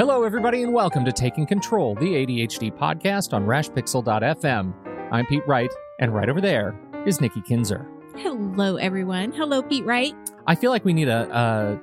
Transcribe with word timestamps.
Hello, 0.00 0.22
everybody, 0.22 0.62
and 0.62 0.72
welcome 0.72 1.04
to 1.04 1.12
Taking 1.12 1.44
Control, 1.44 1.94
the 1.94 2.06
ADHD 2.06 2.74
podcast 2.74 3.34
on 3.34 3.44
rashpixel.fm. 3.44 4.72
I'm 5.12 5.26
Pete 5.26 5.46
Wright, 5.46 5.70
and 5.98 6.14
right 6.14 6.30
over 6.30 6.40
there 6.40 6.74
is 7.06 7.20
Nikki 7.20 7.42
Kinzer. 7.42 7.86
Hello, 8.16 8.76
everyone. 8.76 9.30
Hello, 9.32 9.60
Pete 9.60 9.84
Wright. 9.84 10.14
I 10.46 10.54
feel 10.54 10.70
like 10.70 10.86
we 10.86 10.94
need 10.94 11.08
a, 11.08 11.28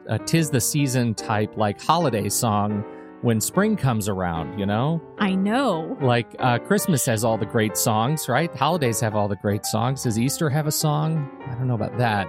a, 0.09 0.15
a 0.15 0.17
tis 0.17 0.49
the 0.49 0.59
season 0.59 1.13
type, 1.13 1.57
like 1.57 1.79
holiday 1.79 2.27
song 2.27 2.83
when 3.21 3.39
spring 3.39 3.75
comes 3.75 4.09
around, 4.09 4.57
you 4.57 4.65
know? 4.65 4.99
I 5.19 5.35
know. 5.35 5.95
Like 6.01 6.35
uh, 6.39 6.57
Christmas 6.57 7.05
has 7.05 7.23
all 7.23 7.37
the 7.37 7.45
great 7.45 7.77
songs, 7.77 8.27
right? 8.27 8.51
Holidays 8.55 8.99
have 8.99 9.13
all 9.13 9.27
the 9.27 9.35
great 9.35 9.63
songs. 9.63 10.01
Does 10.01 10.17
Easter 10.17 10.49
have 10.49 10.65
a 10.65 10.71
song? 10.71 11.29
I 11.45 11.53
don't 11.53 11.67
know 11.67 11.75
about 11.75 11.95
that. 11.99 12.27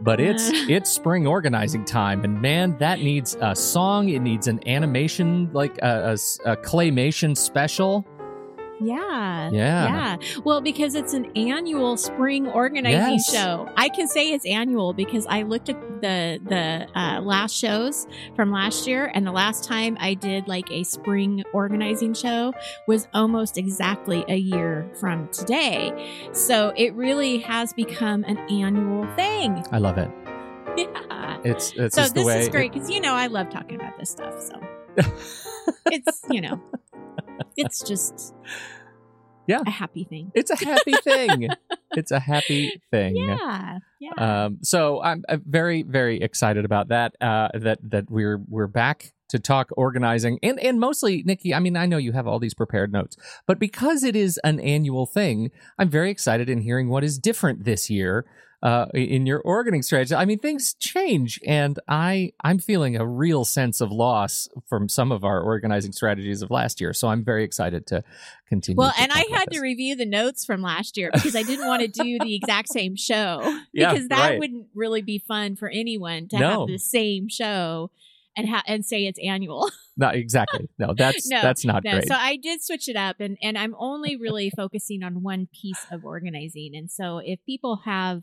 But 0.00 0.20
it's 0.20 0.50
it's 0.52 0.90
spring 0.90 1.26
organizing 1.26 1.84
time, 1.84 2.24
and 2.24 2.40
man, 2.40 2.76
that 2.78 3.00
needs 3.00 3.36
a 3.40 3.54
song. 3.54 4.08
It 4.08 4.20
needs 4.20 4.46
an 4.46 4.60
animation, 4.68 5.50
like 5.52 5.78
a 5.78 6.16
claymation 6.62 7.36
special. 7.36 8.06
Yeah. 8.80 9.50
Yeah. 9.50 10.16
Yeah. 10.20 10.40
Well, 10.44 10.60
because 10.60 10.94
it's 10.94 11.12
an 11.14 11.26
annual 11.36 11.96
spring 11.96 12.46
organizing 12.48 13.14
Yes. 13.14 13.32
show. 13.32 13.68
I 13.76 13.88
can 13.88 14.08
say 14.08 14.32
it's 14.32 14.46
annual 14.46 14.92
because 14.92 15.26
I 15.26 15.42
looked 15.42 15.68
at 15.68 15.76
the 16.00 16.38
the 16.44 16.86
uh, 16.98 17.20
last 17.20 17.56
shows 17.56 18.06
from 18.36 18.52
last 18.52 18.86
year, 18.86 19.10
and 19.14 19.26
the 19.26 19.32
last 19.32 19.64
time 19.64 19.96
I 20.00 20.14
did 20.14 20.46
like 20.48 20.70
a 20.70 20.84
spring 20.84 21.42
organizing 21.52 22.14
show 22.14 22.52
was 22.86 23.08
almost 23.14 23.58
exactly 23.58 24.24
a 24.28 24.36
year 24.36 24.88
from 25.00 25.28
today. 25.28 25.92
So 26.32 26.72
it 26.76 26.94
really 26.94 27.38
has 27.38 27.72
become 27.72 28.24
an 28.24 28.38
annual 28.50 29.06
thing. 29.16 29.64
I 29.72 29.78
love 29.78 29.98
it. 29.98 30.10
Yeah. 30.76 31.38
It's 31.42 31.72
it's 31.76 31.96
so 31.96 32.02
this 32.08 32.28
is 32.28 32.48
great 32.48 32.72
because 32.72 32.88
you 32.88 33.00
know 33.00 33.14
I 33.14 33.26
love 33.26 33.50
talking 33.50 33.74
about 33.74 33.98
this 33.98 34.10
stuff. 34.10 34.40
So 34.40 34.60
it's 35.86 36.22
you 36.30 36.40
know 36.40 36.60
it's 37.58 37.82
just 37.82 38.34
Yeah. 39.46 39.62
a 39.66 39.70
happy 39.70 40.04
thing. 40.04 40.30
it's 40.34 40.50
a 40.50 40.56
happy 40.64 40.92
thing. 41.04 41.48
it's 41.92 42.10
a 42.10 42.20
happy 42.20 42.80
thing. 42.90 43.16
Yeah, 43.16 43.78
yeah. 44.00 44.44
Um, 44.44 44.58
so 44.62 45.02
I'm, 45.02 45.24
uh 45.28 45.38
very, 45.44 45.82
very 45.82 46.20
excited 46.20 46.64
about 46.64 46.88
that. 46.88 47.14
Uh, 47.20 47.48
that 47.54 47.78
that 47.82 48.10
we're 48.10 48.38
we're 48.48 48.66
back 48.66 49.12
to 49.30 49.38
talk 49.38 49.68
organizing 49.76 50.38
and 50.42 50.58
and 50.60 50.80
mostly 50.80 51.22
Nikki. 51.24 51.52
I 51.54 51.60
mean, 51.60 51.76
I 51.76 51.86
know 51.86 51.98
you 51.98 52.12
have 52.12 52.26
all 52.26 52.38
these 52.38 52.54
prepared 52.54 52.92
notes, 52.92 53.16
but 53.46 53.58
because 53.58 54.02
it 54.02 54.16
is 54.16 54.38
an 54.44 54.58
annual 54.60 55.04
thing, 55.06 55.50
I'm 55.78 55.88
very 55.90 56.10
excited 56.10 56.48
in 56.48 56.60
hearing 56.62 56.88
what 56.88 57.04
is 57.04 57.18
different 57.18 57.64
this 57.64 57.90
year. 57.90 58.24
Uh, 58.60 58.86
in 58.92 59.24
your 59.24 59.38
organizing 59.42 59.82
strategy, 59.82 60.12
I 60.16 60.24
mean, 60.24 60.40
things 60.40 60.74
change, 60.74 61.38
and 61.46 61.78
I 61.86 62.32
I'm 62.42 62.58
feeling 62.58 62.96
a 62.96 63.06
real 63.06 63.44
sense 63.44 63.80
of 63.80 63.92
loss 63.92 64.48
from 64.66 64.88
some 64.88 65.12
of 65.12 65.22
our 65.22 65.40
organizing 65.40 65.92
strategies 65.92 66.42
of 66.42 66.50
last 66.50 66.80
year. 66.80 66.92
So 66.92 67.06
I'm 67.06 67.24
very 67.24 67.44
excited 67.44 67.86
to 67.86 68.02
continue. 68.48 68.76
well, 68.78 68.92
and 68.98 69.12
I 69.12 69.24
had 69.30 69.44
to 69.52 69.60
review 69.60 69.94
the 69.94 70.06
notes 70.06 70.44
from 70.44 70.60
last 70.60 70.96
year 70.96 71.10
because 71.14 71.36
I 71.36 71.44
didn't 71.44 71.68
want 71.68 71.82
to 71.82 71.88
do 72.02 72.18
the 72.18 72.34
exact 72.34 72.70
same 72.70 72.96
show 72.96 73.40
Yeah, 73.72 73.92
because 73.92 74.08
that 74.08 74.30
right. 74.30 74.38
wouldn't 74.40 74.66
really 74.74 75.02
be 75.02 75.18
fun 75.20 75.54
for 75.54 75.68
anyone 75.68 76.26
to 76.30 76.38
No. 76.40 76.60
have 76.60 76.66
the 76.68 76.78
same 76.78 77.28
show 77.28 77.92
and 78.36 78.48
ha- 78.48 78.64
and 78.66 78.84
say 78.84 79.06
it's 79.06 79.20
annual. 79.24 79.70
No, 80.00 80.10
exactly. 80.10 80.68
No, 80.78 80.94
that's 80.96 81.28
No, 81.28 81.42
that's 81.42 81.64
not 81.64 81.82
No, 81.82 81.90
great. 81.90 82.06
so 82.06 82.14
I 82.14 82.36
did 82.36 82.62
switch 82.62 82.88
it 82.88 82.94
up, 82.94 83.16
and 83.20 83.36
and 83.42 83.58
I'm 83.58 83.74
only 83.78 84.14
really 84.16 84.48
focusing 84.50 85.02
on 85.02 85.24
one 85.24 85.48
piece 85.52 85.84
of 85.90 86.04
organizing. 86.04 86.76
And 86.76 86.88
so 86.88 87.18
if 87.18 87.38
people 87.44 87.80
have 87.84 88.22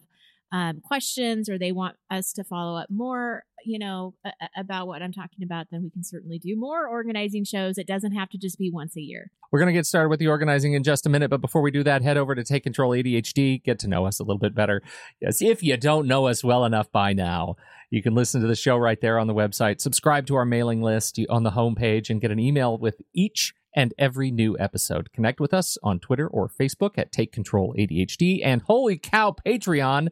um, 0.52 0.82
questions 0.82 1.50
or 1.50 1.58
they 1.58 1.72
want 1.72 1.96
us 2.10 2.34
to 2.34 2.44
follow 2.44 2.80
up 2.80 2.88
more, 2.90 3.44
you 3.66 3.80
know, 3.80 4.14
a- 4.26 4.32
about 4.58 4.88
what 4.88 5.02
I'm 5.02 5.12
talking 5.12 5.44
about, 5.44 5.68
then 5.72 5.84
we 5.84 5.90
can 5.90 6.04
certainly 6.04 6.40
do 6.40 6.56
more 6.56 6.88
organizing 6.88 7.44
shows. 7.44 7.78
It 7.78 7.88
doesn't 7.88 8.14
have 8.14 8.30
to 8.30 8.38
just 8.38 8.58
be 8.58 8.70
once 8.72 8.96
a 8.96 9.02
year. 9.02 9.32
We're 9.52 9.60
going 9.60 9.74
to 9.74 9.78
get 9.78 9.86
started 9.86 10.10
with 10.10 10.20
the 10.20 10.28
organizing 10.28 10.74
in 10.74 10.84
just 10.84 11.06
a 11.06 11.10
minute, 11.10 11.30
but 11.30 11.42
before 11.42 11.62
we 11.62 11.72
do 11.72 11.84
that, 11.84 12.02
head 12.02 12.18
over 12.18 12.36
to 12.36 12.44
Take 12.44 12.64
Control 12.64 12.92
ADHD, 12.92 13.64
get 13.64 13.80
to 13.80 13.88
know 13.88 14.06
us 14.06 14.20
a 14.20 14.24
little 14.24 14.40
bit 14.40 14.54
better. 14.56 14.82
Yes, 15.22 15.42
if 15.42 15.64
you 15.64 15.78
don't 15.78 16.08
know 16.08 16.28
us 16.28 16.44
well 16.44 16.66
enough 16.66 16.92
by 16.92 17.14
now, 17.14 17.56
you 17.90 18.02
can 18.02 18.16
listen 18.16 18.42
to 18.42 18.48
the 18.48 18.56
show 18.56 18.78
right 18.78 19.00
there 19.00 19.20
on 19.20 19.28
the 19.28 19.34
website, 19.34 19.80
subscribe 19.80 20.26
to 20.28 20.36
our 20.36 20.46
mailing 20.46 20.82
list 20.82 21.20
on 21.30 21.44
the 21.44 21.52
homepage, 21.52 22.10
and 22.10 22.20
get 22.20 22.32
an 22.32 22.40
email 22.40 22.78
with 22.78 23.02
each 23.14 23.54
and 23.76 23.94
every 24.00 24.32
new 24.32 24.58
episode. 24.58 25.12
Connect 25.14 25.40
with 25.40 25.54
us 25.54 25.78
on 25.84 26.00
Twitter 26.00 26.28
or 26.28 26.50
Facebook 26.50 26.98
at 26.98 27.12
Take 27.12 27.32
Control 27.32 27.76
ADHD, 27.78 28.40
and 28.44 28.62
holy 28.64 28.98
cow, 28.98 29.36
Patreon. 29.46 30.08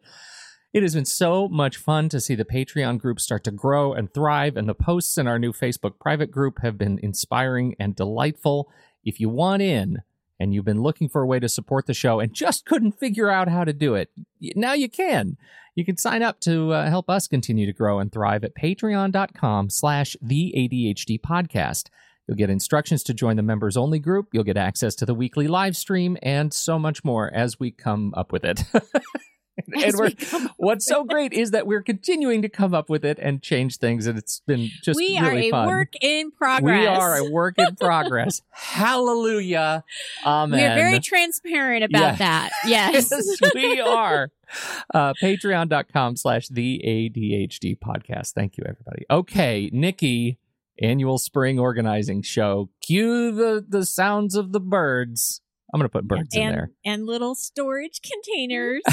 It 0.74 0.84
has 0.84 0.96
been 0.96 1.06
so 1.06 1.48
much 1.48 1.78
fun 1.78 2.10
to 2.10 2.20
see 2.20 2.36
the 2.36 2.46
Patreon 2.46 3.00
group 3.00 3.20
start 3.20 3.44
to 3.46 3.52
grow 3.52 3.94
and 3.94 4.14
thrive, 4.14 4.58
and 4.58 4.68
the 4.68 4.74
posts 4.74 5.18
in 5.18 5.28
our 5.28 5.40
new 5.40 5.54
Facebook 5.54 6.00
private 6.00 6.30
group 6.30 6.60
have 6.62 6.78
been 6.78 7.00
inspiring 7.02 7.76
and 7.80 7.96
delightful. 7.96 8.70
If 9.04 9.20
you 9.20 9.30
want 9.30 9.62
in 9.62 10.02
and 10.40 10.54
you've 10.54 10.66
been 10.66 10.82
looking 10.82 11.10
for 11.10 11.22
a 11.22 11.28
way 11.28 11.40
to 11.40 11.48
support 11.48 11.86
the 11.86 11.94
show 11.94 12.20
and 12.20 12.34
just 12.34 12.66
couldn't 12.66 13.00
figure 13.00 13.30
out 13.30 13.48
how 13.48 13.64
to 13.64 13.72
do 13.72 13.96
it, 13.96 14.10
now 14.56 14.74
you 14.74 14.90
can. 14.90 15.38
You 15.76 15.86
can 15.86 15.98
sign 15.98 16.22
up 16.22 16.40
to 16.42 16.72
uh, 16.72 16.90
help 16.90 17.10
us 17.10 17.28
continue 17.28 17.66
to 17.66 17.74
grow 17.74 18.00
and 18.00 18.12
thrive 18.12 18.44
at 18.44 18.56
patreon.com 18.56 19.70
slash 19.70 20.18
the 20.22 20.54
ADHD 20.56 21.20
podcast. 21.20 21.90
You'll 22.28 22.38
get 22.38 22.50
instructions 22.50 23.04
to 23.04 23.14
join 23.14 23.36
the 23.36 23.44
members 23.44 23.76
only 23.76 24.00
group. 24.00 24.30
You'll 24.32 24.44
get 24.46 24.58
access 24.58 24.96
to 24.96 25.06
the 25.06 25.14
weekly 25.14 25.48
live 25.48 25.76
stream 25.76 26.18
and 26.24 26.54
so 26.54 26.80
much 26.80 27.04
more 27.04 27.30
as 27.34 27.60
we 27.60 27.70
come 27.72 28.14
up 28.16 28.32
with 28.32 28.46
it. 28.46 28.64
and 29.74 29.94
we're, 29.98 30.06
we 30.08 30.48
what's 30.58 30.86
so 30.86 31.04
great 31.04 31.34
is 31.34 31.52
that 31.52 31.68
we're 31.68 31.84
continuing 31.84 32.42
to 32.42 32.50
come 32.50 32.74
up 32.74 32.90
with 32.90 33.04
it 33.06 33.20
and 33.22 33.42
change 33.42 33.78
things, 33.78 34.08
and 34.08 34.18
it's 34.18 34.40
been 34.48 34.70
just 34.84 34.98
we 34.98 35.20
really 35.20 35.22
are 35.22 35.48
a 35.48 35.50
fun. 35.52 35.68
work 35.68 35.94
in 36.02 36.32
progress. 36.32 36.80
We 36.80 36.88
are 36.88 37.18
a 37.18 37.30
work 37.30 37.56
in 37.60 37.76
progress. 37.76 38.42
Hallelujah. 38.52 39.84
Amen. 40.26 40.60
We're 40.60 40.76
very 40.76 41.00
transparent 41.00 41.84
about 41.84 42.02
Yeah. 42.02 42.16
that. 42.16 42.50
Yes. 42.66 43.10
yes, 43.12 43.54
we 43.54 43.82
are. 43.82 44.32
Uh, 44.94 45.14
Patreon.com 45.22 46.16
slash 46.16 46.48
the 46.48 46.82
ADHD 46.86 47.78
podcast. 47.78 48.34
Thank 48.34 48.58
you, 48.58 48.64
everybody. 48.68 49.04
Okay, 49.12 49.70
Nikki, 49.74 50.38
annual 50.82 51.18
spring 51.18 51.60
organizing 51.60 52.22
show. 52.22 52.70
Cue 52.82 53.32
the, 53.32 53.66
the 53.68 53.86
sounds 53.86 54.36
of 54.36 54.52
the 54.52 54.60
birds. 54.60 55.42
I'm 55.74 55.80
going 55.80 55.90
to 55.90 55.92
put 55.92 56.08
birds 56.08 56.36
in 56.36 56.50
there. 56.52 56.72
and 56.86 57.06
little 57.06 57.34
storage 57.36 58.02
containers. 58.02 58.82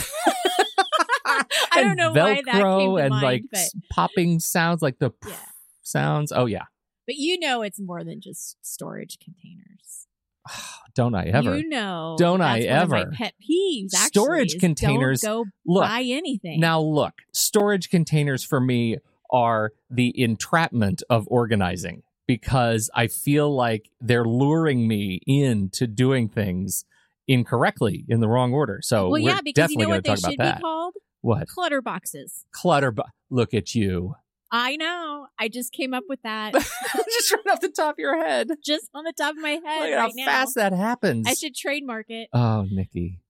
I 1.26 1.44
don't 1.82 1.96
know 1.96 2.10
why 2.12 2.36
that 2.36 2.44
came 2.44 2.54
Velcro 2.54 2.96
to 2.96 3.02
and 3.02 3.10
mind, 3.10 3.22
like 3.22 3.42
but, 3.52 3.68
popping 3.92 4.40
sounds, 4.40 4.82
like 4.82 4.98
the 4.98 5.10
Yeah. 5.26 5.34
sounds. 5.82 6.32
Oh, 6.32 6.46
yeah. 6.46 6.64
but 7.06 7.16
you 7.16 7.38
know 7.38 7.62
it's 7.62 7.80
more 7.80 8.02
than 8.04 8.20
just 8.20 8.56
storage 8.62 9.18
containers. 9.22 10.06
Don't 10.94 11.14
I 11.14 11.26
ever? 11.26 11.56
You 11.56 11.68
know, 11.68 12.16
Don't 12.18 12.40
I 12.40 12.62
that's 12.62 12.90
one 12.90 13.00
of 13.00 13.06
ever. 13.06 13.12
pet 13.12 13.34
peeves. 13.40 13.94
Actually, 13.94 14.08
Storage 14.08 14.58
containers- 14.58 15.20
Don't 15.20 15.44
go 15.46 15.50
Look, 15.66 15.84
buy 15.84 16.02
anything 16.04 16.58
Now, 16.60 16.80
look, 16.80 17.14
storage 17.32 17.90
containers 17.90 18.42
for 18.42 18.60
me 18.60 18.96
are 19.32 19.72
the 19.90 20.12
entrapment 20.20 21.02
of 21.10 21.26
organizing 21.28 22.02
because 22.26 22.90
I 22.94 23.06
feel 23.08 23.54
like 23.54 23.90
they're 24.00 24.24
luring 24.24 24.86
me 24.86 25.20
into 25.26 25.86
doing 25.86 26.28
things 26.28 26.84
incorrectly 27.26 28.04
in 28.08 28.20
the 28.20 28.28
wrong 28.28 28.52
order. 28.52 28.80
So 28.82 29.08
well, 29.08 29.18
yeah, 29.20 29.40
because 29.42 29.70
you 29.70 29.78
know 29.78 29.88
what 29.88 30.04
they 30.04 30.16
should 30.16 30.36
be 30.38 30.52
called? 30.60 30.94
What 31.22 31.48
Clutter 31.48 31.82
boxes. 31.82 32.44
clutter? 32.52 32.90
Bu- 32.92 33.02
Look 33.30 33.52
at 33.54 33.74
you, 33.74 34.14
I 34.50 34.74
know. 34.76 35.28
I 35.38 35.48
just 35.48 35.72
came 35.72 35.94
up 35.94 36.04
with 36.08 36.22
that 36.22 36.52
just 36.54 37.32
right 37.32 37.46
off 37.52 37.60
the 37.60 37.68
top 37.68 37.94
of 37.94 37.98
your 37.98 38.16
head. 38.24 38.48
Just 38.64 38.90
on 38.94 39.04
the 39.04 39.12
top 39.12 39.36
of 39.36 39.38
my 39.40 39.50
head 39.50 39.60
Look 39.62 39.90
at 39.90 39.94
right 39.96 39.98
how 39.98 40.08
now. 40.14 40.24
fast 40.24 40.54
that 40.56 40.72
happens. 40.72 41.26
I 41.28 41.34
should 41.34 41.54
trademark 41.54 42.06
it. 42.08 42.28
Oh, 42.32 42.66
Nikki. 42.70 43.20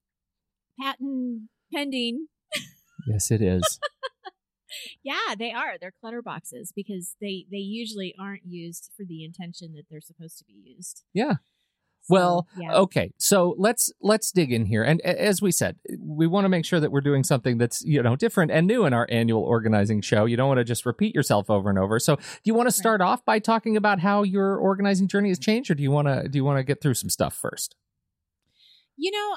Patent 0.81 1.49
pending. 1.71 2.27
Yes, 3.07 3.29
it 3.29 3.41
is. 3.41 3.79
Yeah, 5.03 5.35
they 5.37 5.51
are. 5.51 5.77
They're 5.79 5.93
clutter 5.99 6.21
boxes 6.21 6.71
because 6.75 7.15
they 7.21 7.45
they 7.51 7.57
usually 7.57 8.15
aren't 8.19 8.45
used 8.45 8.91
for 8.95 9.05
the 9.05 9.23
intention 9.23 9.73
that 9.73 9.83
they're 9.89 10.01
supposed 10.01 10.37
to 10.39 10.45
be 10.45 10.53
used. 10.53 11.03
Yeah. 11.13 11.35
So, 12.03 12.15
Well, 12.15 12.47
yeah. 12.57 12.73
Okay, 12.73 13.13
so 13.19 13.55
let's 13.59 13.91
let's 14.01 14.31
dig 14.31 14.51
in 14.51 14.65
here, 14.65 14.83
and 14.83 14.99
as 15.01 15.39
we 15.39 15.51
said, 15.51 15.75
we 15.99 16.25
want 16.25 16.45
to 16.45 16.49
make 16.49 16.65
sure 16.65 16.79
that 16.79 16.91
we're 16.91 16.99
doing 17.01 17.23
something 17.23 17.59
that's 17.59 17.83
you 17.83 18.01
know 18.01 18.15
different 18.15 18.51
and 18.51 18.65
new 18.65 18.85
in 18.85 18.93
our 18.93 19.05
annual 19.11 19.43
organizing 19.43 20.01
show. 20.01 20.25
You 20.25 20.35
don't 20.35 20.47
want 20.47 20.57
to 20.57 20.63
just 20.63 20.85
repeat 20.85 21.13
yourself 21.13 21.49
over 21.51 21.69
and 21.69 21.77
over. 21.77 21.99
So, 21.99 22.15
do 22.15 22.21
you 22.45 22.55
want 22.55 22.67
to 22.67 22.71
start 22.75 23.01
off 23.01 23.23
by 23.23 23.37
talking 23.37 23.77
about 23.77 23.99
how 23.99 24.23
your 24.23 24.57
organizing 24.57 25.07
journey 25.07 25.29
has 25.29 25.37
changed, 25.37 25.69
or 25.69 25.75
do 25.75 25.83
you 25.83 25.91
want 25.91 26.07
to 26.07 26.27
do 26.27 26.37
you 26.39 26.43
want 26.43 26.57
to 26.57 26.63
get 26.63 26.81
through 26.81 26.95
some 26.95 27.09
stuff 27.09 27.35
first? 27.35 27.75
You 28.97 29.11
know, 29.11 29.35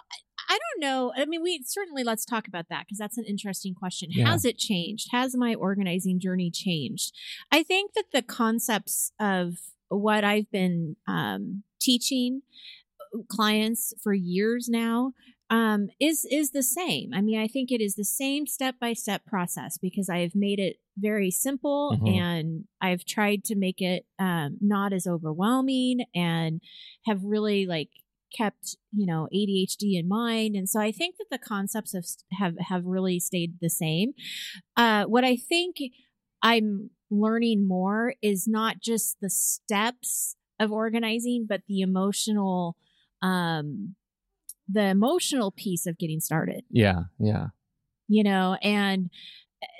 I- 0.48 0.58
don't 0.74 0.80
know. 0.80 1.12
I 1.16 1.24
mean, 1.24 1.42
we 1.42 1.62
certainly 1.64 2.02
let's 2.04 2.24
talk 2.24 2.48
about 2.48 2.66
that 2.68 2.84
because 2.86 2.98
that's 2.98 3.18
an 3.18 3.24
interesting 3.24 3.74
question. 3.74 4.08
Yeah. 4.12 4.30
Has 4.30 4.44
it 4.44 4.58
changed? 4.58 5.08
Has 5.12 5.36
my 5.36 5.54
organizing 5.54 6.18
journey 6.20 6.50
changed? 6.50 7.12
I 7.52 7.62
think 7.62 7.92
that 7.94 8.06
the 8.12 8.22
concepts 8.22 9.12
of 9.20 9.54
what 9.88 10.24
I've 10.24 10.50
been 10.50 10.96
um, 11.06 11.62
teaching 11.80 12.42
uh, 13.00 13.20
clients 13.28 13.92
for 14.02 14.12
years 14.14 14.68
now 14.68 15.12
um, 15.50 15.88
is 16.00 16.26
is 16.30 16.50
the 16.50 16.62
same. 16.62 17.12
I 17.14 17.20
mean, 17.20 17.38
I 17.38 17.46
think 17.46 17.70
it 17.70 17.80
is 17.82 17.94
the 17.94 18.04
same 18.04 18.46
step 18.46 18.76
by 18.80 18.94
step 18.94 19.24
process 19.26 19.78
because 19.78 20.08
I 20.08 20.18
have 20.20 20.34
made 20.34 20.58
it 20.58 20.76
very 20.98 21.30
simple 21.30 21.96
Mhm. 22.00 22.16
and 22.16 22.64
I've 22.80 23.04
tried 23.04 23.44
to 23.44 23.54
make 23.56 23.80
it 23.80 24.06
um, 24.18 24.56
not 24.60 24.92
as 24.92 25.06
overwhelming 25.06 26.06
and 26.14 26.60
have 27.06 27.22
really 27.24 27.66
like 27.66 27.90
kept 28.36 28.76
you 28.92 29.06
know 29.06 29.28
ADHD 29.34 29.98
in 29.98 30.08
mind. 30.08 30.56
And 30.56 30.68
so 30.68 30.80
I 30.80 30.92
think 30.92 31.16
that 31.16 31.26
the 31.30 31.38
concepts 31.38 31.92
have 31.92 32.04
have 32.38 32.54
have 32.68 32.84
really 32.84 33.20
stayed 33.20 33.54
the 33.60 33.70
same. 33.70 34.12
Uh 34.76 35.04
what 35.04 35.24
I 35.24 35.36
think 35.36 35.76
I'm 36.42 36.90
learning 37.10 37.66
more 37.66 38.14
is 38.22 38.46
not 38.48 38.80
just 38.80 39.18
the 39.20 39.30
steps 39.30 40.36
of 40.58 40.72
organizing 40.72 41.46
but 41.48 41.62
the 41.68 41.80
emotional 41.80 42.76
um 43.22 43.94
the 44.68 44.86
emotional 44.86 45.50
piece 45.50 45.86
of 45.86 45.98
getting 45.98 46.20
started. 46.20 46.64
Yeah, 46.70 47.04
yeah, 47.18 47.48
you 48.08 48.24
know, 48.24 48.56
and 48.62 49.10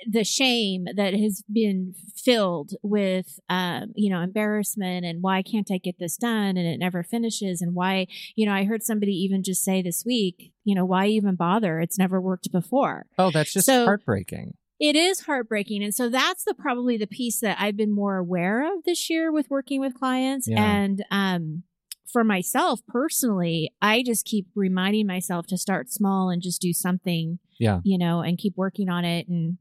the 0.09 0.23
shame 0.23 0.85
that 0.95 1.13
has 1.13 1.43
been 1.51 1.93
filled 2.15 2.71
with, 2.81 3.39
um, 3.49 3.91
you 3.95 4.09
know, 4.09 4.21
embarrassment 4.21 5.05
and 5.05 5.21
why 5.21 5.41
can't 5.41 5.69
I 5.71 5.77
get 5.77 5.99
this 5.99 6.17
done 6.17 6.57
and 6.57 6.67
it 6.67 6.77
never 6.77 7.03
finishes 7.03 7.61
and 7.61 7.73
why, 7.75 8.07
you 8.35 8.45
know, 8.45 8.53
I 8.53 8.63
heard 8.65 8.83
somebody 8.83 9.13
even 9.13 9.43
just 9.43 9.63
say 9.63 9.81
this 9.81 10.03
week, 10.05 10.51
you 10.63 10.75
know, 10.75 10.85
why 10.85 11.07
even 11.07 11.35
bother? 11.35 11.79
It's 11.79 11.97
never 11.99 12.19
worked 12.21 12.51
before. 12.51 13.05
Oh, 13.17 13.31
that's 13.31 13.53
just 13.53 13.65
So- 13.65 13.85
heartbreaking. 13.85 14.55
It 14.77 14.97
is 14.97 15.21
heartbreaking. 15.21 15.83
And 15.83 15.95
so 15.95 16.09
that's 16.09 16.43
the 16.43 16.53
probably 16.53 16.97
the 16.97 17.07
piece 17.07 17.39
that 17.39 17.55
I've 17.61 17.77
been 17.77 17.93
more 17.95 18.17
aware 18.17 18.61
of 18.77 18.83
this 18.83 19.09
year 19.09 19.31
with 19.31 19.49
working 19.49 19.79
with 19.79 19.93
clients. 19.93 20.49
Yeah. 20.49 20.61
And 20.63 21.05
um 21.09 21.63
for 22.11 22.23
myself 22.25 22.79
personally, 22.87 23.73
I 23.81 24.01
just 24.03 24.25
keep 24.25 24.47
reminding 24.55 25.07
myself 25.07 25.47
to 25.47 25.57
start 25.57 25.91
small 25.91 26.29
and 26.29 26.41
just 26.41 26.61
do 26.61 26.71
something, 26.71 27.39
Yeah. 27.59 27.81
you 27.83 27.97
know, 27.97 28.21
and 28.21 28.37
keep 28.37 28.53
working 28.57 28.89
on 28.89 29.03
it 29.05 29.27
and 29.27 29.57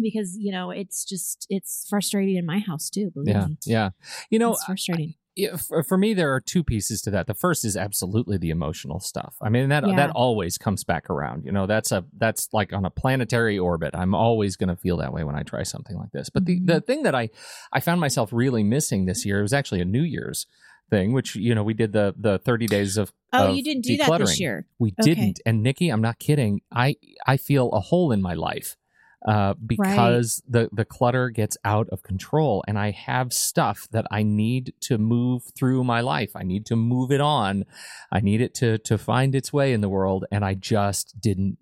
because, 0.00 0.36
you 0.38 0.52
know, 0.52 0.70
it's 0.70 1.04
just 1.04 1.46
it's 1.50 1.86
frustrating 1.88 2.36
in 2.36 2.46
my 2.46 2.58
house 2.60 2.90
too, 2.90 3.10
Yeah, 3.24 3.46
me. 3.46 3.58
yeah. 3.64 3.90
You 4.30 4.38
know, 4.38 4.52
it's 4.52 4.64
frustrating. 4.64 5.14
yeah, 5.36 5.56
for, 5.56 5.82
for 5.82 5.96
me 5.96 6.12
there 6.14 6.34
are 6.34 6.40
two 6.40 6.62
pieces 6.62 7.00
to 7.02 7.10
that 7.10 7.26
the 7.26 7.34
first 7.34 7.64
is 7.64 7.76
absolutely 7.76 8.36
the 8.36 8.50
emotional 8.50 9.00
stuff 9.00 9.34
i 9.40 9.48
mean 9.48 9.70
that 9.70 9.86
Yeah. 9.86 9.96
that 9.96 10.10
always 10.10 10.58
comes 10.58 10.84
back 10.84 11.08
around 11.08 11.46
you 11.46 11.52
know 11.52 11.66
that's 11.66 11.90
a 11.90 12.04
that's 12.18 12.48
like 12.52 12.74
on 12.74 12.84
a 12.84 12.90
planetary 12.90 13.58
orbit 13.58 13.94
i'm 13.94 14.14
always 14.14 14.56
going 14.56 14.68
to 14.68 14.76
feel 14.76 14.98
that 14.98 15.10
way 15.14 15.24
when 15.24 15.34
i 15.34 15.42
try 15.42 15.62
something 15.62 15.96
like 15.96 16.12
this 16.12 16.28
but 16.28 16.44
Mhm. 16.44 16.66
the 16.66 16.74
the 16.74 16.80
thing 16.82 17.02
that 17.04 17.14
i 17.14 17.30
i 17.72 17.80
found 17.80 17.98
myself 17.98 18.28
really 18.30 18.62
missing 18.62 19.06
this 19.06 19.24
year 19.24 19.38
it 19.38 19.42
was 19.42 19.54
actually 19.54 19.80
a 19.80 19.86
new 19.86 20.02
year's 20.02 20.46
thing 20.90 21.14
which 21.14 21.34
you 21.34 21.54
know 21.54 21.62
we 21.64 21.72
did 21.72 21.92
the 21.94 22.14
the 22.18 22.38
30 22.40 22.66
days 22.66 22.98
of 22.98 23.10
Oh, 23.32 23.46
of 23.48 23.56
you 23.56 23.62
didn't 23.64 23.84
do 23.84 23.96
that 23.96 24.18
this 24.18 24.38
year. 24.38 24.66
we 24.78 24.90
Okay. 25.00 25.14
didn't 25.14 25.40
and 25.46 25.62
nikki 25.62 25.88
i'm 25.88 26.02
not 26.02 26.18
kidding 26.18 26.60
i 26.70 26.96
i 27.26 27.38
feel 27.38 27.70
a 27.72 27.80
hole 27.80 28.12
in 28.12 28.20
my 28.20 28.34
life 28.34 28.76
uh, 29.26 29.54
because 29.64 30.42
the 30.48 30.68
the 30.72 30.84
clutter 30.84 31.30
gets 31.30 31.56
out 31.64 31.88
of 31.90 32.02
control 32.02 32.64
and 32.66 32.78
i 32.78 32.90
have 32.90 33.32
stuff 33.32 33.86
that 33.92 34.06
i 34.10 34.22
need 34.22 34.72
to 34.80 34.98
move 34.98 35.42
through 35.56 35.84
my 35.84 36.00
life 36.00 36.32
i 36.34 36.42
need 36.42 36.66
to 36.66 36.74
move 36.76 37.12
it 37.12 37.20
on 37.20 37.64
i 38.10 38.20
need 38.20 38.40
it 38.40 38.52
to 38.54 38.78
to 38.78 38.98
find 38.98 39.34
its 39.34 39.52
way 39.52 39.72
in 39.72 39.80
the 39.80 39.88
world 39.88 40.24
and 40.32 40.44
i 40.44 40.54
just 40.54 41.20
didn't 41.20 41.58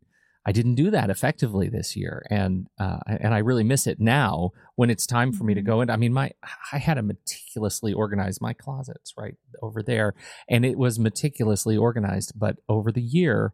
I 0.47 0.53
didn't 0.53 0.77
do 0.77 0.91
that 0.91 1.11
effectively 1.11 1.69
this 1.69 1.95
year, 1.97 2.25
and 2.31 2.67
uh, 2.79 2.97
and 3.07 3.35
I 3.35 3.39
really 3.39 3.63
miss 3.63 3.87
it 3.87 4.01
now 4.01 4.53
when 4.75 4.89
it's 4.89 5.05
time 5.07 5.35
for 5.35 5.45
me 5.45 5.53
to 5.53 5.61
Mhm. 5.61 5.67
go 5.67 5.81
in. 5.83 5.91
I 5.91 5.97
mean, 5.97 6.15
my 6.15 6.31
I 6.73 6.79
had 6.79 6.95
to 6.95 7.03
meticulously 7.03 7.93
organize 7.93 8.41
my 8.41 8.55
closets 8.55 9.13
right 9.19 9.35
over 9.61 9.83
there, 9.83 10.15
and 10.49 10.65
it 10.65 10.79
was 10.79 10.99
meticulously 10.99 11.77
organized. 11.77 12.33
But 12.37 12.57
over 12.71 12.91
the 12.91 13.03
year, 13.03 13.53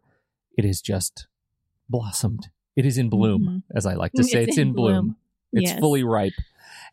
it 0.57 0.63
has 0.63 0.79
just 0.81 1.27
blossomed. 1.89 2.47
It 2.77 2.85
is 2.85 2.97
in 2.97 3.09
bloom, 3.09 3.41
Mhm. 3.43 3.75
as 3.75 3.85
I 3.85 3.95
like 3.95 4.13
to 4.13 4.23
say. 4.23 4.43
It's, 4.43 4.57
in 4.57 4.71
bloom. 4.73 5.17
It's 5.51 5.71
Yes. 5.71 5.79
fully 5.79 6.03
ripe. 6.03 6.33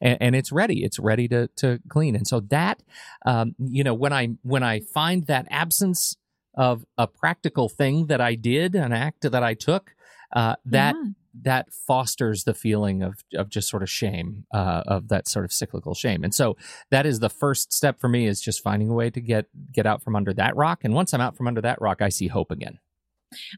And, 0.00 0.18
and 0.20 0.34
it's 0.34 0.50
ready. 0.50 0.82
It's 0.82 0.98
ready 0.98 1.28
to 1.28 1.48
to 1.56 1.78
clean. 1.88 2.16
And 2.16 2.26
so 2.26 2.40
that, 2.40 2.82
um, 3.26 3.54
you 3.58 3.84
know, 3.84 3.94
when 3.94 4.12
I 4.12 4.24
when 4.42 4.62
I 4.62 4.80
find 4.80 5.26
that 5.26 5.46
absence 5.50 6.16
of 6.56 6.84
a 6.98 7.06
practical 7.06 7.68
thing 7.68 8.06
that 8.06 8.20
I 8.20 8.34
did, 8.34 8.74
an 8.74 8.92
act 8.92 9.22
that 9.30 9.42
I 9.42 9.54
took, 9.54 9.94
uh, 10.34 10.56
that 10.64 10.94
Yeah. 10.96 11.10
that 11.42 11.72
fosters 11.72 12.44
the 12.44 12.54
feeling 12.54 13.02
of 13.02 13.24
of 13.34 13.48
just 13.50 13.68
sort 13.68 13.82
of 13.82 13.90
shame, 13.90 14.46
uh, 14.54 14.82
of 14.86 15.08
that 15.08 15.26
sort 15.28 15.44
of 15.44 15.52
cyclical 15.52 15.94
shame. 15.94 16.22
And 16.24 16.32
so 16.34 16.56
that 16.90 17.04
is 17.06 17.18
the 17.18 17.28
first 17.28 17.72
step 17.74 17.98
for 17.98 18.08
me 18.08 18.26
is 18.26 18.40
just 18.40 18.62
finding 18.62 18.88
a 18.88 18.94
way 18.94 19.10
to 19.10 19.20
get 19.20 19.46
get 19.72 19.84
out 19.86 20.02
from 20.02 20.14
under 20.16 20.32
that 20.34 20.54
rock. 20.56 20.84
And 20.84 20.94
once 20.94 21.12
I'm 21.12 21.20
out 21.20 21.36
from 21.36 21.46
under 21.48 21.60
that 21.60 21.80
rock, 21.80 22.00
I 22.00 22.08
see 22.08 22.28
hope 22.28 22.50
again. 22.52 22.78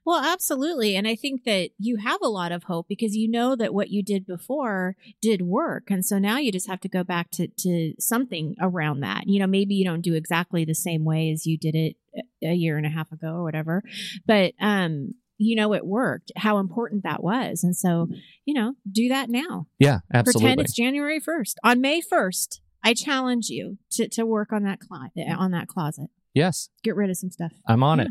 Well, 0.04 0.22
absolutely. 0.24 0.96
And 0.96 1.06
I 1.06 1.14
think 1.16 1.44
that 1.44 1.70
you 1.78 1.96
have 1.96 2.20
a 2.22 2.28
lot 2.28 2.52
of 2.52 2.64
hope 2.64 2.86
because 2.88 3.14
you 3.14 3.30
know 3.30 3.56
that 3.56 3.74
what 3.74 3.90
you 3.90 4.02
did 4.02 4.26
before 4.26 4.96
did 5.20 5.42
work. 5.42 5.90
And 5.90 6.04
so 6.04 6.18
now 6.18 6.38
you 6.38 6.52
just 6.52 6.68
have 6.68 6.80
to 6.80 6.88
go 6.88 7.04
back 7.04 7.30
to, 7.32 7.48
to 7.58 7.94
something 7.98 8.54
around 8.60 9.00
that. 9.00 9.24
You 9.26 9.40
know, 9.40 9.46
maybe 9.46 9.74
you 9.74 9.84
don't 9.84 10.00
do 10.02 10.14
exactly 10.14 10.64
the 10.64 10.74
same 10.74 11.04
way 11.04 11.30
as 11.30 11.46
you 11.46 11.58
did 11.58 11.74
it 11.74 11.96
a- 12.42 12.54
year 12.54 12.76
and 12.76 12.86
a 12.86 12.90
half 12.90 13.10
ago 13.12 13.28
or 13.28 13.42
whatever, 13.42 13.82
but, 14.26 14.52
um, 14.60 15.12
you 15.38 15.54
know, 15.54 15.74
it 15.74 15.84
worked, 15.84 16.32
how 16.36 16.56
important 16.58 17.02
that 17.02 17.22
was. 17.22 17.62
And 17.62 17.76
so, 17.76 18.08
you 18.46 18.54
know, 18.54 18.72
do 18.90 19.08
that 19.10 19.28
now. 19.28 19.66
Yeah, 19.78 19.98
absolutely. 20.14 20.40
Pretend 20.48 20.60
it's 20.62 20.74
January 20.74 21.20
1st. 21.20 21.54
On 21.62 21.80
May 21.82 22.00
1st, 22.00 22.60
I 22.82 22.94
challenge 22.94 23.48
you 23.50 23.76
to, 23.92 24.08
to 24.08 24.24
work 24.24 24.50
on 24.52 24.62
that, 24.62 24.78
clo- 24.80 25.08
on 25.36 25.50
that 25.50 25.68
closet. 25.68 26.06
yes, 26.32 26.70
Get 26.82 26.96
rid 26.96 27.10
of 27.10 27.18
some 27.18 27.30
stuff. 27.30 27.52
I'm 27.68 27.82
on 27.82 28.00
it. 28.00 28.08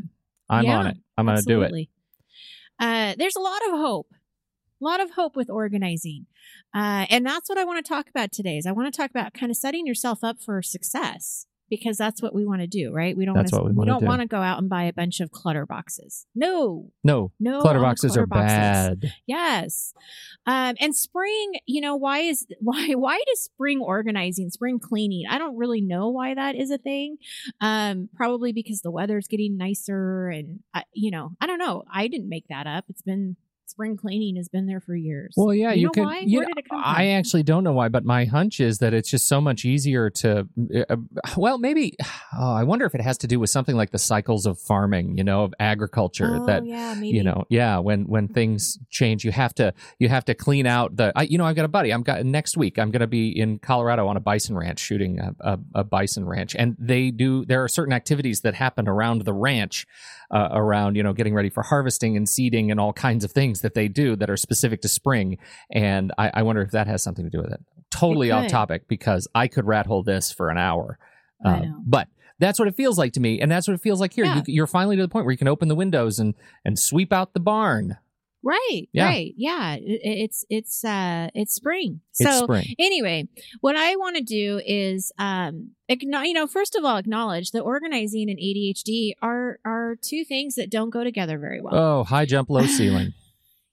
I'm 0.50 0.66
Yeah, 0.66 0.78
on 0.78 0.88
it. 0.88 0.98
I'm 1.18 1.26
going 1.26 1.38
to 1.38 1.44
do 1.44 1.62
it. 1.62 1.90
Uh, 2.80 3.16
there's 3.18 3.36
a 3.36 3.42
lot 3.42 3.62
of 3.68 3.80
hope, 3.80 4.10
a 4.82 4.84
lot 4.84 5.00
of 5.00 5.12
hope 5.12 5.36
with 5.36 5.50
organizing, 5.50 6.26
uh, 6.74 7.06
and 7.10 7.26
that's 7.26 7.48
what 7.48 7.58
I 7.58 7.64
want 7.64 7.84
to 7.84 7.90
talk 7.90 8.10
about 8.10 8.32
today. 8.32 8.58
Is 8.58 8.66
I 8.66 8.72
want 8.72 8.94
to 8.94 8.98
talk 8.98 9.10
about 9.10 9.34
kind 9.34 9.50
of 9.50 9.56
setting 9.56 9.88
yourself 9.88 10.24
up 10.24 10.42
for 10.42 10.62
success 10.62 11.48
because 11.70 11.98
that's 11.98 12.22
what 12.22 12.34
we 12.34 12.46
want 12.46 12.62
to 12.62 12.68
do, 12.68 12.92
right? 12.94 13.16
We 13.18 13.26
don't. 13.26 13.36
That's 13.36 13.52
wanna, 13.52 13.64
what 13.64 13.70
we 13.72 13.78
wanna 13.78 13.92
don't 13.92 14.00
do. 14.02 14.06
want 14.08 14.22
to 14.22 14.28
go 14.28 14.38
out 14.38 14.60
and 14.60 14.70
buy 14.70 14.84
a 14.84 14.94
bunch 14.94 15.20
of 15.20 15.32
clutter 15.32 15.66
boxes. 15.66 16.26
No, 16.36 16.92
No, 17.04 17.32
no. 17.40 17.62
clutter 17.62 17.80
boxes 17.80 18.12
clutter 18.14 18.24
are 18.24 18.28
bad. 18.28 19.12
Yes. 19.28 19.94
Um, 20.46 20.76
and 20.80 20.96
spring, 20.96 21.54
you 21.66 21.82
know, 21.82 21.96
why 21.96 22.20
is 22.20 22.46
why 22.60 22.94
why 22.94 23.20
does 23.28 23.42
spring 23.44 23.80
organizing, 23.80 24.50
spring 24.50 24.80
cleaning? 24.80 25.26
I 25.30 25.38
don't 25.38 25.58
really 25.58 25.82
know 25.82 26.10
why 26.10 26.34
that 26.36 26.56
is 26.56 26.72
a 26.72 26.78
thing. 26.78 27.18
Um, 27.62 28.10
probably 28.16 28.52
because 28.54 28.82
the 28.82 28.92
weather's 28.92 29.28
getting 29.28 29.58
nicer, 29.58 30.30
and 30.30 30.60
I, 30.74 30.84
you 30.94 31.12
know, 31.12 31.32
I 31.42 31.48
don't 31.48 31.60
know. 31.60 31.84
I 31.92 32.08
didn't 32.08 32.30
make 32.30 32.48
that 32.50 32.68
up. 32.68 32.86
It's 32.90 33.02
been 33.02 33.38
spring 33.68 33.98
cleaning 33.98 34.36
has 34.38 34.48
been 34.48 34.68
there 34.68 34.80
for 34.80 34.96
years. 34.96 35.34
Well, 35.36 35.54
yeah, 35.54 35.72
you, 35.72 35.82
you, 35.82 35.86
know 35.88 35.92
could. 35.92 36.04
why? 36.04 36.20
you 36.20 36.40
know, 36.42 36.48
did 36.48 36.58
it 36.58 36.70
come 36.70 36.82
I 36.84 37.10
actually 37.10 37.44
don't 37.44 37.64
know 37.64 37.74
why, 37.74 37.90
but 37.90 38.06
my 38.06 38.26
hunch 38.26 38.60
is 38.60 38.80
that 38.80 38.94
it's 38.94 39.10
just 39.10 39.28
so 39.28 39.42
much 39.42 39.66
easier 39.66 40.10
to. 40.10 40.48
Uh, 40.90 40.96
well, 41.38 41.58
maybe. 41.58 41.94
Oh, 42.38 42.54
I 42.54 42.64
wonder 42.64 42.86
if 42.86 42.94
it 42.94 43.00
has 43.00 43.18
to 43.20 43.28
do 43.28 43.40
with 43.40 43.50
something 43.50 43.78
like 43.78 43.92
the 43.92 43.98
cycles 43.98 44.46
of 44.46 44.60
farming, 44.60 45.18
you 45.18 45.24
know, 45.24 45.46
of 45.46 45.54
agriculture. 45.58 46.42
oh, 46.42 46.46
that 46.48 46.66
yeah, 46.66 46.94
maybe. 46.94 47.16
you 47.16 47.24
know, 47.24 47.46
yeah, 47.48 47.78
when 47.78 48.08
when 48.08 48.28
things 48.28 48.78
change, 48.90 49.24
you 49.24 49.32
have 49.32 49.56
to 49.56 49.74
you 50.00 50.10
have 50.10 50.26
to 50.26 50.34
clean 50.34 50.68
out 50.68 50.98
the. 50.98 51.14
I, 51.16 51.24
you 51.24 51.38
know, 51.38 51.46
I've 51.46 51.56
got 51.56 51.64
a 51.64 51.70
buddy. 51.70 51.94
I'm 51.94 52.04
got 52.04 52.26
next 52.26 52.58
week. 52.58 52.78
I'm 52.78 52.92
going 52.92 53.00
to 53.00 53.08
be 53.08 53.30
in 53.30 53.60
Colorado 53.60 54.08
on 54.08 54.18
a 54.18 54.20
bison 54.20 54.58
ranch 54.58 54.80
shooting 54.80 55.20
a, 55.22 55.34
a, 55.40 55.60
a 55.76 55.84
bison 55.86 56.26
ranch, 56.26 56.56
and 56.56 56.76
they 56.78 57.10
do. 57.10 57.46
There 57.46 57.64
are 57.64 57.70
certain 57.70 57.94
activities 57.94 58.42
that 58.42 58.54
happen 58.54 58.90
around 58.90 59.22
the 59.24 59.34
ranch, 59.34 59.88
uh, 60.30 60.50
around 60.52 60.96
you 60.96 61.04
know 61.04 61.14
getting 61.14 61.34
ready 61.34 61.50
for 61.50 61.64
harvesting 61.64 62.18
and 62.18 62.28
seeding 62.28 62.70
and 62.70 62.82
all 62.82 62.92
kinds 62.92 63.24
of 63.24 63.32
things 63.32 63.55
that 63.62 63.74
they 63.74 63.88
do 63.88 64.16
that 64.16 64.30
are 64.30 64.38
specific 64.38 64.82
to 64.82 64.88
spring. 64.88 65.38
And 65.72 66.12
I, 66.18 66.32
I 66.36 66.42
wonder 66.44 66.62
if 66.62 66.72
that 66.72 66.88
has 66.88 67.04
something 67.04 67.26
to 67.26 67.30
do 67.32 67.40
with 67.42 67.52
it. 67.52 67.60
Totally 67.92 68.32
off 68.32 68.48
topic 68.48 68.88
because 68.88 69.28
I 69.34 69.48
could 69.48 69.66
rat 69.66 69.86
hole 69.86 70.04
this 70.04 70.32
for 70.32 70.50
an 70.50 70.58
hour. 70.58 70.98
Uh. 71.44 71.62
But 71.86 72.08
that's 72.40 72.60
what 72.60 72.68
it 72.68 72.76
feels 72.76 72.98
like 72.98 73.14
to 73.14 73.20
me, 73.22 73.40
and 73.40 73.50
that's 73.50 73.68
what 73.68 73.74
it 73.76 73.82
feels 73.82 74.02
like 74.02 74.12
here. 74.14 74.26
Yeah. 74.26 74.38
You, 74.38 74.44
you're 74.48 74.68
finally 74.68 74.98
to 74.98 75.02
the 75.02 75.08
point 75.08 75.26
where 75.26 75.32
you 75.32 75.38
can 75.38 75.48
open 75.48 75.70
the 75.70 75.76
windows 75.76 76.20
and 76.20 76.34
and 76.66 76.78
sweep 76.78 77.14
out 77.14 77.34
the 77.34 77.40
barn. 77.40 77.98
Right. 78.44 78.88
Yeah. 78.92 79.06
Right. 79.06 79.34
Yeah. 79.38 79.76
It- 79.76 80.02
it's 80.04 80.46
it's 80.50 80.84
uh 80.86 81.30
it's 81.34 81.54
spring. 81.56 82.02
It's 82.20 82.30
So 82.30 82.44
spring. 82.44 82.76
anyway, 82.78 83.28
what 83.62 83.76
I 83.76 83.96
want 83.96 84.18
to 84.18 84.22
do 84.22 84.62
is 84.66 85.12
um 85.18 85.72
you 85.90 86.34
know 86.34 86.46
first 86.46 86.76
of 86.76 86.84
all 86.86 86.98
acknowledge 86.98 87.52
that 87.52 87.62
organizing 87.62 88.30
and 88.30 88.38
ADHD 88.38 89.14
are 89.22 89.60
are 89.66 89.96
two 90.02 90.24
things 90.26 90.56
that 90.56 90.70
don't 90.70 90.90
go 90.92 91.04
together 91.04 91.40
very 91.40 91.62
well. 91.62 91.74
Oh, 91.76 92.04
high 92.04 92.26
jump, 92.26 92.50
low 92.50 92.66
ceiling. 92.66 93.14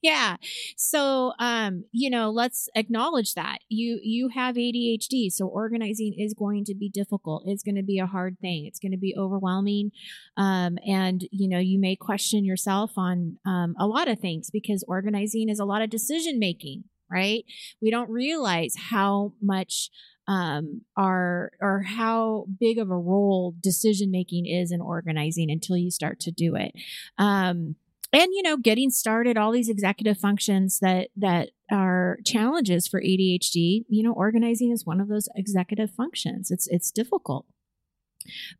Yeah. 0.03 0.35
So 0.75 1.31
um 1.39 1.85
you 1.93 2.09
know, 2.09 2.29
let's 2.29 2.67
acknowledge 2.75 3.35
that. 3.35 3.59
You 3.69 3.99
you 4.03 4.27
have 4.29 4.57
ADHD, 4.57 5.29
so 5.31 5.47
organizing 5.47 6.13
is 6.17 6.33
going 6.33 6.65
to 6.65 6.75
be 6.75 6.89
difficult. 6.89 7.43
It's 7.47 7.63
going 7.63 7.77
to 7.77 7.83
be 7.83 7.99
a 7.99 8.05
hard 8.05 8.37
thing. 8.41 8.65
It's 8.65 8.79
going 8.79 8.91
to 8.91 8.97
be 8.97 9.15
overwhelming. 9.17 9.91
Um 10.35 10.77
and 10.85 11.25
you 11.31 11.47
know, 11.47 11.59
you 11.59 11.79
may 11.79 11.95
question 11.95 12.43
yourself 12.43 12.91
on 12.97 13.37
um 13.45 13.75
a 13.79 13.87
lot 13.87 14.09
of 14.09 14.19
things 14.19 14.49
because 14.51 14.83
organizing 14.89 15.47
is 15.47 15.59
a 15.59 15.65
lot 15.65 15.81
of 15.81 15.89
decision 15.89 16.37
making, 16.37 16.83
right? 17.09 17.45
We 17.81 17.89
don't 17.89 18.09
realize 18.09 18.75
how 18.91 19.33
much 19.41 19.89
um 20.27 20.81
are 20.97 21.51
or 21.61 21.81
how 21.83 22.45
big 22.59 22.77
of 22.77 22.89
a 22.89 22.97
role 22.97 23.55
decision 23.61 24.11
making 24.11 24.47
is 24.47 24.69
in 24.71 24.81
organizing 24.81 25.49
until 25.49 25.77
you 25.77 25.91
start 25.91 26.19
to 26.21 26.31
do 26.31 26.55
it. 26.57 26.73
Um 27.17 27.75
and 28.13 28.29
you 28.33 28.43
know 28.43 28.55
getting 28.55 28.89
started 28.91 29.37
all 29.37 29.51
these 29.51 29.67
executive 29.67 30.17
functions 30.17 30.79
that 30.79 31.09
that 31.17 31.49
are 31.71 32.19
challenges 32.25 32.87
for 32.87 33.01
ADHD 33.01 33.83
you 33.89 34.03
know 34.03 34.13
organizing 34.13 34.71
is 34.71 34.85
one 34.85 35.01
of 35.01 35.09
those 35.09 35.27
executive 35.35 35.91
functions. 35.91 36.51
It's 36.51 36.67
it's 36.67 36.91
difficult. 36.91 37.45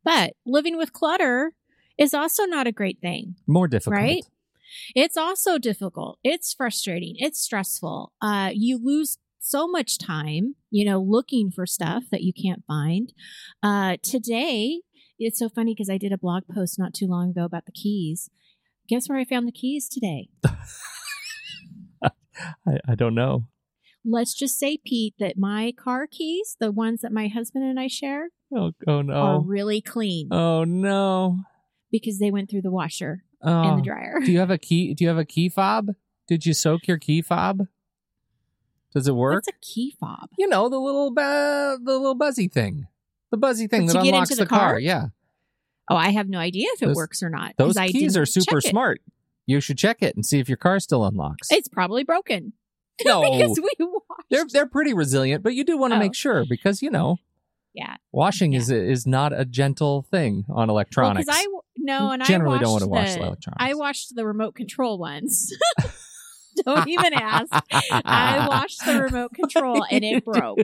But 0.04 0.34
living 0.46 0.78
with 0.78 0.92
clutter 0.92 1.54
is 1.98 2.14
also 2.14 2.44
not 2.44 2.68
a 2.68 2.72
great 2.72 3.00
thing 3.00 3.36
More 3.48 3.68
difficult. 3.68 4.02
Right? 4.02 4.24
it's 4.96 5.16
also 5.16 5.60
difficult. 5.60 6.18
It's 6.24 6.54
frustrating. 6.54 7.16
It's 7.20 7.40
stressful. 7.40 8.12
Uh 8.22 8.50
you 8.54 8.80
lose 8.84 9.18
so 9.40 9.68
much 9.68 9.98
time 9.98 10.56
you 10.72 10.84
know 10.86 11.00
looking 11.00 11.52
for 11.52 11.66
stuff 11.66 12.04
that 12.12 12.24
you 12.24 12.34
can't 12.34 12.64
find. 12.66 13.14
Uh 13.62 13.98
today 14.02 14.82
it's 15.20 15.38
so 15.40 15.48
funny 15.48 15.74
because 15.74 15.90
i 15.92 15.98
did 15.98 16.12
a 16.12 16.18
blog 16.18 16.44
post 16.54 16.80
not 16.80 16.94
too 16.94 17.06
long 17.08 17.30
ago 17.30 17.44
about 17.46 17.66
the 17.66 17.72
keys 17.72 18.30
guess 18.90 19.08
where 19.10 19.18
i 19.18 19.24
found 19.26 19.48
the 19.48 19.52
keys 19.52 19.88
today 19.90 20.30
I, 22.66 22.80
I 22.88 22.96
don't 22.96 23.16
know. 23.16 23.46
let's 24.04 24.34
just 24.34 24.58
say 24.60 24.78
pete 24.84 25.14
that 25.20 25.38
my 25.38 25.72
car 25.78 26.08
keys 26.08 26.58
the 26.60 26.72
ones 26.72 27.02
that 27.02 27.12
my 27.12 27.28
husband 27.28 27.64
and 27.66 27.80
i 27.80 27.88
share 27.88 28.30
Oh, 28.56 28.72
oh 28.88 29.02
no, 29.02 29.14
are 29.14 29.42
really 29.42 29.82
clean 29.82 30.28
Oh 30.32 30.64
no. 30.64 31.40
because 31.92 32.20
they 32.20 32.30
went 32.32 32.50
through 32.52 32.62
the 32.64 32.72
washer 32.72 33.24
Oh. 33.42 33.62
and 33.62 33.78
the 33.78 33.82
oh. 33.82 33.94
dryer 33.94 34.20
do 34.24 34.32
you 34.32 34.40
have 34.40 34.52
a 34.52 34.58
key? 34.58 34.94
Do 34.94 35.04
you 35.04 35.10
have 35.10 35.18
a 35.18 35.26
key 35.26 35.50
fob? 35.50 35.90
Did 36.28 36.46
you 36.46 36.54
soak 36.54 36.88
your 36.88 36.98
key 36.98 37.22
fob? 37.22 37.68
Does 38.94 39.08
it 39.08 39.16
work? 39.16 39.36
what's 39.36 39.48
a 39.48 39.60
key 39.62 39.96
fob 40.00 40.30
you 40.38 40.48
know 40.48 40.70
the 40.70 40.78
little 40.80 41.12
bu- 41.12 41.22
the 41.84 41.98
little 41.98 42.16
buzzy 42.16 42.48
thing, 42.48 42.88
the 43.32 43.38
buzzy 43.38 43.68
thing 43.68 43.88
To 43.88 43.94
that 43.94 44.04
get 44.04 44.14
unlocks 44.14 44.32
into 44.32 44.44
the 44.44 44.50
car? 44.50 44.80
Yeah, 44.80 45.08
oh 45.90 45.96
i 45.96 46.10
have 46.10 46.28
no 46.30 46.38
idea 46.40 46.68
if 46.74 46.82
it 46.82 46.88
Those- 46.88 46.96
works 46.96 47.24
or 47.24 47.30
not 47.30 47.54
Those 47.58 47.76
keys 47.78 48.16
are 48.18 48.26
super 48.26 48.62
smart. 48.62 49.02
You 49.46 49.60
should 49.60 49.78
check 49.78 49.98
it 50.02 50.16
and 50.16 50.26
see 50.26 50.40
if 50.40 50.48
your 50.48 50.56
car 50.56 50.80
still 50.80 51.04
unlocks. 51.04 51.50
It's 51.52 51.68
probably 51.68 52.06
broken. 52.06 52.54
no, 53.06 53.22
because 53.30 53.60
we 53.60 53.70
washed. 53.86 54.30
they're 54.30 54.46
they're 54.50 54.66
pretty 54.66 54.94
resilient, 54.94 55.44
but 55.44 55.54
you 55.54 55.66
do 55.66 55.78
want 55.78 55.92
to 55.92 55.98
Oh. 55.98 56.00
make 56.00 56.16
sure 56.16 56.46
because 56.48 56.82
you 56.82 56.90
know 56.90 57.18
yeah. 57.74 57.98
washing 58.14 58.54
is 58.54 58.70
is 58.72 59.06
not 59.06 59.38
a 59.38 59.44
gentle 59.44 60.04
thing 60.10 60.46
on 60.50 60.70
electronics. 60.70 61.26
because 61.26 61.42
I 61.46 61.60
no, 61.78 62.12
and 62.12 62.24
generally 62.24 62.60
I 62.60 62.62
don't 62.62 62.72
want 62.72 62.84
to 62.84 62.90
wash 62.90 63.16
the, 63.16 63.20
electronics. 63.26 63.58
I 63.60 63.74
watched 63.74 64.16
the 64.16 64.26
remote 64.26 64.56
control 64.56 64.98
ones. 64.98 65.52
don't 66.66 66.88
even 66.88 67.14
ask. 67.14 67.52
I 67.92 68.48
washed 68.48 68.86
the 68.86 69.02
remote 69.02 69.34
control 69.34 69.84
and 69.92 70.06
it 70.06 70.24
broke. 70.24 70.60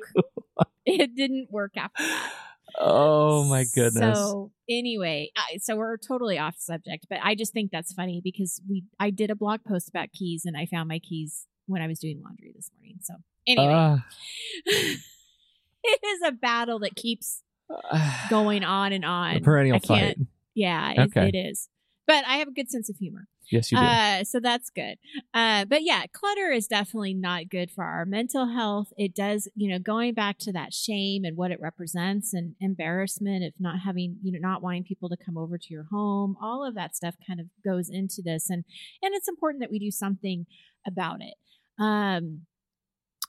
It 0.86 1.16
didn't 1.16 1.48
work 1.52 1.74
after 1.76 2.04
that. 2.04 2.32
Oh 2.78 3.44
my 3.46 3.66
goodness. 3.74 4.18
So 4.18 4.52
anyway, 4.70 5.32
so 5.60 5.76
we're 5.76 5.98
totally 5.98 6.38
off 6.38 6.56
subject, 6.58 7.08
but 7.10 7.20
I 7.24 7.36
just 7.36 7.54
think 7.54 7.72
that's 7.72 7.94
funny 7.94 8.22
because 8.24 8.62
we 8.70 8.84
I 9.00 9.10
did 9.10 9.30
a 9.32 9.36
blog 9.36 9.64
post 9.68 9.90
about 9.90 10.12
keys 10.12 10.44
and 10.46 10.56
I 10.58 10.66
found 10.66 10.88
my 10.90 11.00
keys 11.00 11.46
when 11.68 11.82
I 11.82 11.88
was 11.88 12.00
doing 12.00 12.22
laundry 12.24 12.52
this 12.56 12.70
morning. 12.78 12.98
So 13.02 13.16
anyway, 13.48 13.74
Ah. 13.74 14.06
it 14.66 16.00
is 16.06 16.20
a 16.26 16.32
battle 16.32 16.80
that 16.80 16.96
keeps 16.96 17.42
going 18.30 18.64
on 18.64 18.94
and 18.94 19.04
a 19.04 19.08
on. 19.08 19.44
perennial 19.44 19.76
I 19.76 19.80
can't- 19.80 20.18
fight. 20.18 20.28
Yeah, 20.56 20.92
it, 20.92 21.00
Okay. 21.16 21.30
it 21.34 21.38
is. 21.38 21.70
But 22.10 22.26
I 22.26 22.38
have 22.38 22.48
a 22.48 22.52
good 22.52 22.72
sense 22.72 22.90
of 22.90 22.96
humor. 22.98 23.28
Yes, 23.52 23.72
you 23.72 23.78
do. 23.78 23.84
Uh, 23.84 24.24
so 24.24 24.40
that's 24.40 24.72
good. 24.72 24.96
Uh, 25.32 25.66
but 25.66 25.84
yeah, 25.84 26.06
clutter 26.12 26.52
is 26.52 26.66
definitely 26.66 27.14
not 27.14 27.50
good 27.50 27.70
for 27.70 27.84
our 27.84 28.04
mental 28.04 28.48
health. 28.48 28.92
It 28.98 29.14
does, 29.14 29.48
you 29.56 29.70
know, 29.70 29.78
going 29.78 30.16
back 30.16 30.40
to 30.40 30.52
that 30.54 30.74
shame 30.74 31.24
and 31.24 31.38
what 31.38 31.52
it 31.52 31.62
represents 31.62 32.34
and 32.34 32.56
embarrassment 32.60 33.44
of 33.44 33.54
not 33.60 33.82
having, 33.86 34.18
you 34.24 34.32
know, 34.32 34.40
not 34.42 34.64
wanting 34.64 34.86
people 34.86 35.08
to 35.10 35.18
come 35.24 35.38
over 35.38 35.60
to 35.60 35.68
your 35.70 35.86
home. 35.92 36.36
All 36.42 36.66
of 36.66 36.74
that 36.74 36.96
stuff 36.96 37.14
kind 37.28 37.40
of 37.40 37.46
goes 37.64 37.92
into 37.92 38.24
this, 38.26 38.50
and 38.50 38.66
and 39.04 39.14
it's 39.14 39.28
important 39.28 39.62
that 39.62 39.70
we 39.70 39.78
do 39.78 39.92
something 39.92 40.48
about 40.88 41.22
it. 41.22 41.36
Um, 41.78 42.48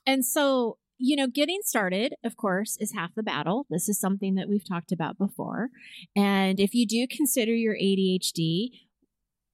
and 0.07 0.25
so 0.25 0.79
you 1.01 1.15
know, 1.15 1.27
getting 1.27 1.61
started, 1.63 2.13
of 2.23 2.37
course, 2.37 2.77
is 2.79 2.93
half 2.93 3.15
the 3.15 3.23
battle. 3.23 3.65
This 3.69 3.89
is 3.89 3.99
something 3.99 4.35
that 4.35 4.47
we've 4.47 4.67
talked 4.67 4.91
about 4.91 5.17
before. 5.17 5.69
And 6.15 6.59
if 6.59 6.75
you 6.75 6.85
do 6.85 7.07
consider 7.07 7.53
your 7.53 7.75
ADHD, 7.75 8.69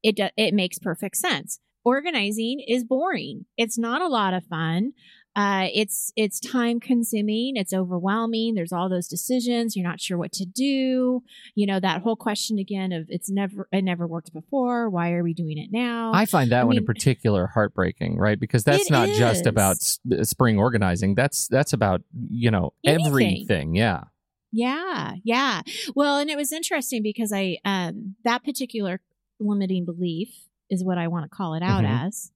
it 0.04 0.18
do, 0.18 0.28
it 0.36 0.54
makes 0.54 0.78
perfect 0.78 1.16
sense. 1.16 1.60
Organizing 1.86 2.60
is 2.68 2.84
boring. 2.84 3.46
It's 3.58 3.78
not 3.78 4.02
a 4.02 4.10
lot 4.10 4.34
of 4.34 4.44
fun. 4.44 4.92
Uh, 5.38 5.68
it's 5.72 6.12
it's 6.16 6.40
time 6.40 6.80
consuming. 6.80 7.56
It's 7.56 7.72
overwhelming. 7.72 8.56
There's 8.56 8.72
all 8.74 8.90
those 8.90 9.08
decisions. 9.08 9.76
You're 9.76 9.88
not 9.88 10.02
sure 10.02 10.18
what 10.18 10.32
to 10.34 10.46
do. 10.46 11.22
You 11.54 11.68
know 11.68 11.80
that 11.80 12.02
whole 12.02 12.16
question 12.16 12.58
again 12.58 12.92
of 12.92 13.06
it's 13.08 13.30
never 13.30 13.68
it 13.72 13.84
never 13.84 14.08
worked 14.08 14.34
before. 14.34 14.90
Why 14.90 15.12
are 15.12 15.22
we 15.24 15.36
doing 15.36 15.60
it 15.60 15.70
now? 15.72 16.12
I 16.12 16.26
find 16.26 16.52
that 16.52 16.62
I 16.62 16.64
one 16.64 16.78
in 16.78 16.86
particular 16.86 17.46
heartbreaking, 17.54 18.18
right? 18.18 18.40
Because 18.40 18.64
that's 18.64 18.90
not 18.90 19.10
just 19.10 19.46
about 19.46 19.78
uh, 20.12 20.24
spring 20.24 20.58
organizing. 20.58 21.14
That's 21.14 21.48
that's 21.48 21.72
about 21.72 22.02
you 22.32 22.50
know 22.50 22.74
Anything. 22.84 23.06
everything. 23.08 23.76
Yeah. 23.76 24.06
Yeah, 24.52 25.14
yeah. 25.24 25.62
Well, 25.94 26.18
and 26.18 26.30
it 26.32 26.38
was 26.38 26.52
interesting 26.52 27.04
because 27.04 27.32
I 27.32 27.58
um 27.64 28.16
that 28.24 28.44
particular 28.44 29.02
limiting 29.40 29.86
belief 29.86 30.30
is 30.72 30.84
what 30.84 30.98
I 30.98 31.10
want 31.10 31.30
to 31.30 31.30
call 31.30 31.54
it 31.54 31.62
out 31.62 31.84
Mhm. 31.84 32.08
as. 32.08 32.32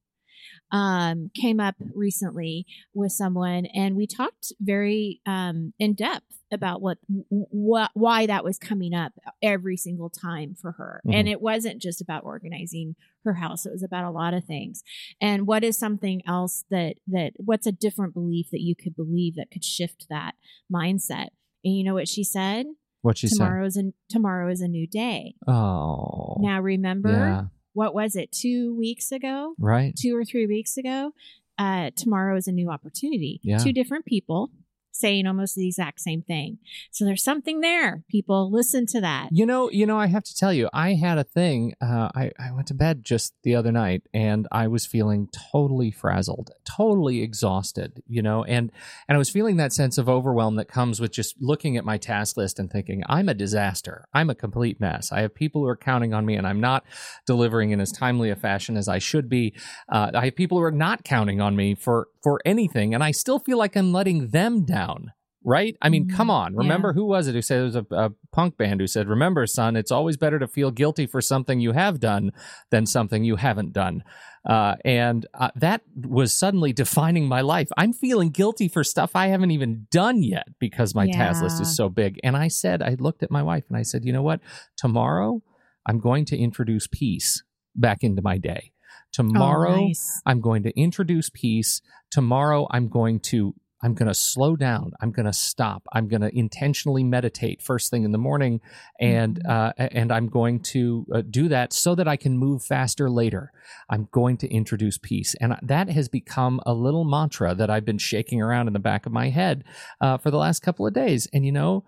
Um 0.71 1.31
came 1.33 1.59
up 1.59 1.75
recently 1.93 2.65
with 2.93 3.11
someone 3.11 3.65
and 3.67 3.95
we 3.95 4.07
talked 4.07 4.53
very 4.59 5.21
um 5.25 5.73
in 5.79 5.93
depth 5.93 6.25
about 6.51 6.81
what 6.81 6.97
what 7.29 7.91
why 7.93 8.25
that 8.25 8.43
was 8.43 8.57
coming 8.57 8.93
up 8.93 9.13
every 9.41 9.77
single 9.77 10.09
time 10.09 10.53
for 10.53 10.73
her. 10.73 11.01
Mhm. 11.05 11.13
And 11.15 11.27
it 11.29 11.41
wasn't 11.41 11.81
just 11.81 12.01
about 12.01 12.23
organizing 12.25 12.95
her 13.23 13.35
house. 13.35 13.65
It 13.65 13.71
was 13.71 13.83
about 13.83 14.05
a 14.05 14.11
lot 14.11 14.33
of 14.33 14.43
things. 14.43 14.83
And 15.21 15.47
what 15.47 15.63
is 15.63 15.77
something 15.77 16.21
else 16.27 16.65
that 16.69 16.95
that 17.07 17.33
what's 17.37 17.67
a 17.67 17.71
different 17.71 18.13
belief 18.13 18.47
that 18.51 18.61
you 18.61 18.75
could 18.75 18.95
believe 18.95 19.35
that 19.35 19.51
could 19.51 19.63
shift 19.63 20.07
that 20.09 20.35
mindset? 20.73 21.29
And 21.63 21.75
you 21.77 21.83
know 21.83 21.93
what 21.93 22.07
she 22.07 22.23
said? 22.23 22.65
What 23.01 23.17
she 23.17 23.27
said. 23.27 23.37
tomorrow 23.37 23.65
is 23.65 23.77
a 23.77 23.93
tomorrow 24.09 24.51
is 24.51 24.61
a 24.61 24.67
new 24.67 24.87
day. 24.87 25.35
Oh. 25.47 26.35
Now 26.39 26.59
remember 26.61 27.09
Yeah. 27.09 27.45
What 27.73 27.93
was 27.93 28.15
it? 28.15 28.31
Two 28.31 28.75
weeks 28.75 29.11
ago, 29.11 29.55
Right. 29.59 29.95
two 29.95 30.15
or 30.15 30.23
three 30.25 30.45
weeks 30.47 30.77
ago. 30.77 31.13
Uh, 31.57 31.91
tomorrow 31.95 32.35
is 32.37 32.47
a 32.47 32.51
new 32.51 32.69
opportunity. 32.69 33.39
Yeah. 33.43 33.57
Two 33.57 33.71
different 33.73 34.05
people, 34.05 34.49
saying 34.91 35.27
almost 35.27 35.55
the 35.55 35.67
exact 35.67 35.99
same 35.99 36.21
thing. 36.21 36.57
So 36.91 37.05
there's 37.05 37.23
something 37.23 37.61
there. 37.61 38.03
People 38.09 38.51
listen 38.51 38.85
to 38.87 39.01
that. 39.01 39.29
You 39.31 39.45
know, 39.45 39.69
you 39.71 39.85
know, 39.85 39.97
I 39.97 40.07
have 40.07 40.23
to 40.23 40.35
tell 40.35 40.53
you, 40.53 40.69
I 40.73 40.93
had 40.93 41.17
a 41.17 41.23
thing. 41.23 41.73
Uh, 41.81 42.09
I 42.13 42.31
I 42.39 42.51
went 42.51 42.67
to 42.67 42.73
bed 42.73 43.03
just 43.03 43.33
the 43.43 43.55
other 43.55 43.71
night, 43.71 44.03
and 44.13 44.47
I 44.51 44.67
was 44.67 44.85
feeling 44.85 45.29
totally 45.51 45.91
frazzled, 45.91 46.51
totally 46.65 47.21
exhausted. 47.21 48.03
You 48.07 48.21
know, 48.21 48.43
and 48.43 48.71
and 49.07 49.15
I 49.15 49.19
was 49.19 49.29
feeling 49.29 49.57
that 49.57 49.73
sense 49.73 49.97
of 49.97 50.09
overwhelm 50.09 50.55
that 50.55 50.67
comes 50.67 50.99
with 50.99 51.11
just 51.11 51.35
looking 51.39 51.77
at 51.77 51.85
my 51.85 51.97
task 51.97 52.37
list 52.37 52.59
and 52.59 52.69
thinking, 52.71 53.03
I'm 53.07 53.29
a 53.29 53.33
disaster. 53.33 54.07
I'm 54.13 54.29
a 54.29 54.35
complete 54.35 54.79
mess. 54.79 55.11
I 55.11 55.21
have 55.21 55.33
people 55.33 55.61
who 55.61 55.67
are 55.67 55.77
counting 55.77 56.13
on 56.13 56.25
me, 56.25 56.35
and 56.35 56.47
I'm 56.47 56.61
not 56.61 56.83
delivering 57.25 57.71
in 57.71 57.79
as 57.79 57.91
timely 57.91 58.29
a 58.29 58.35
fashion 58.35 58.77
as 58.77 58.87
I 58.87 58.99
should 58.99 59.29
be. 59.29 59.53
Uh, 59.91 60.11
I 60.13 60.25
have 60.25 60.35
people 60.35 60.57
who 60.57 60.63
are 60.63 60.71
not 60.71 61.03
counting 61.03 61.41
on 61.41 61.55
me 61.55 61.75
for 61.75 62.07
for 62.23 62.39
anything, 62.45 62.93
and 62.93 63.03
I 63.03 63.11
still 63.11 63.39
feel 63.39 63.57
like 63.57 63.75
I'm 63.75 63.91
letting 63.93 64.29
them 64.29 64.65
down. 64.65 65.11
Right? 65.43 65.75
I 65.81 65.89
mean, 65.89 66.07
come 66.07 66.29
on. 66.29 66.55
Remember 66.55 66.89
Yeah. 66.89 66.93
who 66.93 67.05
was 67.05 67.27
it 67.27 67.33
who 67.33 67.41
said 67.41 67.61
it 67.61 67.63
was 67.63 67.75
a, 67.75 67.85
a 67.89 68.11
punk 68.31 68.57
band 68.57 68.79
who 68.79 68.85
said, 68.85 69.07
"Remember, 69.07 69.47
son, 69.47 69.75
it's 69.75 69.89
always 69.91 70.15
better 70.15 70.37
to 70.37 70.47
feel 70.47 70.69
guilty 70.69 71.07
for 71.07 71.19
something 71.19 71.59
you 71.59 71.71
have 71.71 71.99
done 71.99 72.31
than 72.69 72.85
something 72.85 73.23
you 73.23 73.37
haven't 73.37 73.73
done." 73.73 74.03
Uh, 74.47 74.75
and 74.85 75.25
uh, 75.33 75.49
that 75.55 75.81
was 75.95 76.31
suddenly 76.31 76.73
defining 76.73 77.27
my 77.27 77.41
life. 77.41 77.69
I'm 77.75 77.91
feeling 77.91 78.29
guilty 78.29 78.67
for 78.67 78.83
stuff 78.83 79.15
I 79.15 79.27
haven't 79.29 79.49
even 79.49 79.87
done 79.89 80.21
yet 80.21 80.45
because 80.59 80.93
my 80.93 81.07
task 81.09 81.41
list 81.41 81.59
is 81.59 81.75
so 81.75 81.89
big. 81.89 82.19
And 82.23 82.37
I 82.37 82.47
said, 82.47 82.83
I 82.83 82.95
looked 82.99 83.23
at 83.23 83.31
my 83.31 83.41
wife 83.41 83.63
and 83.67 83.77
I 83.77 83.81
said, 83.83 84.05
you 84.05 84.13
know 84.13 84.23
what? 84.23 84.41
Tomorrow, 84.77 85.41
I'm 85.87 85.99
going 85.99 86.25
to 86.25 86.37
introduce 86.37 86.85
peace 86.87 87.43
back 87.75 88.03
into 88.03 88.21
my 88.21 88.37
day. 88.37 88.71
Tomorrow, 89.11 89.73
Oh, 89.83 89.87
nice. 89.87 90.21
I'm 90.25 90.41
going 90.41 90.63
to 90.63 90.79
introduce 90.79 91.29
peace. 91.29 91.81
Tomorrow, 92.09 92.67
I'm 92.71 92.87
going 92.87 93.19
to 93.31 93.53
I'm 93.83 93.95
going 93.95 94.07
to 94.07 94.13
slow 94.13 94.55
down. 94.55 94.91
I'm 95.01 95.11
going 95.11 95.25
to 95.25 95.33
stop. 95.33 95.81
I'm 95.91 96.07
going 96.07 96.21
to 96.21 96.29
intentionally 96.37 97.03
meditate 97.03 97.63
first 97.63 97.89
thing 97.89 98.03
in 98.03 98.11
the 98.11 98.19
morning, 98.19 98.61
and 98.99 99.39
Mhm. 99.43 99.49
uh, 99.49 99.73
and 99.77 100.11
I'm 100.11 100.27
going 100.27 100.59
to 100.73 101.07
uh, 101.11 101.21
do 101.27 101.47
that 101.47 101.73
so 101.73 101.95
that 101.95 102.07
I 102.07 102.15
can 102.15 102.37
move 102.37 102.63
faster 102.63 103.09
later. 103.09 103.51
I'm 103.89 104.07
going 104.11 104.37
to 104.37 104.47
introduce 104.53 104.99
peace, 104.99 105.33
and 105.41 105.57
that 105.63 105.89
has 105.89 106.09
become 106.09 106.61
a 106.63 106.75
little 106.75 107.05
mantra 107.05 107.55
that 107.55 107.71
I've 107.71 107.83
been 107.83 107.97
shaking 107.97 108.39
around 108.39 108.67
in 108.67 108.73
the 108.73 108.79
back 108.79 109.07
of 109.07 109.11
my 109.11 109.29
head 109.29 109.63
uh, 109.99 110.19
for 110.19 110.29
the 110.29 110.37
last 110.37 110.59
couple 110.61 110.85
of 110.85 110.93
days. 110.93 111.27
And 111.33 111.43
you 111.43 111.51
know 111.51 111.83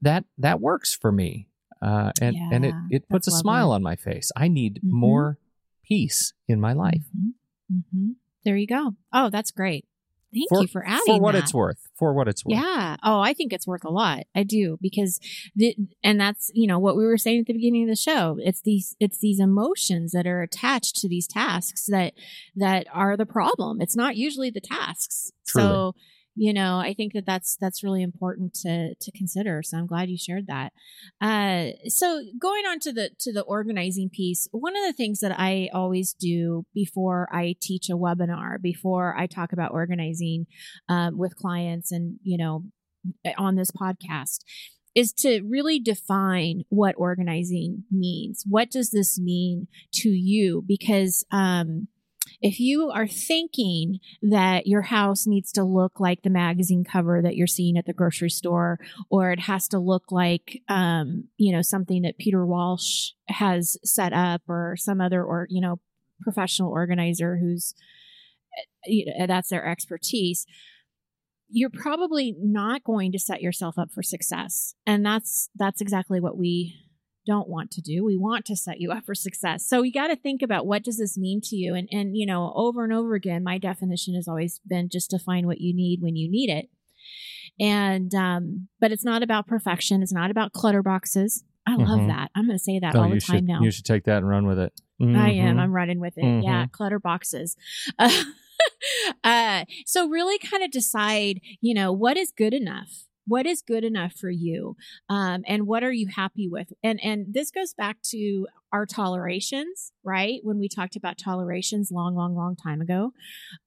that 0.00 0.24
that 0.38 0.62
works 0.62 0.94
for 0.94 1.12
me, 1.12 1.48
uh, 1.82 2.12
and 2.22 2.34
and 2.50 2.64
it 2.64 2.74
it 2.88 3.08
puts 3.10 3.26
a 3.28 3.30
that's 3.30 3.40
smile 3.42 3.72
on 3.72 3.82
my 3.82 3.96
face. 3.96 4.32
I 4.34 4.48
need 4.48 4.76
Mhm. 4.82 4.90
more 4.90 5.38
peace 5.86 6.32
in 6.48 6.60
my 6.60 6.72
life. 6.72 7.02
hmm 7.70 8.10
There 8.44 8.56
you 8.56 8.66
go. 8.66 8.94
Oh, 9.12 9.30
that's 9.30 9.50
great. 9.50 9.86
Thank 10.34 10.48
for, 10.48 10.60
you 10.60 10.66
for 10.68 10.86
adding 10.86 11.02
for 11.06 11.20
what 11.20 11.32
that. 11.32 11.44
it's 11.44 11.54
worth. 11.54 11.78
For 11.98 12.12
what 12.12 12.28
it's 12.28 12.44
worth. 12.44 12.58
Yeah. 12.58 12.96
Oh, 13.02 13.20
I 13.20 13.32
think 13.32 13.52
it's 13.52 13.66
worth 13.66 13.84
a 13.84 13.90
lot. 13.90 14.24
I 14.34 14.42
do 14.42 14.78
because 14.82 15.18
the, 15.54 15.74
and 16.02 16.20
that's, 16.20 16.50
you 16.52 16.66
know, 16.66 16.78
what 16.78 16.96
we 16.96 17.06
were 17.06 17.16
saying 17.16 17.40
at 17.40 17.46
the 17.46 17.54
beginning 17.54 17.84
of 17.84 17.88
the 17.88 17.96
show. 17.96 18.36
It's 18.40 18.60
these 18.60 18.96
it's 19.00 19.18
these 19.18 19.40
emotions 19.40 20.12
that 20.12 20.26
are 20.26 20.42
attached 20.42 20.96
to 20.96 21.08
these 21.08 21.26
tasks 21.26 21.86
that 21.86 22.12
that 22.54 22.86
are 22.92 23.16
the 23.16 23.24
problem. 23.24 23.80
It's 23.80 23.96
not 23.96 24.16
usually 24.16 24.50
the 24.50 24.60
tasks. 24.60 25.32
Truly. 25.46 25.68
So, 25.68 25.94
you 26.36 26.52
know, 26.52 26.78
I 26.78 26.92
think 26.92 27.14
that 27.14 27.24
that's 27.24 27.56
that's 27.56 27.82
really 27.82 28.02
important 28.02 28.54
to 28.62 28.94
to 28.94 29.12
consider. 29.12 29.62
So 29.62 29.78
I'm 29.78 29.86
glad 29.86 30.10
you 30.10 30.18
shared 30.18 30.46
that. 30.48 30.72
Uh 31.20 31.70
so 31.88 32.22
going 32.38 32.66
on 32.66 32.78
to 32.80 32.92
the 32.92 33.10
to 33.20 33.32
the 33.32 33.42
organizing 33.42 34.10
piece, 34.10 34.46
one 34.52 34.76
of 34.76 34.84
the 34.84 34.92
things 34.92 35.20
that 35.20 35.34
I 35.38 35.70
always 35.72 36.12
do 36.12 36.66
before 36.74 37.28
I 37.32 37.56
teach 37.60 37.88
a 37.88 37.96
webinar, 37.96 38.60
before 38.60 39.16
I 39.18 39.26
talk 39.26 39.52
about 39.52 39.72
organizing 39.72 40.46
um, 40.88 41.16
with 41.16 41.36
clients 41.36 41.90
and 41.90 42.18
you 42.22 42.36
know 42.36 42.64
on 43.38 43.56
this 43.56 43.70
podcast 43.70 44.40
is 44.94 45.12
to 45.12 45.42
really 45.42 45.78
define 45.78 46.62
what 46.70 46.94
organizing 46.98 47.84
means 47.90 48.42
what 48.48 48.70
does 48.70 48.90
this 48.90 49.18
mean 49.18 49.68
to 49.92 50.08
you 50.08 50.64
because 50.66 51.24
um, 51.30 51.86
if 52.40 52.60
you 52.60 52.90
are 52.90 53.06
thinking 53.06 53.98
that 54.22 54.66
your 54.66 54.82
house 54.82 55.26
needs 55.26 55.52
to 55.52 55.64
look 55.64 56.00
like 56.00 56.22
the 56.22 56.30
magazine 56.30 56.84
cover 56.84 57.20
that 57.22 57.36
you're 57.36 57.46
seeing 57.46 57.76
at 57.76 57.86
the 57.86 57.92
grocery 57.92 58.30
store 58.30 58.78
or 59.10 59.30
it 59.30 59.40
has 59.40 59.68
to 59.68 59.78
look 59.78 60.10
like 60.10 60.62
um, 60.68 61.24
you 61.36 61.52
know 61.52 61.62
something 61.62 62.02
that 62.02 62.18
peter 62.18 62.44
walsh 62.44 63.10
has 63.28 63.76
set 63.84 64.12
up 64.12 64.42
or 64.48 64.76
some 64.76 65.00
other 65.00 65.22
or 65.22 65.46
you 65.50 65.60
know 65.60 65.80
professional 66.22 66.70
organizer 66.70 67.36
who's 67.36 67.74
you 68.86 69.04
know, 69.18 69.26
that's 69.26 69.50
their 69.50 69.66
expertise 69.66 70.46
you're 71.48 71.70
probably 71.70 72.34
not 72.38 72.82
going 72.82 73.12
to 73.12 73.18
set 73.18 73.40
yourself 73.40 73.78
up 73.78 73.90
for 73.92 74.02
success. 74.02 74.74
And 74.86 75.04
that's 75.04 75.48
that's 75.54 75.80
exactly 75.80 76.20
what 76.20 76.36
we 76.36 76.74
don't 77.26 77.48
want 77.48 77.70
to 77.70 77.80
do 77.80 78.04
we 78.04 78.16
want 78.16 78.44
to 78.44 78.54
set 78.56 78.80
you 78.80 78.92
up 78.92 79.04
for 79.04 79.14
success 79.14 79.66
so 79.66 79.82
you 79.82 79.92
got 79.92 80.06
to 80.08 80.16
think 80.16 80.42
about 80.42 80.66
what 80.66 80.84
does 80.84 80.98
this 80.98 81.18
mean 81.18 81.40
to 81.42 81.56
you 81.56 81.74
and 81.74 81.88
and 81.90 82.16
you 82.16 82.24
know 82.24 82.52
over 82.54 82.84
and 82.84 82.92
over 82.92 83.14
again 83.14 83.42
my 83.42 83.58
definition 83.58 84.14
has 84.14 84.28
always 84.28 84.60
been 84.66 84.88
just 84.88 85.10
to 85.10 85.18
find 85.18 85.46
what 85.46 85.60
you 85.60 85.74
need 85.74 86.00
when 86.00 86.14
you 86.16 86.30
need 86.30 86.48
it 86.50 86.68
and 87.58 88.14
um 88.14 88.68
but 88.80 88.92
it's 88.92 89.04
not 89.04 89.22
about 89.22 89.46
perfection 89.46 90.02
it's 90.02 90.12
not 90.12 90.30
about 90.30 90.52
clutter 90.52 90.82
boxes 90.82 91.44
i 91.66 91.74
love 91.74 92.00
Mhm. 92.00 92.08
that 92.08 92.30
i'm 92.34 92.46
going 92.46 92.58
to 92.58 92.62
say 92.62 92.78
that 92.78 92.94
Oh, 92.94 93.02
all 93.02 93.10
the 93.10 93.20
time 93.20 93.36
should 93.38 93.44
now 93.44 93.60
you 93.60 93.70
should 93.70 93.84
take 93.84 94.04
that 94.04 94.18
and 94.18 94.28
run 94.28 94.46
with 94.46 94.58
it. 94.58 94.72
I 95.00 95.04
am. 95.32 95.56
Mhm. 95.56 95.60
I'm 95.60 95.72
running 95.72 96.00
with 96.00 96.14
it. 96.16 96.42
Yeah, 96.42 96.66
clutter 96.72 96.98
boxes. 96.98 97.54
Uh, 97.98 98.10
uh, 99.24 99.64
so 99.84 100.08
really 100.08 100.38
kind 100.38 100.62
of 100.64 100.70
decide, 100.70 101.40
you 101.60 101.74
know, 101.74 101.92
what 101.92 102.16
is 102.16 102.32
good 102.34 102.54
enough? 102.54 103.04
What 103.26 103.46
is 103.46 103.62
good 103.62 103.84
enough 103.84 104.12
for 104.14 104.30
you? 104.30 104.76
Um, 105.08 105.42
and 105.46 105.66
what 105.66 105.82
are 105.82 105.92
you 105.92 106.08
happy 106.08 106.48
with? 106.48 106.72
And 106.82 106.98
and 107.02 107.26
this 107.32 107.50
goes 107.50 107.74
back 107.74 107.98
to 108.10 108.46
our 108.72 108.86
tolerations, 108.86 109.92
right? 110.04 110.40
When 110.42 110.58
we 110.58 110.68
talked 110.68 110.96
about 110.96 111.18
tolerations 111.18 111.90
long, 111.90 112.14
long, 112.14 112.34
long 112.34 112.56
time 112.56 112.80
ago. 112.80 113.12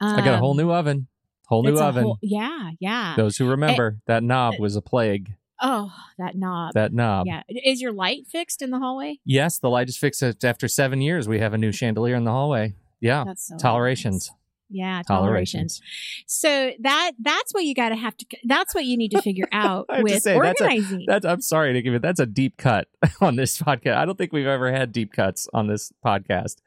I 0.02 0.18
got 0.24 0.36
a 0.36 0.38
whole 0.38 0.52
Um, 0.52 0.58
new 0.58 0.72
oven. 0.72 1.08
Whole 1.48 1.64
new 1.64 1.78
oven. 1.80 2.04
whole- 2.04 2.20
yeah, 2.22 2.72
yeah. 2.80 3.16
Those 3.18 3.38
who 3.38 3.50
remember 3.50 4.00
that 4.06 4.24
knob 4.24 4.56
was 4.60 4.76
a 4.76 4.82
plague. 4.82 5.34
oh, 5.62 5.92
that 6.18 6.36
knob. 6.38 6.74
That 6.74 6.94
knob. 6.94 7.28
yeah. 7.28 7.42
Is 7.50 7.82
your 7.82 7.92
light 7.92 8.28
fixed 8.28 8.62
in 8.62 8.70
the 8.70 8.80
hallway? 8.80 9.20
Yes, 9.26 9.58
the 9.60 9.70
light 9.70 9.90
is 9.90 9.98
fixed 9.98 10.24
after 10.46 10.68
seven 10.68 11.02
years. 11.02 11.28
We 11.28 11.40
have 11.40 11.54
a 11.54 11.58
new 11.58 11.72
chandelier 11.72 12.16
in 12.16 12.24
the 12.24 12.32
hallway. 12.32 12.76
Yeah. 13.02 13.24
That's 13.26 13.48
so 13.48 13.58
Tolerations. 13.58 14.30
nice. 14.30 14.39
Yeah, 14.70 15.02
tolerations. 15.08 15.80
Tolerations. 15.80 15.82
So 16.28 16.72
that 16.82 17.12
that's 17.20 17.54
what 17.54 17.64
you 17.64 17.74
got 17.74 17.90
to 17.90 17.96
have 17.96 18.16
to. 18.18 18.26
That's 18.44 18.76
what 18.76 18.86
you 18.86 18.98
need 18.98 19.12
to 19.12 19.22
figure 19.22 19.48
out 19.52 19.88
with 19.90 20.22
say, 20.24 20.40
that's 20.40 20.62
a- 20.62 20.66
organizing. 20.66 21.06
That's 21.08 21.26
I'm 21.26 21.42
sorry 21.42 21.74
to 21.74 21.82
give 21.82 21.94
it. 21.94 22.02
That's 22.02 22.20
a 22.20 22.26
deep 22.26 22.58
cut 22.58 22.88
on 23.22 23.36
this 23.36 23.58
podcast. 23.58 23.96
I 23.96 24.06
don't 24.06 24.18
think 24.18 24.32
we've 24.32 24.46
ever 24.46 24.72
had 24.72 24.92
deep 24.92 25.12
cuts 25.14 25.48
on 25.54 25.68
this 25.68 25.92
podcast 26.06 26.58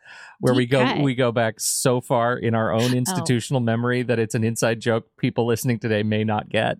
where 0.41 0.55
we 0.55 0.67
go 0.67 0.83
cut. 0.85 0.99
Oh. 0.99 1.03
we 1.03 1.15
go 1.15 1.31
back 1.33 1.61
so 1.61 2.01
far 2.01 2.37
in 2.37 2.55
our 2.55 2.73
own 2.73 2.93
oh. 2.93 2.97
institutional 2.97 3.61
memory 3.61 4.03
that 4.03 4.19
it's 4.19 4.35
an 4.35 4.45
inside 4.45 4.81
joke 4.81 5.07
people 5.17 5.47
listening 5.47 5.79
today 5.79 6.03
may 6.03 6.25
not 6.25 6.49
get. 6.49 6.79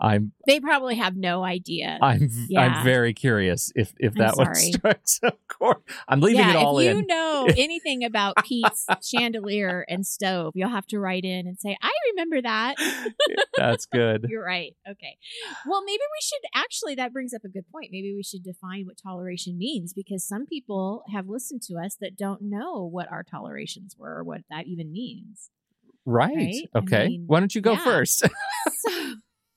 I'm 0.00 0.32
they 0.46 0.60
probably 0.60 0.96
have 0.96 1.16
no 1.16 1.44
idea. 1.44 1.98
I'm 2.00 2.28
Yeah. 2.48 2.60
I'm 2.62 2.84
very 2.84 3.12
curious 3.12 3.70
if 3.74 3.92
if 3.98 4.14
that 4.14 4.36
one 4.36 4.54
strikes 4.54 5.20
a 5.22 5.32
chord. 5.48 5.76
I'm 6.08 6.20
leaving 6.20 6.40
yeah, 6.40 6.50
it 6.50 6.56
all 6.56 6.78
in. 6.78 6.86
if 6.88 6.94
you 6.94 7.00
in. 7.00 7.06
know 7.06 7.46
anything 7.56 8.04
about 8.04 8.36
Pete's 8.44 8.86
chandelier 9.02 9.84
and 9.88 10.06
stove, 10.06 10.52
you'll 10.56 10.70
have 10.70 10.86
to 10.88 10.98
write 10.98 11.24
in 11.24 11.46
and 11.46 11.58
say, 11.58 11.76
"I 11.82 11.92
remember 12.12 12.40
that." 12.42 12.76
That's 13.56 13.86
good. 13.86 14.26
You're 14.28 14.44
right. 14.44 14.74
Okay. 14.88 15.18
Well, 15.66 15.82
maybe 15.84 15.98
we 16.00 16.20
should 16.22 16.40
actually. 16.54 16.94
That 16.94 17.12
brings 17.12 17.34
up 17.34 17.44
a 17.44 17.48
good 17.48 17.64
point. 17.70 17.88
Maybe 17.92 18.14
we 18.14 18.22
should 18.22 18.42
define 18.42 18.86
what 18.86 18.96
toleration 19.02 19.58
means 19.58 19.92
because 19.92 20.26
some 20.26 20.46
people 20.46 21.02
have 21.12 21.28
listened 21.28 21.62
to 21.62 21.74
us 21.76 21.96
that 22.00 22.16
don't 22.16 22.42
know 22.42 22.84
what 22.90 23.10
our 23.10 23.22
tolerations 23.22 23.96
were 23.98 24.16
or 24.18 24.24
what 24.24 24.42
that 24.50 24.66
even 24.66 24.90
means. 24.92 25.50
Right. 26.06 26.34
Right? 26.34 26.68
I 26.74 26.78
Okay. 26.78 27.08
mean, 27.08 27.24
Why 27.26 27.40
don't 27.40 27.54
you 27.54 27.60
go 27.60 27.72
yeah. 27.72 27.84
first? 27.84 28.20
so 28.78 28.89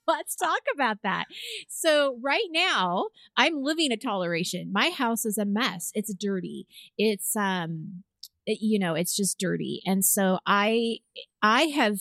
let's 0.08 0.36
talk 0.36 0.60
about 0.72 0.98
that. 1.02 1.26
So 1.68 2.18
right 2.22 2.48
now, 2.50 3.06
I'm 3.36 3.62
living 3.62 3.92
a 3.92 3.96
toleration. 3.96 4.70
My 4.72 4.90
house 4.90 5.24
is 5.24 5.38
a 5.38 5.44
mess. 5.44 5.90
It's 5.94 6.14
dirty. 6.14 6.66
It's 6.98 7.36
um 7.36 8.04
it- 8.46 8.60
you 8.60 8.78
know, 8.78 8.94
it's 8.94 9.16
just 9.16 9.38
dirty. 9.38 9.82
And 9.86 10.04
so 10.04 10.38
I 10.46 10.98
I 11.42 11.62
have 11.64 12.00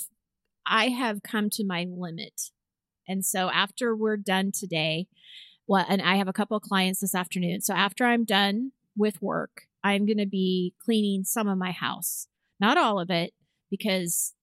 I 0.65 0.89
have 0.89 1.23
come 1.23 1.49
to 1.51 1.65
my 1.65 1.85
limit. 1.89 2.51
And 3.07 3.25
so 3.25 3.49
after 3.49 3.95
we're 3.95 4.17
done 4.17 4.51
today, 4.53 5.07
well, 5.67 5.85
and 5.87 6.01
I 6.01 6.15
have 6.15 6.27
a 6.27 6.33
couple 6.33 6.57
of 6.57 6.63
clients 6.63 7.01
this 7.01 7.15
afternoon. 7.15 7.61
So 7.61 7.73
after 7.73 8.05
I'm 8.05 8.25
done 8.25 8.71
with 8.97 9.21
work, 9.21 9.63
I'm 9.83 10.05
going 10.05 10.17
to 10.17 10.25
be 10.25 10.73
cleaning 10.83 11.23
some 11.23 11.47
of 11.47 11.57
my 11.57 11.71
house. 11.71 12.27
Not 12.59 12.77
all 12.77 12.99
of 12.99 13.09
it 13.09 13.33
because 13.69 14.33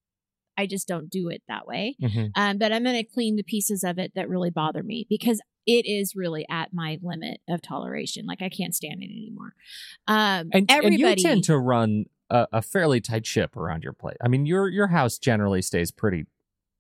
I 0.59 0.67
just 0.67 0.87
don't 0.89 1.09
do 1.09 1.29
it 1.29 1.43
that 1.49 1.67
way. 1.67 1.97
Mhm. 2.01 2.31
Um, 2.35 2.59
but 2.59 2.73
I'm 2.73 2.83
going 2.85 2.97
to 2.97 3.05
clean 3.05 3.37
the 3.37 3.43
pieces 3.43 3.83
of 3.85 3.99
it 3.99 4.13
that 4.15 4.29
really 4.29 4.51
bother 4.51 4.83
me 4.83 5.07
because 5.09 5.41
it 5.67 5.87
is 5.87 6.15
really 6.17 6.47
at 6.51 6.73
my 6.73 6.99
limit 7.03 7.41
of 7.49 7.63
toleration. 7.63 8.27
Like 8.27 8.43
I 8.43 8.49
can't 8.49 8.75
stand 8.75 9.03
it 9.03 9.11
anymore. 9.11 9.55
Um, 10.09 10.51
And, 10.53 10.55
and 10.55 10.71
everybody, 10.71 11.21
you 11.21 11.27
tend 11.29 11.45
to 11.45 11.57
run 11.59 12.07
a, 12.29 12.47
a 12.55 12.63
fairly 12.63 13.01
tight 13.01 13.27
ship 13.27 13.57
around 13.57 13.85
your 13.85 13.93
place. 13.93 14.17
I 14.23 14.29
mean, 14.29 14.47
your 14.47 14.69
your 14.69 14.89
house 14.89 15.19
generally 15.19 15.63
stays 15.63 15.91
pretty 15.91 16.27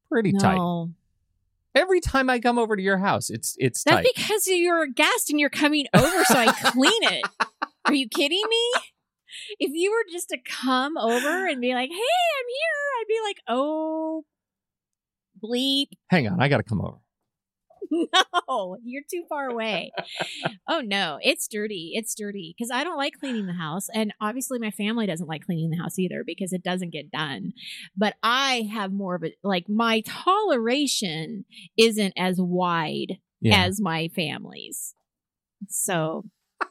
pretty 0.08 0.32
tight. 0.32 0.88
Every 1.74 2.00
time 2.00 2.28
I 2.28 2.40
come 2.40 2.58
over 2.58 2.74
to 2.74 2.82
your 2.82 2.98
house, 2.98 3.30
it's 3.30 3.54
it's 3.58 3.84
That's 3.84 3.98
tight. 3.98 4.06
because 4.14 4.46
you're 4.48 4.82
a 4.82 4.90
guest 4.90 5.30
and 5.30 5.38
you're 5.38 5.50
coming 5.50 5.86
over, 5.94 6.24
so 6.24 6.36
I 6.38 6.52
clean 6.52 7.02
it. 7.04 7.24
Are 7.86 7.94
you 7.94 8.08
kidding 8.08 8.42
me? 8.48 8.70
If 9.58 9.70
you 9.74 9.90
were 9.90 10.04
just 10.12 10.28
to 10.30 10.38
come 10.38 10.96
over 10.96 11.46
and 11.46 11.60
be 11.60 11.74
like, 11.74 11.90
"Hey, 11.90 11.94
I'm 11.94 12.46
here," 12.48 13.00
I'd 13.00 13.08
be 13.08 13.18
like, 13.24 13.36
"Oh, 13.48 14.24
bleep." 15.42 15.88
Hang 16.10 16.28
on, 16.28 16.40
I 16.40 16.48
got 16.48 16.58
to 16.58 16.62
come 16.62 16.80
over. 16.80 16.98
no, 18.48 18.76
you're 18.84 19.02
too 19.10 19.24
far 19.28 19.48
away. 19.50 19.90
oh 20.68 20.80
no, 20.80 21.18
it's 21.22 21.48
dirty. 21.48 21.92
It's 21.94 22.14
dirty 22.14 22.54
because 22.56 22.70
I 22.70 22.84
don't 22.84 22.96
like 22.98 23.14
cleaning 23.18 23.46
the 23.46 23.52
house, 23.54 23.88
and 23.92 24.12
obviously 24.20 24.58
my 24.58 24.70
family 24.70 25.06
doesn't 25.06 25.26
like 25.26 25.44
cleaning 25.44 25.70
the 25.70 25.78
house 25.82 25.98
either 25.98 26.22
because 26.24 26.52
it 26.52 26.62
doesn't 26.62 26.92
get 26.92 27.10
done. 27.10 27.52
But 27.96 28.14
I 28.22 28.68
have 28.72 28.92
more 28.92 29.16
of 29.16 29.24
a 29.24 29.32
like 29.42 29.68
my 29.68 30.02
toleration 30.06 31.44
isn't 31.76 32.12
as 32.16 32.36
wide 32.40 33.18
Yeah. 33.40 33.64
as 33.64 33.80
my 33.80 34.08
family's, 34.14 34.94
so 35.68 36.24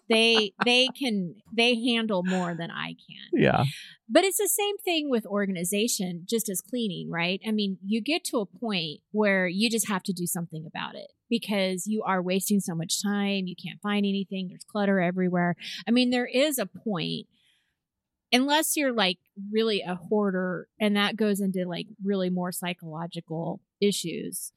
they 0.09 0.53
they 0.65 0.87
can 0.87 1.35
they 1.55 1.75
handle 1.85 2.23
more 2.23 2.55
than 2.55 2.71
I 2.71 2.87
can. 2.87 3.41
yeah. 3.41 3.63
But 4.11 4.23
it's 4.23 4.39
the 4.39 4.49
same 4.49 4.77
thing 4.79 5.07
with 5.07 5.25
organization, 5.27 6.25
just 6.27 6.49
as 6.49 6.61
cleaning, 6.61 7.11
right? 7.11 7.39
I 7.47 7.51
mean, 7.51 7.77
you 7.85 8.01
get 8.01 8.23
to 8.25 8.39
a 8.39 8.45
point 8.45 9.01
where 9.11 9.47
you 9.47 9.69
just 9.69 9.87
have 9.87 10.01
to 10.03 10.13
do 10.13 10.25
something 10.25 10.65
about 10.65 10.95
it 10.95 11.11
because 11.29 11.85
you 11.85 12.01
are 12.03 12.19
wasting 12.19 12.59
so 12.59 12.73
much 12.73 13.03
time. 13.03 13.45
You 13.45 13.55
can't 13.55 13.79
find 13.81 14.07
anything. 14.07 14.47
There's 14.47 14.63
clutter 14.63 14.99
everywhere. 14.99 15.55
I 15.87 15.91
mean, 15.91 16.09
there 16.09 16.25
is 16.25 16.57
a 16.57 16.65
point, 16.65 17.27
unless 18.33 18.75
you're 18.75 18.93
like 18.93 19.19
really 19.51 19.83
a 19.87 19.93
hoarder, 19.93 20.67
and 20.81 20.95
that 20.95 21.15
goes 21.15 21.39
into 21.39 21.65
like 21.67 21.85
really 22.03 22.31
more 22.31 22.51
psychological 22.51 23.61
issues 23.79 24.53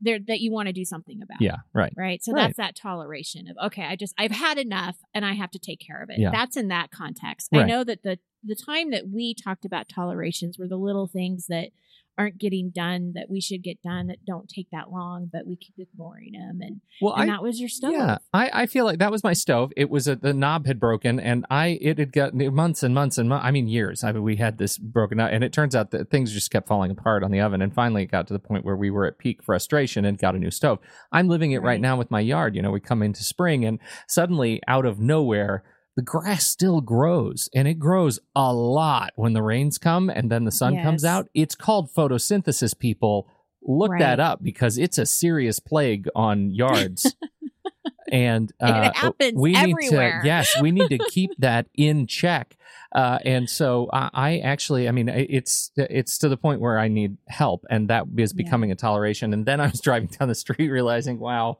there 0.00 0.18
that 0.26 0.40
you 0.40 0.52
want 0.52 0.66
to 0.66 0.72
do 0.72 0.84
something 0.84 1.20
about 1.22 1.40
Yeah. 1.40 1.56
Right. 1.72 1.92
right 1.96 2.22
so 2.22 2.32
Right. 2.32 2.42
that's 2.48 2.56
that 2.58 2.76
toleration 2.76 3.48
of 3.48 3.56
okay 3.66 3.84
i 3.84 3.96
just 3.96 4.14
i've 4.18 4.30
had 4.30 4.58
enough 4.58 4.96
and 5.14 5.24
i 5.24 5.32
have 5.32 5.50
to 5.52 5.58
take 5.58 5.80
care 5.80 6.02
of 6.02 6.10
it 6.10 6.18
Yeah. 6.18 6.30
that's 6.30 6.56
in 6.56 6.68
that 6.68 6.90
context 6.90 7.48
i 7.52 7.64
know 7.64 7.82
that 7.84 8.02
the 8.02 8.18
the 8.44 8.54
time 8.54 8.90
that 8.90 9.08
we 9.08 9.34
talked 9.34 9.64
about 9.64 9.88
tolerations 9.88 10.58
were 10.58 10.68
the 10.68 10.76
little 10.76 11.06
things 11.08 11.46
that 11.48 11.70
aren't 12.18 12.38
getting 12.38 12.70
done 12.70 13.12
that 13.14 13.26
we 13.28 13.40
should 13.40 13.62
get 13.62 13.82
done 13.82 14.06
that 14.06 14.24
don't 14.26 14.48
take 14.48 14.68
that 14.70 14.90
long 14.90 15.28
but 15.32 15.46
we 15.46 15.56
keep 15.56 15.74
ignoring 15.78 16.32
them 16.32 16.58
and, 16.60 16.80
Well, 17.00 17.14
and 17.14 17.30
I 17.30 17.34
that 17.34 17.42
was 17.42 17.60
your 17.60 17.68
stove 17.68 17.92
Yeah, 17.92 18.18
I, 18.32 18.50
I 18.62 18.66
feel 18.66 18.84
like 18.84 18.98
that 18.98 19.10
was 19.10 19.22
my 19.22 19.32
stove. 19.32 19.72
It 19.76 19.90
was 19.90 20.08
a, 20.08 20.16
the 20.16 20.32
knob 20.32 20.66
had 20.66 20.80
broken, 20.80 21.20
and 21.20 21.44
I 21.50 21.78
it 21.80 21.98
had 21.98 22.12
got 22.12 22.34
months 22.34 22.82
and 22.82 22.94
months 22.94 23.18
and 23.18 23.32
I 23.32 23.50
mean 23.50 23.68
years. 23.68 24.02
I 24.02 24.12
mean, 24.12 24.22
we 24.22 24.36
had 24.36 24.58
this 24.58 24.78
broken 24.78 25.20
out, 25.20 25.32
and 25.32 25.44
it 25.44 25.52
turns 25.52 25.74
out 25.74 25.90
that 25.90 26.10
things 26.10 26.32
just 26.32 26.50
kept 26.50 26.68
falling 26.68 26.90
apart 26.90 27.22
on 27.22 27.30
the 27.30 27.40
oven, 27.40 27.60
and 27.62 27.74
finally 27.74 28.02
it 28.04 28.10
got 28.10 28.26
to 28.28 28.32
the 28.32 28.38
point 28.38 28.64
where 28.64 28.76
we 28.76 28.90
were 28.90 29.06
at 29.06 29.18
peak 29.18 29.42
frustration 29.42 30.04
and 30.04 30.18
got 30.18 30.34
a 30.34 30.38
new 30.38 30.50
stove. 30.50 30.78
I'm 31.12 31.28
living 31.28 31.52
it 31.52 31.58
right, 31.58 31.66
Right. 31.66 31.80
now 31.80 31.96
with 31.96 32.10
my 32.10 32.20
yard. 32.20 32.54
You 32.56 32.62
know, 32.62 32.70
we 32.70 32.80
come 32.80 33.02
into 33.02 33.22
spring, 33.22 33.64
and 33.64 33.78
suddenly 34.08 34.60
out 34.66 34.86
of 34.86 34.98
nowhere. 34.98 35.62
The 35.96 36.02
grass 36.02 36.44
still 36.46 36.80
grows 36.82 37.48
and 37.54 37.66
it 37.66 37.78
grows 37.78 38.20
a 38.34 38.52
lot 38.52 39.12
when 39.16 39.32
the 39.32 39.42
rains 39.42 39.78
come 39.78 40.10
and 40.10 40.30
then 40.30 40.44
the 40.44 40.52
sun 40.52 40.80
comes 40.82 41.04
out. 41.04 41.28
It's 41.34 41.54
called 41.54 41.90
photosynthesis, 41.92 42.78
people. 42.78 43.28
Look 43.62 43.90
Right. 43.92 44.00
that 44.00 44.20
up 44.20 44.42
because 44.42 44.78
it's 44.78 44.98
a 44.98 45.06
serious 45.06 45.58
plague 45.58 46.06
on 46.14 46.50
yards. 46.50 47.16
and 48.12 48.52
uh, 48.60 48.92
we 49.34 49.50
need 49.52 49.58
everywhere. 49.72 50.20
to 50.22 50.26
yes 50.28 50.60
we 50.60 50.70
need 50.70 50.88
to 50.90 50.98
keep 51.10 51.30
that 51.38 51.66
in 51.74 52.06
check 52.06 52.56
uh, 52.94 53.18
and 53.24 53.50
so 53.50 53.88
I, 53.92 54.10
I 54.14 54.38
actually 54.38 54.88
i 54.88 54.92
mean 54.92 55.08
it's 55.08 55.72
it's 55.76 56.16
to 56.18 56.28
the 56.28 56.36
point 56.36 56.60
where 56.60 56.78
i 56.78 56.86
need 56.86 57.16
help 57.26 57.64
and 57.68 57.90
that 57.90 58.04
is 58.16 58.32
Yeah. 58.32 58.44
becoming 58.44 58.70
a 58.70 58.76
toleration 58.76 59.32
and 59.32 59.44
then 59.44 59.60
i 59.60 59.66
was 59.66 59.80
driving 59.80 60.06
down 60.08 60.28
the 60.28 60.36
street 60.36 60.68
realizing 60.68 61.18
wow 61.18 61.58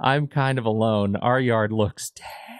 i'm 0.00 0.26
kind 0.26 0.58
of 0.58 0.64
alone. 0.64 1.16
Our 1.16 1.38
yard 1.40 1.72
looks 1.72 2.12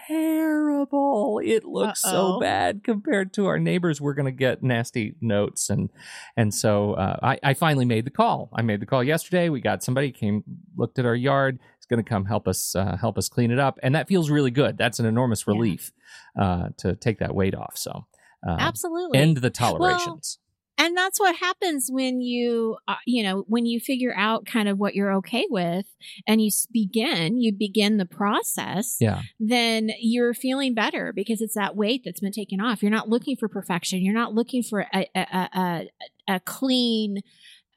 terrible. 0.07 1.39
It 1.43 1.63
looks 1.65 2.01
so 2.01 2.33
Uh-oh. 2.33 2.39
bad 2.39 2.83
compared 2.83 3.33
to 3.33 3.47
our 3.47 3.59
neighbors. 3.59 3.99
We're 4.01 4.13
going 4.13 4.25
to 4.25 4.31
get 4.31 4.61
nasty 4.63 5.15
notes 5.21 5.69
and 5.69 5.89
and 6.37 6.53
so 6.53 6.93
uh, 6.93 7.17
I, 7.21 7.39
I 7.43 7.53
finally 7.53 7.85
made 7.85 8.05
the 8.05 8.11
call. 8.11 8.49
I 8.53 8.61
made 8.61 8.79
the 8.81 8.85
call 8.85 9.03
yesterday. 9.03 9.49
We 9.49 9.61
got 9.61 9.83
somebody 9.83 10.11
came 10.11 10.43
looked 10.75 10.99
at 10.99 11.05
our 11.05 11.15
yard. 11.15 11.59
Going 11.89 12.01
to 12.01 12.09
come 12.09 12.23
help 12.23 12.47
us 12.47 12.73
uh, 12.73 12.95
help 12.95 13.17
us 13.17 13.27
clean 13.27 13.51
it 13.51 13.59
up. 13.59 13.77
And 13.83 13.95
that 13.95 14.07
feels 14.07 14.29
really 14.29 14.49
good. 14.49 14.77
That's 14.77 14.99
an 15.01 15.05
enormous 15.05 15.43
Yeah. 15.45 15.51
relief 15.53 15.91
uh, 16.39 16.69
to 16.77 16.95
take 16.95 17.19
that 17.19 17.35
weight 17.35 17.53
off. 17.53 17.73
So 17.75 18.05
uh, 18.47 18.55
absolutely. 18.57 19.19
end 19.19 19.35
the 19.35 19.49
tolerations 19.49 20.39
and 20.81 20.97
that's 20.97 21.19
what 21.19 21.35
happens 21.35 21.89
when 21.91 22.21
you 22.21 22.77
uh, 22.87 22.95
you 23.05 23.21
know 23.21 23.45
when 23.47 23.65
you 23.65 23.79
figure 23.79 24.13
out 24.15 24.45
kind 24.45 24.67
of 24.67 24.79
what 24.79 24.95
you're 24.95 25.13
okay 25.13 25.45
with 25.49 25.85
and 26.27 26.41
you 26.41 26.49
begin 26.71 27.39
you 27.39 27.53
begin 27.53 27.97
the 27.97 28.05
process 28.05 28.97
yeah. 28.99 29.21
then 29.39 29.91
you're 29.99 30.33
feeling 30.33 30.73
better 30.73 31.13
because 31.13 31.39
it's 31.39 31.53
that 31.53 31.75
weight 31.75 32.01
that's 32.03 32.19
been 32.19 32.31
taken 32.31 32.59
off. 32.59 32.81
You're 32.81 32.91
not 32.91 33.09
looking 33.09 33.35
for 33.35 33.47
perfection. 33.47 34.03
You're 34.03 34.13
not 34.15 34.33
looking 34.33 34.63
for 34.63 34.87
a 34.93 35.07
a, 35.15 35.19
a, 35.19 35.49
a, 35.53 35.89
a 36.35 36.39
clean 36.39 37.19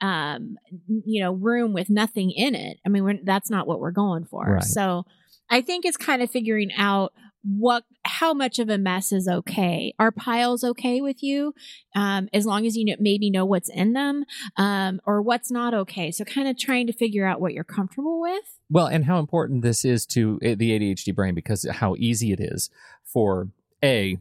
um 0.01 0.57
you 0.89 1.23
know 1.23 1.33
room 1.33 1.75
with 1.75 1.91
nothing 1.91 2.31
in 2.31 2.55
it. 2.55 2.79
I 2.87 2.89
mean 2.89 3.05
we're, 3.05 3.19
that's 3.23 3.51
not 3.51 3.67
what 3.67 3.81
we're 3.81 3.93
going 3.93 4.25
for. 4.25 4.45
Right. 4.45 4.65
so 4.65 5.05
i 5.51 5.61
think 5.61 5.85
it's 5.85 5.99
kind 5.99 6.23
of 6.23 6.31
figuring 6.31 6.71
out 6.77 7.13
what 7.47 7.85
how 8.05 8.33
much 8.33 8.59
of 8.59 8.69
a 8.71 8.79
mess 8.79 9.13
is 9.13 9.29
okay 9.29 9.95
are 9.99 10.11
piles 10.11 10.65
okay 10.65 11.01
with 11.01 11.23
you 11.23 11.55
um, 11.95 12.29
as 12.33 12.47
long 12.47 12.65
as 12.67 12.77
you 12.77 12.85
know, 12.87 12.95
maybe 12.99 13.31
know 13.31 13.45
what's 13.45 13.69
in 13.69 13.93
them 13.93 14.25
um, 14.57 15.01
or 15.07 15.21
what's 15.21 15.51
not 15.51 15.75
okay 15.75 16.11
so 16.11 16.25
kind 16.25 16.49
of 16.49 16.59
trying 16.59 16.87
to 16.87 16.93
figure 16.93 17.27
out 17.27 17.41
what 17.41 17.53
you're 17.53 17.63
comfortable 17.65 18.21
with 18.21 18.59
Well, 18.71 18.87
and 18.87 19.05
how 19.05 19.19
important 19.19 19.63
this 19.63 19.85
is 19.85 20.07
to 20.07 20.39
uh, 20.43 20.55
the 20.57 20.71
ADHD 20.79 21.15
brain 21.15 21.35
because 21.35 21.67
how 21.71 21.95
easy 21.99 22.33
it 22.33 22.41
is 22.41 22.71
for 23.05 23.49
a 23.85 24.19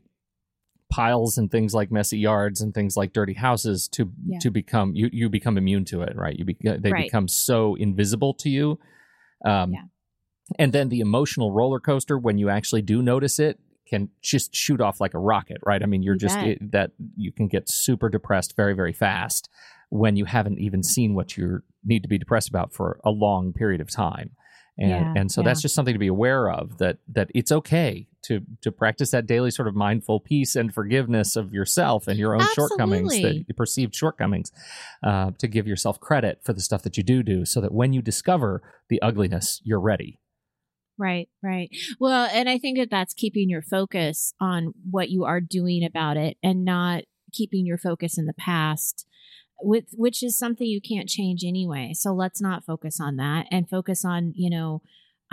piles 0.92 1.38
and 1.38 1.50
things 1.50 1.74
like 1.74 1.92
messy 1.92 2.20
yards 2.20 2.62
and 2.62 2.74
things 2.74 2.96
like 2.96 3.14
dirty 3.14 3.34
houses 3.34 3.88
to 3.88 4.12
Yeah. 4.28 4.40
to 4.40 4.52
become 4.52 4.94
you 4.96 5.10
you 5.12 5.30
become 5.30 5.58
immune 5.58 5.86
to 5.86 6.02
it, 6.02 6.16
right? 6.16 6.38
You 6.38 6.46
be, 6.46 6.58
they 6.62 6.92
Right. 6.92 7.06
become 7.06 7.28
so 7.28 7.76
invisible 7.76 8.34
to 8.36 8.50
you. 8.50 8.80
Um, 9.44 9.72
Yeah. 9.74 9.84
And 10.60 10.74
then 10.74 10.90
the 10.90 11.00
emotional 11.00 11.52
roller 11.52 11.80
coaster 11.80 12.18
when 12.18 12.38
you 12.38 12.50
actually 12.50 12.82
do 12.82 13.02
notice 13.02 13.40
it 13.40 13.60
can 13.88 14.10
just 14.22 14.56
shoot 14.56 14.82
off 14.82 15.00
like 15.00 15.14
a 15.14 15.20
rocket, 15.20 15.58
right? 15.66 15.82
I 15.82 15.86
mean, 15.86 16.04
you're 16.04 16.16
You 16.16 16.20
just 16.20 16.38
it, 16.38 16.72
that 16.72 16.92
you 17.16 17.32
can 17.32 17.48
get 17.48 17.70
super 17.70 18.10
depressed 18.10 18.56
very 18.56 18.74
very 18.74 18.94
fast 18.94 19.50
when 19.90 20.16
you 20.16 20.26
haven't 20.26 20.60
even 20.60 20.84
seen 20.84 21.14
what 21.14 21.38
you 21.38 21.60
need 21.84 22.02
to 22.02 22.10
be 22.10 22.18
depressed 22.18 22.50
about 22.50 22.74
for 22.74 23.00
a 23.04 23.12
long 23.12 23.54
period 23.54 23.82
of 23.82 23.92
time 23.92 24.32
and 24.78 24.90
Yeah, 24.90 25.14
and 25.16 25.32
so 25.32 25.42
yeah. 25.42 25.46
that's 25.46 25.62
just 25.62 25.76
something 25.76 25.94
to 25.94 26.00
be 26.00 26.08
aware 26.08 26.50
of 26.50 26.78
that 26.80 26.98
that 27.10 27.30
it's 27.36 27.52
okay 27.52 28.08
to 28.24 28.42
to 28.62 28.72
practice 28.72 29.12
that 29.12 29.28
daily 29.28 29.52
sort 29.52 29.68
of 29.68 29.76
mindful 29.76 30.20
peace 30.20 30.56
and 30.56 30.74
forgiveness 30.74 31.36
of 31.36 31.54
yourself 31.54 32.08
and 32.08 32.18
your 32.18 32.36
own 32.36 32.46
shortcomings 32.56 33.14
Absolutely. 33.14 33.46
that 33.48 33.56
perceived 33.56 33.94
shortcomings 33.94 34.52
uh, 35.04 35.32
to 35.38 35.48
give 35.48 35.68
yourself 35.68 36.00
credit 36.00 36.40
for 36.44 36.54
the 36.54 36.62
stuff 36.62 36.82
that 36.84 36.98
you 36.98 37.04
do 37.04 37.22
do 37.22 37.46
so 37.46 37.62
that 37.62 37.72
when 37.72 37.94
you 37.94 38.02
discover 38.02 38.62
the 38.90 39.02
ugliness 39.02 39.62
you're 39.64 39.80
ready 39.80 40.20
Right, 40.98 41.28
right. 41.42 41.70
Well, 42.00 42.30
and 42.32 42.48
I 42.48 42.60
think 42.60 42.78
that 42.78 42.92
that's 42.92 43.14
keeping 43.16 43.50
your 43.50 43.64
focus 43.64 44.34
on 44.40 44.74
what 44.90 45.10
you 45.10 45.26
are 45.26 45.42
doing 45.42 45.84
about 45.84 46.18
it 46.18 46.38
and 46.44 46.64
not 46.64 47.04
keeping 47.32 47.66
your 47.66 47.80
focus 47.80 48.18
in 48.18 48.26
the 48.26 48.34
past, 48.34 49.08
with, 49.62 49.86
which 49.94 50.22
is 50.22 50.38
something 50.38 50.68
you 50.68 50.82
can't 50.82 51.10
change 51.10 51.44
anyway. 51.44 51.94
So 51.96 52.14
let's 52.14 52.42
not 52.42 52.64
focus 52.64 53.00
on 53.02 53.16
that 53.16 53.48
and 53.52 53.68
focus 53.68 54.06
on, 54.06 54.34
you 54.36 54.52
know, 54.52 54.84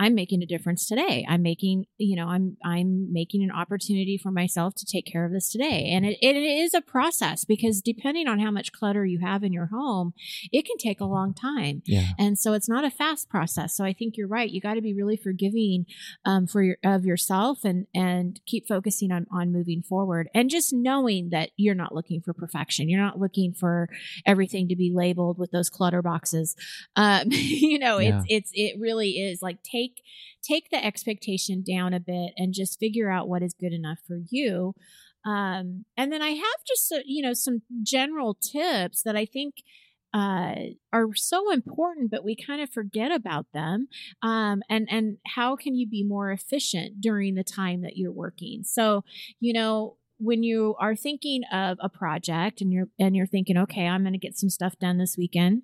I'm 0.01 0.15
making 0.15 0.41
a 0.41 0.47
difference 0.47 0.87
today. 0.87 1.23
I'm 1.29 1.43
making, 1.43 1.85
you 1.97 2.15
know, 2.15 2.27
I'm 2.27 2.57
I'm 2.65 3.13
making 3.13 3.43
an 3.43 3.51
opportunity 3.51 4.17
for 4.17 4.31
myself 4.31 4.73
to 4.77 4.85
take 4.85 5.05
care 5.05 5.25
of 5.25 5.31
this 5.31 5.51
today. 5.51 5.91
And 5.93 6.05
it, 6.05 6.17
it 6.21 6.35
is 6.35 6.73
a 6.73 6.81
process 6.81 7.45
because 7.45 7.81
depending 7.81 8.27
on 8.27 8.39
how 8.39 8.49
much 8.49 8.71
clutter 8.71 9.05
you 9.05 9.19
have 9.19 9.43
in 9.43 9.53
your 9.53 9.67
home, 9.67 10.13
it 10.51 10.65
can 10.65 10.77
take 10.77 10.99
a 11.01 11.05
long 11.05 11.35
time. 11.35 11.83
yeah 11.85 12.07
And 12.17 12.39
so 12.39 12.53
it's 12.53 12.67
not 12.67 12.83
a 12.83 12.89
fast 12.89 13.29
process. 13.29 13.75
So 13.77 13.83
I 13.85 13.93
think 13.93 14.17
you're 14.17 14.27
right. 14.27 14.49
You 14.49 14.59
got 14.59 14.73
to 14.73 14.81
be 14.81 14.95
really 14.95 15.17
forgiving 15.17 15.85
um, 16.25 16.47
for 16.47 16.63
your 16.63 16.77
of 16.83 17.05
yourself 17.05 17.59
and 17.63 17.85
and 17.93 18.39
keep 18.47 18.67
focusing 18.67 19.11
on 19.11 19.27
on 19.31 19.51
moving 19.51 19.83
forward 19.83 20.29
and 20.33 20.49
just 20.49 20.73
knowing 20.73 21.29
that 21.29 21.51
you're 21.57 21.75
not 21.75 21.93
looking 21.93 22.21
for 22.21 22.33
perfection. 22.33 22.89
You're 22.89 23.01
not 23.03 23.19
looking 23.19 23.53
for 23.53 23.87
everything 24.25 24.67
to 24.69 24.75
be 24.75 24.91
labeled 24.93 25.37
with 25.37 25.51
those 25.51 25.69
clutter 25.69 26.01
boxes. 26.01 26.55
Um, 26.95 27.25
you 27.31 27.77
know, 27.77 27.99
Yeah. 27.99 28.17
it's 28.17 28.25
it's 28.29 28.51
it 28.55 28.79
really 28.79 29.11
is 29.11 29.43
like 29.43 29.59
take 29.61 29.90
take 30.43 30.69
the 30.69 30.83
expectation 30.83 31.63
down 31.63 31.93
a 31.93 31.99
bit 31.99 32.31
and 32.37 32.53
just 32.53 32.79
figure 32.79 33.09
out 33.09 33.27
what 33.27 33.43
is 33.43 33.53
good 33.53 33.73
enough 33.73 33.99
for 34.07 34.19
you. 34.29 34.73
Um, 35.25 35.85
and 35.97 36.11
then 36.11 36.21
I 36.21 36.29
have 36.29 36.65
just 36.67 36.93
you 37.05 37.21
know 37.21 37.33
some 37.33 37.61
general 37.83 38.35
tips 38.35 39.03
that 39.03 39.15
I 39.15 39.25
think 39.25 39.55
uh, 40.13 40.55
are 40.91 41.07
so 41.15 41.51
important, 41.51 42.11
but 42.11 42.23
we 42.23 42.35
kind 42.35 42.61
of 42.61 42.69
forget 42.69 43.11
about 43.11 43.45
them. 43.53 43.87
Um, 44.21 44.61
and 44.69 44.87
and 44.89 45.17
how 45.25 45.55
can 45.55 45.75
you 45.75 45.87
be 45.87 46.03
more 46.03 46.31
efficient 46.31 47.01
during 47.01 47.35
the 47.35 47.43
time 47.43 47.81
that 47.81 47.97
you're 47.97 48.11
working? 48.11 48.63
So 48.63 49.03
you 49.39 49.53
know 49.53 49.97
when 50.17 50.43
you 50.43 50.75
are 50.79 50.95
thinking 50.95 51.41
of 51.51 51.77
a 51.81 51.89
project 51.89 52.61
and 52.61 52.71
you're 52.71 52.87
and 52.99 53.15
you're 53.15 53.27
thinking, 53.27 53.57
okay, 53.57 53.87
I'm 53.87 54.03
going 54.03 54.13
to 54.13 54.19
get 54.19 54.37
some 54.37 54.49
stuff 54.49 54.77
done 54.79 54.97
this 54.97 55.17
weekend. 55.17 55.63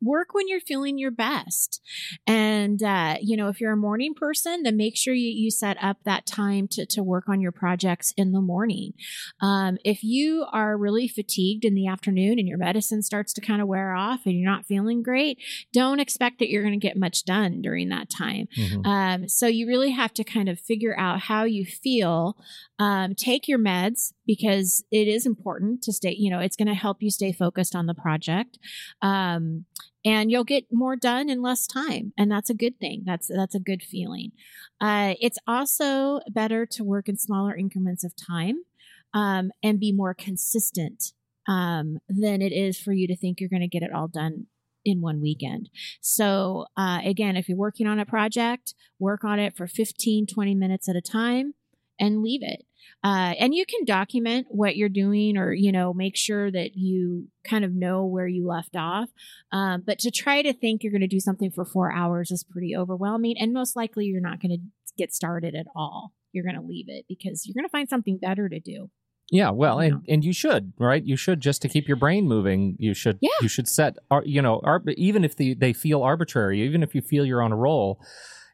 Work 0.00 0.28
when 0.32 0.48
you're 0.48 0.60
feeling 0.60 0.98
your 0.98 1.10
best. 1.10 1.82
And, 2.26 2.82
uh, 2.82 3.16
you 3.20 3.36
know, 3.36 3.48
if 3.48 3.60
you're 3.60 3.72
a 3.72 3.76
morning 3.76 4.14
person, 4.14 4.62
then 4.62 4.76
make 4.76 4.96
sure 4.96 5.14
you, 5.14 5.30
you 5.30 5.50
set 5.50 5.76
up 5.82 5.98
that 6.04 6.26
time 6.26 6.68
to, 6.68 6.86
to 6.86 7.02
work 7.02 7.28
on 7.28 7.40
your 7.40 7.52
projects 7.52 8.12
in 8.16 8.32
the 8.32 8.40
morning. 8.40 8.92
Um, 9.40 9.78
if 9.84 10.02
you 10.02 10.46
are 10.52 10.76
really 10.76 11.08
fatigued 11.08 11.64
in 11.64 11.74
the 11.74 11.86
afternoon 11.86 12.38
and 12.38 12.48
your 12.48 12.58
medicine 12.58 13.02
starts 13.02 13.32
to 13.34 13.40
kind 13.40 13.60
of 13.60 13.68
wear 13.68 13.94
off 13.94 14.20
and 14.24 14.34
you're 14.34 14.50
not 14.50 14.66
feeling 14.66 15.02
great, 15.02 15.38
don't 15.72 16.00
expect 16.00 16.38
that 16.38 16.48
you're 16.48 16.62
going 16.62 16.78
to 16.78 16.86
get 16.86 16.96
much 16.96 17.24
done 17.24 17.60
during 17.62 17.88
that 17.88 18.10
time. 18.10 18.48
Mm-hmm. 18.56 18.86
Um, 18.86 19.28
so 19.28 19.46
you 19.46 19.66
really 19.66 19.90
have 19.90 20.14
to 20.14 20.24
kind 20.24 20.48
of 20.48 20.60
figure 20.60 20.98
out 20.98 21.20
how 21.20 21.44
you 21.44 21.64
feel. 21.64 22.36
Um, 22.78 23.14
take 23.14 23.48
your 23.48 23.58
meds 23.58 24.12
because 24.26 24.84
it 24.92 25.08
is 25.08 25.26
important 25.26 25.82
to 25.82 25.92
stay, 25.92 26.14
you 26.16 26.30
know, 26.30 26.38
it's 26.38 26.56
going 26.56 26.68
to 26.68 26.74
help 26.74 26.98
you 27.02 27.10
stay 27.10 27.32
focused 27.32 27.74
on 27.74 27.86
the 27.86 27.94
project. 27.94 28.58
Um, 29.02 29.64
and 30.04 30.30
you'll 30.30 30.44
get 30.44 30.64
more 30.72 30.96
done 30.96 31.28
in 31.28 31.42
less 31.42 31.66
time 31.66 32.12
and 32.16 32.30
that's 32.30 32.50
a 32.50 32.54
good 32.54 32.78
thing 32.78 33.02
that's 33.04 33.28
that's 33.28 33.54
a 33.54 33.60
good 33.60 33.82
feeling 33.82 34.32
uh, 34.80 35.14
it's 35.20 35.38
also 35.46 36.20
better 36.30 36.64
to 36.66 36.84
work 36.84 37.08
in 37.08 37.16
smaller 37.16 37.56
increments 37.56 38.04
of 38.04 38.14
time 38.16 38.62
um, 39.14 39.50
and 39.62 39.80
be 39.80 39.92
more 39.92 40.14
consistent 40.14 41.12
um, 41.46 41.98
than 42.08 42.42
it 42.42 42.52
is 42.52 42.78
for 42.78 42.92
you 42.92 43.06
to 43.06 43.16
think 43.16 43.40
you're 43.40 43.48
going 43.48 43.60
to 43.60 43.68
get 43.68 43.82
it 43.82 43.92
all 43.92 44.08
done 44.08 44.46
in 44.84 45.00
one 45.00 45.20
weekend 45.20 45.68
so 46.00 46.66
uh, 46.76 47.00
again 47.04 47.36
if 47.36 47.48
you're 47.48 47.58
working 47.58 47.86
on 47.86 47.98
a 47.98 48.06
project 48.06 48.74
work 48.98 49.24
on 49.24 49.38
it 49.38 49.56
for 49.56 49.66
15 49.66 50.26
20 50.26 50.54
minutes 50.54 50.88
at 50.88 50.96
a 50.96 51.02
time 51.02 51.54
and 51.98 52.22
leave 52.22 52.42
it 52.42 52.64
uh, 53.04 53.34
and 53.38 53.54
you 53.54 53.64
can 53.64 53.84
document 53.84 54.46
what 54.50 54.76
you're 54.76 54.88
doing 54.88 55.36
or, 55.36 55.52
you 55.52 55.70
know, 55.70 55.94
make 55.94 56.16
sure 56.16 56.50
that 56.50 56.74
you 56.74 57.28
kind 57.44 57.64
of 57.64 57.72
know 57.72 58.04
where 58.04 58.26
you 58.26 58.46
left 58.46 58.74
off. 58.76 59.08
Um, 59.52 59.84
but 59.86 60.00
to 60.00 60.10
try 60.10 60.42
to 60.42 60.52
think 60.52 60.82
you're 60.82 60.92
going 60.92 61.02
to 61.02 61.06
do 61.06 61.20
something 61.20 61.50
for 61.50 61.64
four 61.64 61.92
hours 61.92 62.30
is 62.32 62.42
pretty 62.42 62.76
overwhelming. 62.76 63.36
And 63.38 63.52
most 63.52 63.76
likely 63.76 64.06
you're 64.06 64.20
not 64.20 64.40
going 64.40 64.50
to 64.50 64.92
get 64.96 65.14
started 65.14 65.54
at 65.54 65.66
all. 65.76 66.12
You're 66.32 66.44
going 66.44 66.56
to 66.56 66.66
leave 66.66 66.86
it 66.88 67.04
because 67.08 67.46
you're 67.46 67.54
going 67.54 67.68
to 67.68 67.70
find 67.70 67.88
something 67.88 68.18
better 68.18 68.48
to 68.48 68.58
do. 68.58 68.90
Yeah, 69.30 69.50
well, 69.50 69.78
and, 69.78 70.02
and 70.08 70.24
you 70.24 70.32
should, 70.32 70.72
right? 70.78 71.04
You 71.04 71.14
should 71.14 71.40
just 71.40 71.60
to 71.60 71.68
keep 71.68 71.86
your 71.86 71.98
brain 71.98 72.26
moving. 72.26 72.76
You 72.78 72.94
should, 72.94 73.18
yeah. 73.20 73.28
you 73.42 73.48
should 73.48 73.68
set, 73.68 73.96
you 74.24 74.40
know, 74.40 74.62
even 74.96 75.22
if 75.22 75.36
the, 75.36 75.52
they 75.52 75.74
feel 75.74 76.02
arbitrary, 76.02 76.62
even 76.62 76.82
if 76.82 76.94
you 76.94 77.02
feel 77.02 77.26
you're 77.26 77.42
on 77.42 77.52
a 77.52 77.56
roll, 77.56 78.00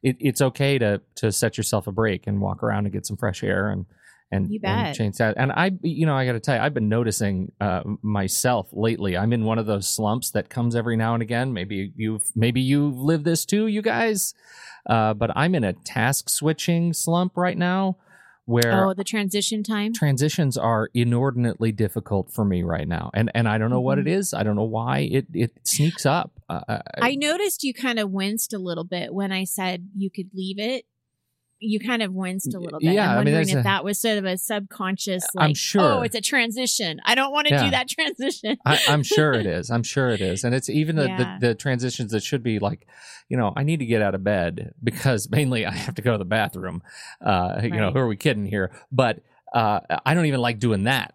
it, 0.05 0.17
it's 0.21 0.40
okay 0.40 0.79
to 0.79 1.01
to 1.17 1.33
set 1.33 1.57
yourself 1.57 1.87
a 1.88 1.93
break 1.93 2.27
and 2.29 2.40
walk 2.40 2.62
around 2.62 2.85
and 2.87 2.93
get 2.93 3.07
some 3.07 3.17
fresh 3.17 3.43
air 3.43 3.69
and 3.71 3.87
and, 4.31 4.51
and 4.88 4.97
change 4.97 5.17
that. 5.19 5.35
And 5.37 5.53
I, 5.53 5.73
you 5.83 6.07
know, 6.07 6.17
I 6.17 6.27
got 6.27 6.33
to 6.33 6.40
tell 6.40 6.57
you, 6.57 6.62
I've 6.62 6.75
been 6.75 6.88
noticing 6.88 7.53
uh, 7.61 7.83
myself 8.03 8.69
lately. 8.73 9.17
I'm 9.17 9.33
in 9.33 9.45
one 9.45 9.59
of 9.59 9.67
those 9.67 9.87
slumps 9.87 10.33
that 10.33 10.49
comes 10.49 10.75
every 10.75 10.97
now 10.97 11.14
and 11.14 11.23
again. 11.23 11.53
Maybe 11.53 11.93
you've, 11.95 12.25
maybe 12.35 12.61
you've 12.61 12.99
lived 12.99 13.25
this 13.25 13.45
too, 13.45 13.69
you 13.69 13.81
guys. 13.83 14.35
Uh, 14.87 15.14
but 15.14 15.31
I'm 15.37 15.55
in 15.55 15.62
a 15.62 15.73
task 15.73 16.29
switching 16.29 16.93
slump 16.93 17.37
right 17.37 17.57
now, 17.57 17.99
where 18.47 18.87
oh 18.87 18.95
the 18.95 19.05
transition 19.05 19.63
time 19.63 19.93
transitions 19.93 20.57
are 20.57 20.91
inordinately 20.95 21.73
difficult 21.73 22.31
for 22.33 22.45
me 22.45 22.63
right 22.63 22.87
now, 22.87 23.11
and 23.15 23.31
and 23.35 23.49
I 23.49 23.59
don't 23.59 23.71
know 23.71 23.77
mm-hmm. 23.77 23.85
what 23.85 23.99
it 23.99 24.07
mm-hmm. 24.07 24.13
I 24.35 24.43
don't 24.43 24.57
know 24.57 24.65
why 24.65 25.09
it 25.11 25.27
it 25.33 25.53
sneaks 25.65 26.05
up. 26.05 26.33
Uh, 26.49 26.61
I, 26.69 26.83
I 27.01 27.15
noticed 27.15 27.65
you 27.65 27.73
kind 27.73 27.99
of 27.99 28.11
winced 28.11 28.53
a 28.53 28.59
little 28.59 28.85
bit 28.85 29.15
when 29.15 29.33
I 29.33 29.45
said 29.45 29.89
you 29.97 30.11
could 30.11 30.31
leave 30.35 30.59
it 30.59 30.85
you 31.64 31.81
kind 31.81 32.03
of 32.03 32.12
winced 32.12 32.55
a 32.55 32.59
little 32.59 32.79
bit. 32.79 32.92
Yeah, 32.92 33.11
I'm 33.11 33.16
wondering 33.16 33.37
I 33.37 33.40
mean, 33.40 33.48
if 33.48 33.61
a, 33.61 33.62
that 33.62 33.85
was 33.85 33.98
sort 33.98 34.18
of 34.18 34.24
a 34.24 34.37
subconscious, 34.37 35.24
like, 35.35 35.48
I'm 35.48 35.55
sure. 35.55 35.83
oh, 35.83 36.03
it's 36.03 36.14
a 36.14 36.20
transition. 36.20 37.00
I 37.05 37.14
don't 37.14 37.33
want 37.33 37.48
to 37.48 37.55
yeah. 37.55 37.64
do 37.64 37.70
that 37.70 37.88
transition. 37.88 38.59
I, 38.64 38.79
am 38.88 39.03
sure 39.03 39.33
it 39.33 39.46
is. 39.46 39.70
I'm 39.70 39.83
sure 39.83 40.11
it 40.11 40.20
is. 40.20 40.44
And 40.44 40.55
it's 40.55 40.68
even 40.68 40.96
the, 40.96 41.07
yeah. 41.07 41.38
the, 41.40 41.48
the, 41.48 41.55
transitions 41.55 42.12
that 42.12 42.22
should 42.22 42.42
be 42.42 42.59
like, 42.59 42.87
you 43.29 43.37
know, 43.37 43.53
I 43.57 43.62
need 43.62 43.79
to 43.79 43.87
get 43.87 44.03
out 44.03 44.14
of 44.14 44.22
bed 44.22 44.74
because 44.83 45.31
mainly 45.31 45.66
I 45.66 45.72
have 45.72 45.94
to 45.96 46.03
go 46.03 46.12
to 46.12 46.18
the 46.18 46.24
bathroom. 46.24 46.83
Uh, 47.24 47.55
right. 47.57 47.64
You 47.64 47.81
know, 47.81 47.90
who 47.90 47.98
are 47.98 48.07
we 48.07 48.16
kidding 48.16 48.46
here? 48.46 48.72
But 48.92 49.20
uh, 49.55 49.81
I 50.05 50.14
don't 50.14 50.27
even 50.27 50.40
like 50.40 50.59
doing 50.59 50.85
that. 50.85 51.14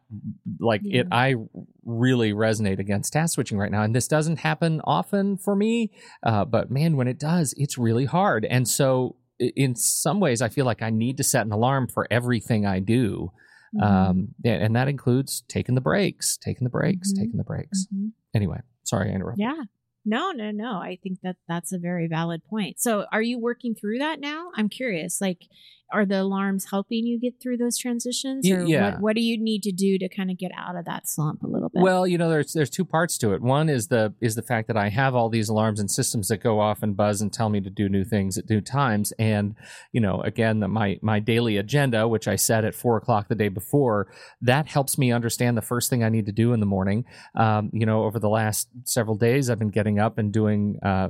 Like 0.60 0.82
yeah. 0.84 1.02
it, 1.02 1.08
I 1.12 1.36
really 1.84 2.32
resonate 2.32 2.80
against 2.80 3.12
task 3.12 3.36
switching 3.36 3.58
right 3.58 3.72
now, 3.72 3.84
and 3.84 3.94
this 3.94 4.08
doesn't 4.08 4.38
happen 4.38 4.82
often 4.86 5.38
for 5.38 5.56
me. 5.56 5.92
Uh, 6.24 6.46
but 6.46 6.72
man, 6.72 6.96
when 6.96 7.10
it 7.10 7.20
does, 7.20 7.54
it's 7.58 7.78
really 7.78 8.06
hard. 8.06 8.46
And 8.46 8.66
so 8.66 9.18
in 9.40 9.76
some 9.76 10.20
ways, 10.20 10.42
I 10.42 10.50
feel 10.50 10.66
like 10.66 10.82
I 10.82 10.90
need 10.90 11.18
to 11.18 11.24
set 11.24 11.46
an 11.46 11.52
alarm 11.52 11.88
for 11.88 12.08
everything 12.12 12.66
I 12.66 12.80
do. 12.80 13.32
Mm-hmm. 13.76 13.84
Um, 13.84 14.28
and 14.44 14.76
that 14.76 14.88
includes 14.88 15.44
taking 15.48 15.76
the 15.76 15.82
breaks, 15.82 16.38
taking 16.38 16.64
the 16.64 16.70
breaks, 16.70 17.14
mm-hmm. 17.14 17.24
taking 17.24 17.38
the 17.38 17.44
breaks. 17.44 17.88
Mm-hmm. 17.94 18.08
Anyway, 18.34 18.60
sorry 18.84 19.12
I 19.12 19.14
interrupted. 19.14 19.44
Yeah. 19.44 19.64
No, 20.06 20.32
no, 20.32 20.50
no. 20.52 20.74
I 20.74 20.98
think 21.04 21.20
that 21.24 21.36
that's 21.48 21.72
a 21.72 21.78
very 21.78 22.08
valid 22.08 22.44
point. 22.46 22.80
So, 22.80 23.06
are 23.12 23.22
you 23.22 23.40
working 23.40 23.76
through 23.76 24.00
that 24.00 24.20
now? 24.20 24.50
I'm 24.56 24.70
curious. 24.70 25.20
Like, 25.22 25.44
are 25.92 26.06
the 26.06 26.22
alarms 26.22 26.66
helping 26.70 27.06
you 27.06 27.20
get 27.20 27.42
through 27.42 27.58
those 27.58 27.78
transitions 27.78 28.50
or 28.50 28.66
yeah. 28.66 28.92
what, 28.92 29.02
what 29.02 29.16
do 29.16 29.22
you 29.22 29.42
need 29.42 29.64
to 29.64 29.72
do 29.72 29.98
to 29.98 30.08
kind 30.10 30.30
of 30.30 30.38
get 30.38 30.52
out 30.58 30.76
of 30.76 30.86
that 30.86 31.08
slump 31.08 31.44
a 31.44 31.48
little 31.48 31.70
bit? 31.70 31.82
Well 31.82 32.08
you 32.08 32.18
know 32.18 32.30
there's 32.30 32.54
there's 32.54 32.70
two 32.70 32.86
parts 32.86 33.18
to 33.20 33.34
it. 33.34 33.42
One 33.42 33.70
is 33.70 33.88
the 33.88 34.14
is 34.22 34.36
the 34.36 34.42
fact 34.42 34.68
that 34.68 34.78
i 34.78 34.90
have 34.90 35.16
all 35.16 35.30
these 35.30 35.50
alarms 35.50 35.80
and 35.80 35.90
systems 35.90 36.28
that 36.28 36.38
go 36.38 36.60
off 36.60 36.84
and 36.84 36.96
buzz 36.96 37.22
and 37.22 37.32
tell 37.32 37.50
me 37.50 37.62
to 37.62 37.70
do 37.70 37.90
new 37.90 38.04
things 38.04 38.38
at 38.38 38.50
new 38.50 38.62
times. 38.62 39.12
And 39.20 39.56
you 39.92 40.02
know 40.02 40.22
again 40.22 40.60
the, 40.60 40.68
my 40.68 41.00
my 41.02 41.20
daily 41.20 41.58
agenda 41.58 42.08
which 42.08 42.28
i 42.28 42.36
set 42.36 42.64
at 42.66 42.76
four 42.76 42.98
o'clock 42.98 43.28
the 43.28 43.36
day 43.36 43.50
before 43.50 44.08
that 44.42 44.68
helps 44.68 44.98
me 44.98 45.12
understand 45.12 45.58
the 45.58 45.62
first 45.62 45.90
thing 45.90 46.04
i 46.04 46.10
need 46.10 46.26
to 46.26 46.32
do 46.32 46.54
in 46.54 46.60
the 46.60 46.66
morning. 46.66 47.06
Um, 47.36 47.70
you 47.74 47.86
know 47.86 48.04
over 48.04 48.20
the 48.20 48.30
last 48.30 48.70
several 48.84 49.16
days 49.16 49.50
i've 49.50 49.60
been 49.60 49.70
getting 49.70 50.00
up 50.00 50.18
and 50.18 50.32
doing 50.32 50.80
uh, 50.84 51.10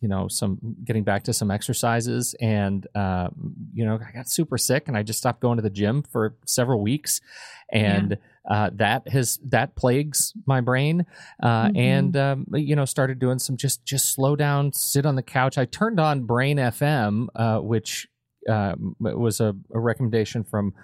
you 0.00 0.08
know 0.08 0.28
some 0.28 0.58
getting 0.84 1.04
back 1.04 1.24
to 1.24 1.32
some 1.32 1.50
exercises 1.50 2.34
and 2.40 2.86
uh, 2.94 3.28
you 3.72 3.84
know 3.84 3.98
I 4.12 4.16
got 4.16 4.28
super 4.28 4.58
sick 4.58 4.88
and 4.88 4.96
I 4.96 5.02
just 5.02 5.18
stopped 5.18 5.40
going 5.40 5.56
to 5.56 5.62
the 5.62 5.70
gym 5.70 6.02
for 6.02 6.36
several 6.46 6.80
weeks, 6.80 7.20
and 7.70 8.18
yeah. 8.50 8.54
uh, 8.54 8.70
that 8.74 9.08
has 9.08 9.38
that 9.48 9.74
plagues 9.74 10.32
my 10.46 10.60
brain. 10.60 11.06
Uh, 11.42 11.66
mm-hmm. 11.66 11.76
And 11.76 12.16
um, 12.16 12.46
you 12.52 12.76
know, 12.76 12.84
started 12.84 13.18
doing 13.18 13.38
some 13.38 13.56
just 13.56 13.84
just 13.84 14.12
slow 14.12 14.36
down, 14.36 14.72
sit 14.72 15.06
on 15.06 15.16
the 15.16 15.22
couch. 15.22 15.58
I 15.58 15.64
turned 15.64 15.98
on 15.98 16.24
Brain 16.24 16.58
FM, 16.58 17.28
uh, 17.34 17.58
which 17.58 18.08
um, 18.48 18.96
was 19.00 19.40
a, 19.40 19.54
a, 19.72 19.80
recommendation 19.80 20.44
from 20.44 20.74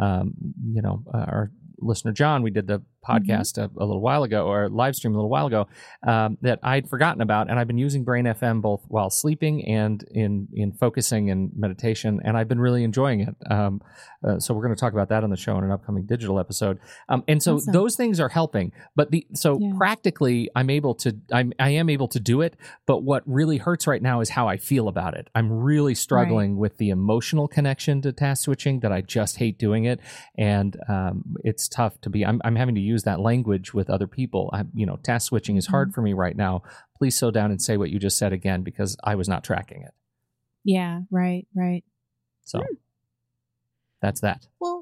um, 0.00 0.34
you 0.72 0.82
know 0.82 1.02
uh, 1.12 1.18
our 1.18 1.50
listener 1.78 2.12
John. 2.12 2.42
We 2.42 2.50
did 2.50 2.66
the. 2.66 2.82
Podcast 3.06 3.58
mm-hmm. 3.58 3.78
a, 3.78 3.84
a, 3.84 3.86
little 3.86 4.00
while 4.00 4.22
ago 4.22 4.46
or 4.46 4.68
live 4.68 4.96
stream 4.96 5.14
a 5.14 5.16
little 5.16 5.30
while 5.30 5.46
ago 5.46 5.68
um, 6.06 6.38
that 6.42 6.58
I'd 6.62 6.88
forgotten 6.88 7.20
about, 7.20 7.48
and 7.50 7.58
I've 7.58 7.66
been 7.66 7.78
using 7.78 8.04
Brain 8.04 8.24
FM 8.24 8.60
both 8.60 8.84
while 8.88 9.10
sleeping 9.10 9.66
and 9.66 10.02
in 10.10 10.48
in 10.52 10.72
focusing 10.72 11.30
and 11.30 11.50
meditation, 11.56 12.20
and 12.24 12.36
I've 12.36 12.48
been 12.48 12.60
really 12.60 12.84
enjoying 12.84 13.20
it. 13.20 13.36
Um, 13.50 13.80
uh, 14.26 14.38
so 14.38 14.52
we're 14.52 14.62
going 14.62 14.74
to 14.74 14.80
talk 14.80 14.92
about 14.92 15.08
that 15.10 15.22
on 15.22 15.30
the 15.30 15.36
show 15.36 15.56
in 15.58 15.64
an 15.64 15.70
upcoming 15.70 16.04
digital 16.04 16.40
episode. 16.40 16.78
Um, 17.08 17.22
and 17.28 17.42
so 17.42 17.56
awesome. 17.56 17.72
those 17.72 17.96
things 17.96 18.18
are 18.18 18.28
helping, 18.28 18.72
but 18.96 19.10
the 19.10 19.26
so 19.34 19.58
yeah. 19.60 19.72
practically 19.76 20.50
I'm 20.56 20.70
able 20.70 20.94
to 20.96 21.16
I'm 21.32 21.52
I 21.58 21.70
am 21.70 21.88
able 21.88 22.08
to 22.08 22.20
do 22.20 22.40
it, 22.40 22.56
but 22.86 23.02
what 23.02 23.22
really 23.26 23.58
hurts 23.58 23.86
right 23.86 24.02
now 24.02 24.20
is 24.20 24.30
how 24.30 24.48
I 24.48 24.56
feel 24.56 24.88
about 24.88 25.14
it. 25.14 25.28
I'm 25.34 25.52
really 25.52 25.94
struggling 25.94 26.52
right. 26.52 26.60
with 26.60 26.78
the 26.78 26.90
emotional 26.90 27.48
connection 27.48 28.02
to 28.02 28.12
task 28.12 28.44
switching 28.44 28.80
that 28.80 28.92
I 28.92 29.00
just 29.00 29.36
hate 29.36 29.58
doing 29.58 29.84
it, 29.84 30.00
and 30.36 30.76
um, 30.88 31.36
it's 31.44 31.68
tough 31.68 32.00
to 32.02 32.10
be. 32.10 32.24
I'm 32.24 32.40
I'm 32.44 32.56
having 32.56 32.74
to 32.74 32.80
use 32.88 33.04
that 33.04 33.20
language 33.20 33.74
with 33.74 33.90
other 33.90 34.06
people. 34.06 34.50
I, 34.52 34.64
you 34.74 34.86
know, 34.86 34.96
task 34.96 35.28
switching 35.28 35.56
is 35.56 35.66
hard 35.66 35.88
mm-hmm. 35.88 35.94
for 35.94 36.02
me 36.02 36.12
right 36.12 36.36
now. 36.36 36.62
Please 36.96 37.16
slow 37.16 37.30
down 37.30 37.50
and 37.50 37.60
say 37.62 37.76
what 37.76 37.90
you 37.90 37.98
just 37.98 38.18
said 38.18 38.32
again 38.32 38.62
because 38.62 38.96
I 39.04 39.14
was 39.14 39.28
not 39.28 39.44
tracking 39.44 39.82
it. 39.82 39.92
Yeah, 40.64 41.02
right, 41.10 41.46
right. 41.54 41.84
So 42.42 42.58
hmm. 42.58 42.74
that's 44.02 44.20
that. 44.20 44.46
Well, 44.60 44.77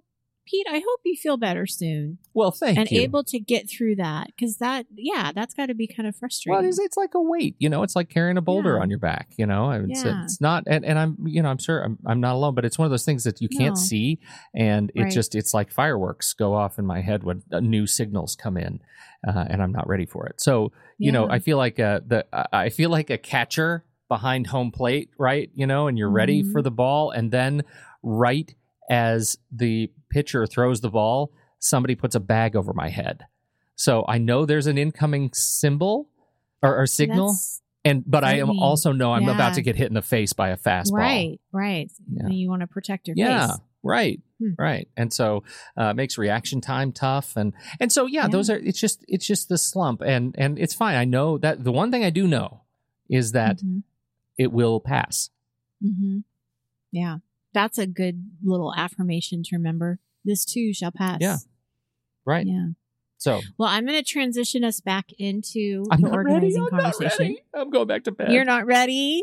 Pete, 0.46 0.66
I 0.70 0.78
hope 0.78 1.00
you 1.04 1.16
feel 1.16 1.36
better 1.36 1.66
soon. 1.66 2.18
Well, 2.32 2.50
thank 2.50 2.78
and 2.78 2.90
you. 2.90 2.98
And 2.98 3.04
able 3.04 3.24
to 3.24 3.38
get 3.38 3.68
through 3.68 3.96
that 3.96 4.28
because 4.28 4.58
that, 4.58 4.86
yeah, 4.94 5.32
that's 5.34 5.54
got 5.54 5.66
to 5.66 5.74
be 5.74 5.86
kind 5.86 6.08
of 6.08 6.14
frustrating. 6.14 6.60
Well, 6.60 6.68
it's, 6.68 6.78
it's 6.78 6.96
like 6.96 7.14
a 7.14 7.20
weight, 7.20 7.56
you 7.58 7.68
know. 7.68 7.82
It's 7.82 7.96
like 7.96 8.08
carrying 8.08 8.36
a 8.36 8.42
boulder 8.42 8.76
yeah. 8.76 8.82
on 8.82 8.90
your 8.90 8.98
back, 8.98 9.32
you 9.36 9.46
know. 9.46 9.70
It's, 9.70 10.04
yeah. 10.04 10.22
it's 10.22 10.40
not, 10.40 10.64
and, 10.66 10.84
and 10.84 10.98
I'm, 10.98 11.16
you 11.26 11.42
know, 11.42 11.48
I'm 11.48 11.58
sure 11.58 11.82
I'm, 11.82 11.98
I'm 12.06 12.20
not 12.20 12.34
alone, 12.34 12.54
but 12.54 12.64
it's 12.64 12.78
one 12.78 12.86
of 12.86 12.90
those 12.90 13.04
things 13.04 13.24
that 13.24 13.40
you 13.40 13.48
can't 13.48 13.74
no. 13.74 13.80
see, 13.80 14.20
and 14.54 14.92
it 14.94 15.02
right. 15.02 15.12
just, 15.12 15.34
it's 15.34 15.52
like 15.52 15.72
fireworks 15.72 16.32
go 16.32 16.54
off 16.54 16.78
in 16.78 16.86
my 16.86 17.00
head 17.00 17.24
when 17.24 17.42
uh, 17.52 17.60
new 17.60 17.86
signals 17.86 18.36
come 18.36 18.56
in, 18.56 18.80
uh, 19.26 19.46
and 19.48 19.62
I'm 19.62 19.72
not 19.72 19.88
ready 19.88 20.06
for 20.06 20.26
it. 20.26 20.40
So, 20.40 20.72
you 20.98 21.06
yeah. 21.06 21.12
know, 21.12 21.28
I 21.28 21.40
feel 21.40 21.56
like 21.56 21.78
a, 21.78 22.02
the, 22.06 22.24
I 22.52 22.68
feel 22.68 22.90
like 22.90 23.10
a 23.10 23.18
catcher 23.18 23.84
behind 24.08 24.46
home 24.46 24.70
plate, 24.70 25.10
right? 25.18 25.50
You 25.54 25.66
know, 25.66 25.88
and 25.88 25.98
you're 25.98 26.08
mm-hmm. 26.08 26.16
ready 26.16 26.42
for 26.52 26.62
the 26.62 26.70
ball, 26.70 27.10
and 27.10 27.32
then 27.32 27.64
right 28.02 28.54
as 28.88 29.36
the 29.50 29.90
pitcher 30.16 30.46
throws 30.46 30.80
the 30.80 30.90
ball, 30.90 31.30
somebody 31.58 31.94
puts 31.94 32.14
a 32.14 32.20
bag 32.20 32.56
over 32.56 32.72
my 32.72 32.88
head. 32.88 33.26
So 33.74 34.04
I 34.08 34.18
know 34.18 34.46
there's 34.46 34.66
an 34.66 34.78
incoming 34.78 35.30
symbol 35.34 36.08
or, 36.62 36.72
or 36.80 36.86
signal. 36.86 37.28
That's, 37.28 37.62
and 37.84 38.02
but 38.06 38.24
I, 38.24 38.38
am 38.38 38.48
mean, 38.48 38.58
also 38.62 38.92
know 38.92 39.12
I'm 39.12 39.28
about 39.28 39.54
to 39.54 39.62
get 39.62 39.76
hit 39.76 39.88
in 39.88 39.94
the 39.94 40.02
face 40.02 40.32
by 40.32 40.48
a 40.48 40.56
fastball. 40.56 40.92
Right, 40.98 41.40
right. 41.52 41.90
Yeah. 42.10 42.28
You 42.28 42.48
want 42.48 42.62
to 42.62 42.66
protect 42.66 43.06
your 43.08 43.16
face. 43.16 43.24
yeah 43.26 43.46
face. 43.48 43.60
right 43.82 44.20
Hmm. 44.38 44.50
right 44.58 44.86
and 44.98 45.10
so 45.12 45.44
uh 45.78 45.94
makes 45.94 46.18
reaction 46.18 46.60
time 46.60 46.92
tough 46.92 47.36
and 47.36 47.54
and 47.80 47.90
so 47.90 48.04
yeah, 48.04 48.22
Yeah. 48.24 48.28
those 48.28 48.50
are 48.50 48.58
it's 48.58 48.78
just 48.78 49.02
it's 49.08 49.26
just 49.26 49.48
the 49.48 49.56
slump 49.56 50.02
and 50.02 50.34
and 50.36 50.58
it's 50.58 50.74
fine 50.74 50.94
i 50.96 51.06
know 51.06 51.38
that 51.38 51.64
the 51.64 51.72
one 51.72 51.90
thing 51.90 52.04
i 52.04 52.10
do 52.10 52.26
know 52.28 52.60
is 53.08 53.32
that 53.32 53.56
Mhm. 53.64 53.82
it 54.36 54.50
will 54.52 54.78
pass 54.80 55.30
Mm-hmm. 55.82 56.18
Yeah. 56.92 57.16
That's 57.54 57.78
a 57.78 57.86
good 57.86 58.16
little 58.42 58.74
affirmation 58.74 59.42
to 59.44 59.56
remember. 59.56 59.98
This 60.26 60.44
too 60.44 60.74
shall 60.74 60.92
pass. 60.92 61.18
Yeah. 61.20 61.36
right 62.26 62.46
Yeah. 62.46 62.66
so 63.16 63.40
Well, 63.58 63.68
I'm 63.68 63.86
going 63.86 63.96
to 64.02 64.04
transition 64.04 64.64
us 64.64 64.80
back 64.80 65.12
into 65.18 65.84
i'm 65.90 66.00
the 66.02 66.08
not 66.10 66.24
ready 66.24 66.54
i'm 66.56 66.62
not 66.64 66.70
conversation. 66.70 67.16
ready 67.18 67.42
i'm 67.54 67.70
going 67.70 67.86
back 67.86 68.04
to 68.04 68.12
bed 68.12 68.32
You're 68.32 68.44
not 68.44 68.66
ready? 68.66 69.22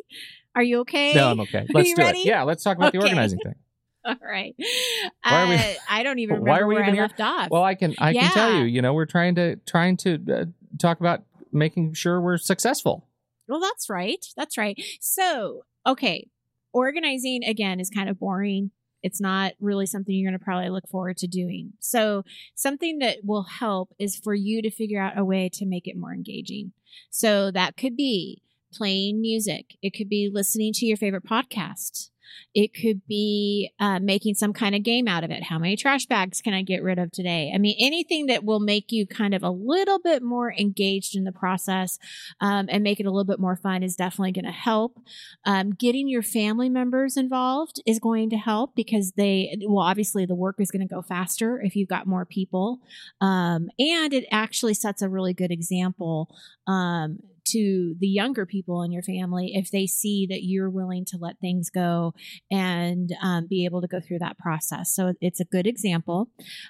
Are 0.55 0.63
you 0.63 0.79
okay? 0.81 1.13
no 1.13 1.29
i'm 1.31 1.39
okay 1.41 1.65
let's 1.73 1.89
you 1.89 1.95
do 1.95 2.01
ready? 2.01 2.19
it 2.19 2.25
yeah 2.27 2.43
let's 2.43 2.63
talk 2.63 2.77
about 2.77 2.91
the 2.93 2.99
organizing 2.99 3.39
thing 3.39 3.55
All 4.05 4.15
right. 4.21 4.53
Why 4.57 5.43
are 5.43 5.47
we- 5.47 5.55
Uh, 5.55 5.73
I 5.89 6.03
don't 6.03 6.19
even 6.19 6.35
Why 6.41 6.57
remember 6.59 6.63
are 6.63 6.67
we 6.67 6.73
where 6.75 6.83
even 6.83 6.93
I 6.93 6.95
here? 6.95 7.03
left 7.03 7.21
off. 7.21 7.49
well 7.51 7.63
i 7.63 7.75
can 7.75 7.95
i 7.99 8.11
can 8.13 8.31
tell 8.31 8.53
you 8.55 8.63
you 8.65 8.81
know 8.81 8.93
we're 8.93 9.05
trying 9.05 9.35
to 9.35 9.55
trying 9.65 9.95
to 9.97 10.19
uh, 10.33 10.45
talk 10.79 10.99
about 10.99 11.23
making 11.51 11.93
sure 11.93 12.19
we're 12.19 12.37
successful 12.37 13.07
Well, 13.47 13.59
that's 13.59 13.89
right. 13.89 14.25
That's 14.37 14.57
right. 14.57 14.75
So, 15.01 15.65
okay, 15.85 16.27
organizing 16.73 17.43
again 17.43 17.79
is 17.79 17.89
kind 17.89 18.09
of 18.09 18.17
boring. 18.19 18.71
It's 19.03 19.21
not 19.21 19.53
really 19.59 19.85
something 19.85 20.15
you're 20.15 20.29
going 20.31 20.39
to 20.39 20.43
probably 20.43 20.69
look 20.69 20.87
forward 20.87 21.17
to 21.17 21.27
doing. 21.27 21.73
So, 21.79 22.23
something 22.55 22.99
that 22.99 23.19
will 23.23 23.43
help 23.43 23.93
is 23.99 24.15
for 24.15 24.33
you 24.33 24.61
to 24.61 24.71
figure 24.71 25.01
out 25.01 25.17
a 25.17 25.25
way 25.25 25.49
to 25.53 25.65
make 25.65 25.87
it 25.87 25.97
more 25.97 26.13
engaging. 26.13 26.71
So, 27.09 27.51
that 27.51 27.77
could 27.77 27.95
be 27.95 28.41
playing 28.73 29.21
music, 29.21 29.77
it 29.83 29.91
could 29.91 30.09
be 30.09 30.29
listening 30.33 30.73
to 30.73 30.85
your 30.85 30.97
favorite 30.97 31.25
podcast. 31.25 32.09
It 32.53 32.73
could 32.73 33.05
be 33.07 33.71
uh, 33.79 33.99
making 33.99 34.36
some 34.36 34.53
kind 34.53 34.75
of 34.75 34.83
game 34.83 35.07
out 35.07 35.23
of 35.23 35.31
it. 35.31 35.43
How 35.43 35.59
many 35.59 35.75
trash 35.75 36.05
bags 36.05 36.41
can 36.41 36.53
I 36.53 36.62
get 36.62 36.83
rid 36.83 36.99
of 36.99 37.12
today? 37.12 37.51
I 37.53 37.57
mean, 37.57 37.75
anything 37.79 38.27
that 38.27 38.43
will 38.43 38.59
make 38.59 38.91
you 38.91 39.05
kind 39.05 39.33
of 39.33 39.43
a 39.43 39.49
little 39.49 39.99
bit 39.99 40.23
more 40.23 40.53
engaged 40.53 41.15
in 41.15 41.23
the 41.23 41.31
process 41.31 41.97
um, 42.41 42.67
and 42.69 42.83
make 42.83 42.99
it 42.99 43.05
a 43.05 43.12
little 43.12 43.23
bit 43.23 43.39
more 43.39 43.55
fun 43.55 43.83
is 43.83 43.95
definitely 43.95 44.31
going 44.31 44.45
to 44.45 44.51
help. 44.51 44.99
Um, 45.45 45.71
getting 45.71 46.07
your 46.07 46.23
family 46.23 46.69
members 46.69 47.17
involved 47.17 47.81
is 47.86 47.99
going 47.99 48.29
to 48.31 48.38
help 48.38 48.75
because 48.75 49.13
they, 49.17 49.57
well, 49.67 49.86
obviously 49.86 50.25
the 50.25 50.36
work 50.36 50.55
is 50.59 50.71
going 50.71 50.88
to 50.88 50.93
go 50.93 51.01
faster 51.01 51.62
if 51.62 51.75
you've 51.75 51.89
got 51.89 52.07
more 52.07 52.25
people. 52.25 52.79
Um, 53.21 53.69
and 53.79 54.13
it 54.13 54.25
actually 54.31 54.73
sets 54.73 55.01
a 55.01 55.09
really 55.09 55.33
good 55.33 55.51
example 55.51 56.29
um, 56.67 57.19
to 57.45 57.95
the 57.99 58.08
younger 58.08 58.45
people 58.45 58.84
in 58.84 58.91
your 58.91 59.03
family 59.03 59.51
if 59.53 59.71
they 59.71 59.88
see 59.88 60.25
that 60.29 60.43
you're 60.43 60.69
willing 60.69 61.06
to 61.06 61.17
let 61.17 61.39
things 61.39 61.69
go 61.69 62.13
and 62.51 63.12
um, 63.21 63.47
be 63.47 63.65
able 63.65 63.82
to 63.82 63.88
go 63.88 63.99
through 63.99 64.19
that 64.19 64.38
process. 64.38 64.93
So 64.93 65.13
it's 65.21 65.39
a 65.39 65.45
good 65.45 65.67
example. 65.67 66.29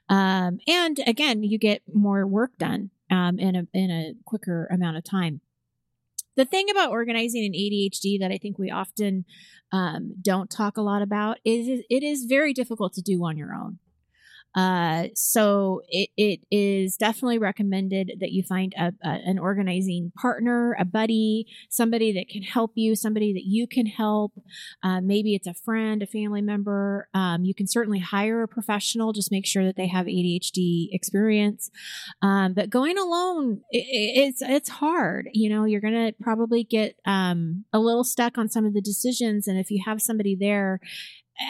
Um, 0.10 0.60
and 0.68 1.00
again, 1.06 1.44
you 1.44 1.58
get 1.58 1.82
more 1.94 2.26
work 2.28 2.58
done 2.58 2.92
um, 3.12 3.40
in 3.40 3.56
a 3.56 3.68
in 3.74 3.92
a 3.92 4.14
quicker 4.26 4.68
amount 4.72 4.98
of 4.98 5.04
time. 5.04 5.42
The 6.36 6.46
thing 6.46 6.70
about 6.70 6.90
organizing 6.90 7.44
in 7.44 7.54
ADHD 7.54 8.20
that 8.20 8.32
I 8.32 8.40
think 8.40 8.58
we 8.58 8.72
often 8.72 9.26
um, 9.72 10.16
don't 10.20 10.50
talk 10.50 10.78
a 10.78 10.82
lot 10.82 11.04
about 11.04 11.38
is 11.46 11.84
it 11.90 12.04
is 12.04 12.26
very 12.26 12.54
difficult 12.54 12.94
to 12.94 13.02
do 13.02 13.24
on 13.24 13.38
your 13.38 13.54
own. 13.54 13.80
Uh, 14.56 15.08
so 15.16 15.82
it, 15.90 16.10
it 16.18 16.40
is 16.52 16.96
definitely 16.98 17.40
recommended 17.40 18.12
that 18.20 18.32
you 18.32 18.44
find 18.44 18.74
a, 18.78 18.94
a, 19.04 19.10
an 19.10 19.40
organizing 19.40 20.12
partner, 20.20 20.76
a 20.80 20.86
buddy, 20.86 21.46
somebody 21.70 22.12
that 22.14 22.30
can 22.30 22.44
help 22.44 22.72
you, 22.76 22.96
somebody 22.96 23.34
that 23.34 23.44
you 23.46 23.68
can 23.68 23.86
help. 23.86 24.34
Uh, 24.84 25.02
maybe 25.02 25.36
it's 25.36 25.48
a 25.48 25.54
friend, 25.54 26.02
a 26.04 26.08
family 26.08 26.42
member. 26.42 27.08
Um, 27.14 27.44
you 27.46 27.54
can 27.54 27.68
certainly 27.68 28.00
hire 28.00 28.44
a 28.44 28.48
professional. 28.48 29.14
Just 29.14 29.32
make 29.32 29.46
sure 29.46 29.66
that 29.66 29.76
they 29.76 29.88
have 29.88 30.08
ADHD 30.08 30.90
experience. 30.92 31.70
Um, 32.22 32.54
but 32.54 32.70
going 32.70 32.98
alone, 32.98 33.62
i 33.74 33.78
i- 33.78 34.14
it's 34.24 34.42
it's 34.42 34.70
hard. 34.70 35.30
You 35.34 35.50
know, 35.50 35.66
you're 35.66 35.82
gonna 35.82 36.14
probably 36.22 36.64
get 36.64 36.96
um, 37.06 37.66
a 37.74 37.80
little 37.80 38.04
stuck 38.04 38.38
on 38.38 38.50
some 38.50 38.66
of 38.66 38.74
the 38.74 38.82
decisions, 38.82 39.48
and 39.48 39.60
if 39.60 39.72
you 39.72 39.82
have 39.86 40.02
somebody 40.02 40.36
there 40.36 40.80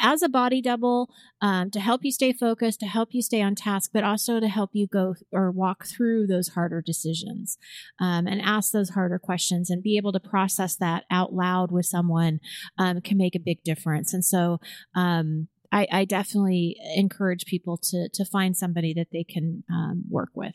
as 0.02 0.22
a 0.22 0.30
body 0.30 0.62
double 0.62 1.10
um, 1.42 1.70
to 1.72 1.80
help 1.80 2.04
you 2.04 2.12
stay 2.12 2.34
focused, 2.34 2.80
to 2.80 2.86
help 2.86 3.10
you 3.12 3.22
stay 3.22 3.42
on 3.42 3.56
task, 3.56 3.92
but 3.94 4.04
also 4.04 4.40
to 4.40 4.48
help 4.48 4.72
you 4.74 4.88
go 4.88 5.16
or 5.32 5.52
walk 5.52 5.86
through 5.86 6.28
those 6.28 6.50
harder 6.50 6.82
decisions 6.82 7.58
um, 8.00 8.28
and 8.28 8.42
ask 8.42 8.72
those 8.72 8.92
harder 8.92 9.20
questions 9.20 9.70
and 9.70 9.84
be 9.84 9.98
able 9.98 10.12
to 10.12 10.20
process 10.20 10.76
that 10.76 11.04
out 11.12 11.34
loud 11.34 11.72
with 11.72 11.86
someone 11.86 12.40
um, 12.78 13.02
can 13.02 13.18
make 13.18 13.36
a 13.36 13.40
big 13.40 13.64
difference. 13.64 14.14
And 14.14 14.24
so, 14.24 14.60
um, 14.96 15.48
I, 15.72 15.88
I 15.92 16.06
definitely 16.06 16.78
encourage 16.96 17.46
people 17.46 17.78
to 17.78 18.08
to 18.14 18.26
find 18.26 18.56
somebody 18.56 18.94
that 18.94 19.08
they 19.12 19.24
can 19.24 19.64
um, 19.72 20.04
work 20.08 20.30
with. 20.36 20.54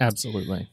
absolutely 0.00 0.68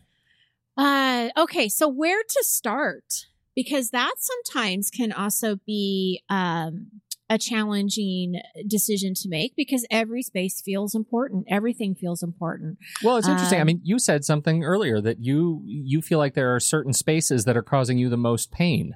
Uh, 0.78 1.30
okay, 1.38 1.70
so 1.70 1.88
where 1.88 2.24
to 2.24 2.44
start? 2.44 3.28
Because 3.56 3.90
that 3.90 4.16
sometimes 4.18 4.90
can 4.90 5.12
also 5.12 5.58
be 5.66 6.24
um, 6.30 7.02
a 7.32 7.38
challenging 7.38 8.36
decision 8.68 9.14
to 9.16 9.30
make 9.30 9.54
because 9.56 9.86
every 9.90 10.22
space 10.22 10.62
feels 10.62 10.94
important. 10.94 11.46
Everything 11.50 11.96
feels 11.96 12.22
important. 12.22 12.78
Well, 13.04 13.16
it's 13.18 13.28
interesting. 13.28 13.58
I 13.60 13.62
Um, 13.62 13.68
mean, 13.68 13.82
you 13.84 14.00
said 14.00 14.26
something 14.26 14.64
earlier 14.64 15.00
that 15.00 15.20
you 15.24 15.62
you 15.66 16.02
feel 16.02 16.20
like 16.20 16.34
there 16.34 16.54
are 16.54 16.60
certain 16.60 16.94
spaces 16.94 17.46
that 17.46 17.56
are 17.56 17.62
causing 17.64 17.98
you 17.98 18.10
the 18.10 18.18
most 18.18 18.52
pain. 18.52 18.96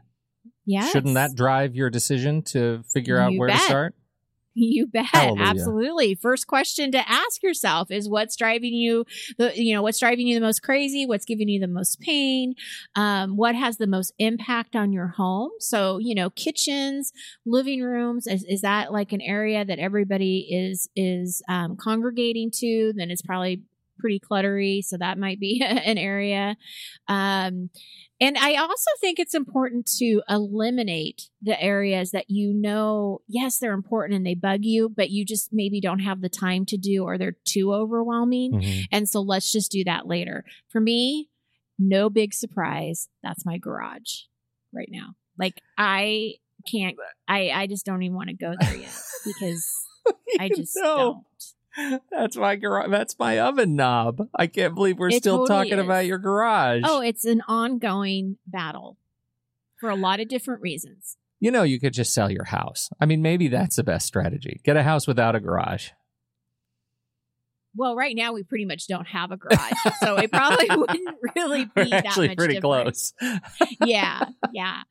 Yes. 0.66 0.92
Shouldn't 0.92 1.14
that 1.14 1.36
drive 1.36 1.76
your 1.76 1.90
decision 1.90 2.42
to 2.48 2.84
figure 2.92 3.18
out 3.18 3.32
You 3.34 3.40
where 3.40 3.48
bet. 3.50 3.58
to 3.60 3.64
start? 3.64 3.96
You 4.58 4.88
bet. 4.88 5.08
Hallelujah. 5.08 5.44
Absolutely. 5.44 6.16
First 6.16 6.48
question 6.48 6.90
to 6.94 7.10
ask 7.10 7.44
yourself 7.44 7.92
is 7.92 8.08
what's 8.08 8.38
driving 8.38 8.74
you 8.74 9.06
the 9.38 9.52
you 9.54 9.76
know, 9.76 9.82
what's 9.82 10.00
driving 10.00 10.28
you 10.28 10.36
the 10.36 10.46
most 10.46 10.64
crazy? 10.64 11.06
What's 11.06 11.26
giving 11.26 11.50
you 11.50 11.60
the 11.60 11.68
most 11.68 12.00
pain? 12.00 12.56
Um, 12.96 13.36
what 13.36 13.54
has 13.54 13.78
the 13.78 13.86
most 13.88 14.14
impact 14.18 14.76
on 14.76 14.94
your 14.94 15.08
home? 15.08 15.52
So, 15.60 15.98
you 15.98 16.16
know, 16.16 16.30
kitchens, 16.30 17.12
living 17.46 17.82
rooms, 17.82 18.28
is, 18.28 18.46
is 18.46 18.62
that 18.62 18.94
like 18.94 19.12
an 19.12 19.22
area 19.22 19.66
that 19.66 19.78
everybody 19.78 20.48
is 20.50 20.90
is 20.96 21.44
um, 21.50 21.76
congregating 21.76 22.50
to? 22.52 22.94
Then 22.96 23.12
it's 23.12 23.22
probably 23.22 23.62
pretty 24.00 24.20
cluttery. 24.20 24.84
So 24.84 24.98
that 24.98 25.18
might 25.18 25.40
be 25.40 25.64
an 25.66 25.98
area. 25.98 26.56
Um, 27.08 27.70
and 28.22 28.38
I 28.38 28.56
also 28.56 28.90
think 29.02 29.20
it's 29.20 29.34
important 29.34 29.86
to 29.98 30.22
eliminate 30.30 31.30
the 31.42 31.62
areas 31.62 32.12
that 32.12 32.30
you 32.30 32.54
know, 32.54 33.22
yes, 33.28 33.58
they're 33.58 33.74
important 33.74 34.16
and 34.16 34.26
they 34.26 34.36
bug 34.36 34.60
you, 34.64 34.90
but 34.90 35.10
you 35.10 35.26
just 35.26 35.50
maybe 35.52 35.82
don't 35.82 36.00
have 36.00 36.22
the 36.22 36.30
time 36.30 36.66
to 36.68 36.78
do 36.78 37.04
or 37.04 37.18
they're 37.18 37.36
too 37.46 37.74
overwhelming. 37.74 38.54
Mhm. 38.54 38.84
And 38.92 39.10
so 39.10 39.22
let's 39.22 39.52
just 39.52 39.72
do 39.72 39.84
that 39.84 40.08
later. 40.08 40.44
For 40.70 40.80
me, 40.80 41.30
no 41.78 42.10
big 42.10 42.34
surprise. 42.34 43.10
That's 43.22 43.46
my 43.46 43.58
garage 43.58 44.22
right 44.74 44.90
now. 44.92 45.16
Like 45.38 45.62
I 45.78 46.36
can't, 46.72 46.96
I, 47.28 47.50
I 47.50 47.68
just 47.68 47.86
don't 47.86 48.02
even 48.04 48.16
want 48.16 48.30
to 48.30 48.36
go 48.36 48.54
there 48.60 48.76
yet 48.78 48.94
because 49.26 49.66
I 50.40 50.50
just 50.50 50.76
No. 50.76 50.96
don't. 50.98 51.26
That's 52.12 52.36
my 52.38 52.56
garage. 52.56 52.90
That's 52.90 53.18
my 53.20 53.40
oven 53.40 53.76
knob. 53.76 54.28
I 54.36 54.48
can't 54.48 54.76
believe 54.76 54.98
we're 54.98 55.10
It 55.10 55.16
still 55.24 55.40
totally 55.46 55.70
talking 55.70 55.80
is. 55.80 55.86
about 55.86 56.06
your 56.06 56.18
garage. 56.18 56.84
Oh, 56.86 57.02
it's 57.02 57.26
an 57.26 57.42
ongoing 57.48 58.38
battle 58.48 58.98
for 59.80 59.90
a 59.90 59.96
lot 59.96 60.20
of 60.20 60.28
different 60.30 60.62
reasons. 60.62 61.18
you 61.40 61.52
know, 61.52 61.64
you 61.64 61.80
could 61.80 61.94
just 61.94 62.14
sell 62.14 62.32
your 62.32 62.46
house. 62.46 62.90
I 63.00 63.06
mean, 63.06 63.22
maybe 63.22 63.50
that's 63.50 63.76
the 63.76 63.84
best 63.84 64.08
strategy. 64.08 64.62
Get 64.64 64.78
a 64.78 64.84
house 64.84 65.06
without 65.06 65.36
a 65.36 65.40
garage. 65.40 65.90
Well, 67.76 67.96
right 67.96 68.16
now 68.16 68.34
we 68.34 68.44
pretty 68.44 68.66
much 68.66 68.88
don't 68.88 69.08
have 69.08 69.32
a 69.32 69.38
garage, 69.38 69.74
so 70.00 70.18
it 70.18 70.32
probably 70.32 70.68
wouldn't 70.70 71.18
really 71.36 71.66
be 71.66 71.72
We're 71.76 71.86
that 71.90 72.06
actually 72.06 72.30
much 72.30 72.38
pretty 72.38 72.54
different. 72.56 72.84
close. 72.86 73.14
yeah, 73.84 74.26
yeah, 74.54 74.82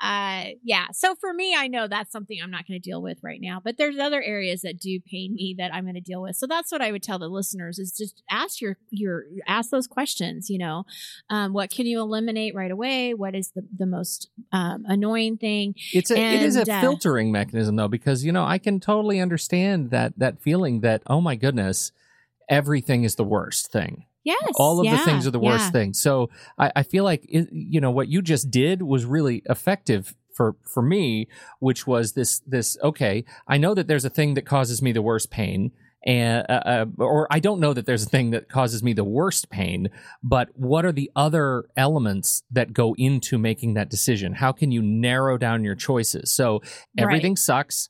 uh, 0.00 0.44
yeah. 0.62 0.86
So 0.92 1.14
for 1.16 1.32
me, 1.32 1.54
I 1.56 1.68
know 1.68 1.88
that's 1.88 2.12
something 2.12 2.38
I'm 2.42 2.50
not 2.50 2.66
going 2.66 2.80
to 2.80 2.90
deal 2.90 3.02
with 3.02 3.18
right 3.22 3.40
now. 3.40 3.60
But 3.62 3.76
there's 3.78 3.98
other 3.98 4.22
areas 4.22 4.62
that 4.62 4.78
do 4.78 5.00
pain 5.00 5.34
me 5.34 5.54
that 5.58 5.74
I'm 5.74 5.84
going 5.84 5.94
to 5.94 6.00
deal 6.00 6.22
with. 6.22 6.36
So 6.36 6.46
that's 6.46 6.70
what 6.70 6.80
I 6.80 6.92
would 6.92 7.02
tell 7.02 7.18
the 7.18 7.28
listeners: 7.28 7.78
is 7.78 7.92
just 7.96 8.22
ask 8.30 8.60
your 8.60 8.76
your 8.90 9.24
ask 9.46 9.70
those 9.70 9.86
questions. 9.86 10.48
You 10.48 10.58
know, 10.58 10.84
um, 11.30 11.52
what 11.52 11.70
can 11.70 11.86
you 11.86 12.00
eliminate 12.00 12.54
right 12.54 12.70
away? 12.70 13.14
What 13.14 13.34
is 13.34 13.50
the 13.54 13.62
the 13.76 13.86
most 13.86 14.28
um, 14.52 14.84
annoying 14.86 15.36
thing? 15.36 15.74
It's 15.92 16.10
a, 16.10 16.16
it 16.16 16.42
is 16.42 16.56
a 16.56 16.60
And, 16.60 16.70
uh, 16.70 16.80
filtering 16.80 17.32
mechanism 17.32 17.76
though, 17.76 17.88
because 17.88 18.24
you 18.24 18.32
know 18.32 18.44
I 18.44 18.58
can 18.58 18.80
totally 18.80 19.20
understand 19.20 19.90
that 19.90 20.18
that 20.18 20.40
feeling 20.40 20.80
that 20.80 21.02
oh 21.06 21.20
my 21.20 21.34
goodness, 21.34 21.92
everything 22.48 23.04
is 23.04 23.16
the 23.16 23.24
worst 23.24 23.70
thing. 23.70 24.04
Yes, 24.24 24.52
All 24.56 24.80
of 24.80 24.90
the 24.90 24.98
things 24.98 25.26
are 25.26 25.30
the 25.30 25.38
worst 25.38 25.66
yeah. 25.66 25.70
thing. 25.70 25.94
So 25.94 26.28
I, 26.58 26.70
I 26.76 26.82
feel 26.82 27.04
like 27.04 27.24
it, 27.28 27.48
you 27.50 27.80
know 27.80 27.90
what 27.90 28.08
you 28.08 28.20
just 28.20 28.50
did 28.50 28.82
was 28.82 29.06
really 29.06 29.42
effective 29.46 30.14
for 30.34 30.56
for 30.64 30.82
me, 30.82 31.28
which 31.60 31.86
was 31.86 32.12
this 32.12 32.40
this 32.40 32.76
okay. 32.82 33.24
I 33.46 33.58
know 33.58 33.74
that 33.74 33.88
there's 33.88 34.04
a 34.04 34.10
thing 34.10 34.34
that 34.34 34.44
causes 34.46 34.82
me 34.82 34.92
the 34.92 35.02
worst 35.02 35.30
pain. 35.30 35.72
and 36.06 36.46
uh, 36.48 36.52
uh, 36.52 36.86
or 36.98 37.26
I 37.30 37.40
don't 37.40 37.58
know 37.58 37.72
that 37.72 37.86
there's 37.86 38.04
a 38.06 38.08
thing 38.08 38.30
that 38.30 38.48
causes 38.48 38.82
me 38.82 38.92
the 38.92 39.04
worst 39.04 39.50
pain, 39.50 39.88
but 40.22 40.48
what 40.54 40.84
are 40.84 40.92
the 40.92 41.10
other 41.16 41.64
elements 41.76 42.44
that 42.50 42.72
go 42.72 42.94
into 42.96 43.36
making 43.38 43.74
that 43.74 43.90
decision? 43.90 44.34
How 44.34 44.52
can 44.52 44.70
you 44.70 44.82
narrow 44.82 45.38
down 45.38 45.64
your 45.64 45.74
choices? 45.74 46.32
So 46.32 46.62
everything 46.96 47.32
right. 47.32 47.38
sucks. 47.38 47.88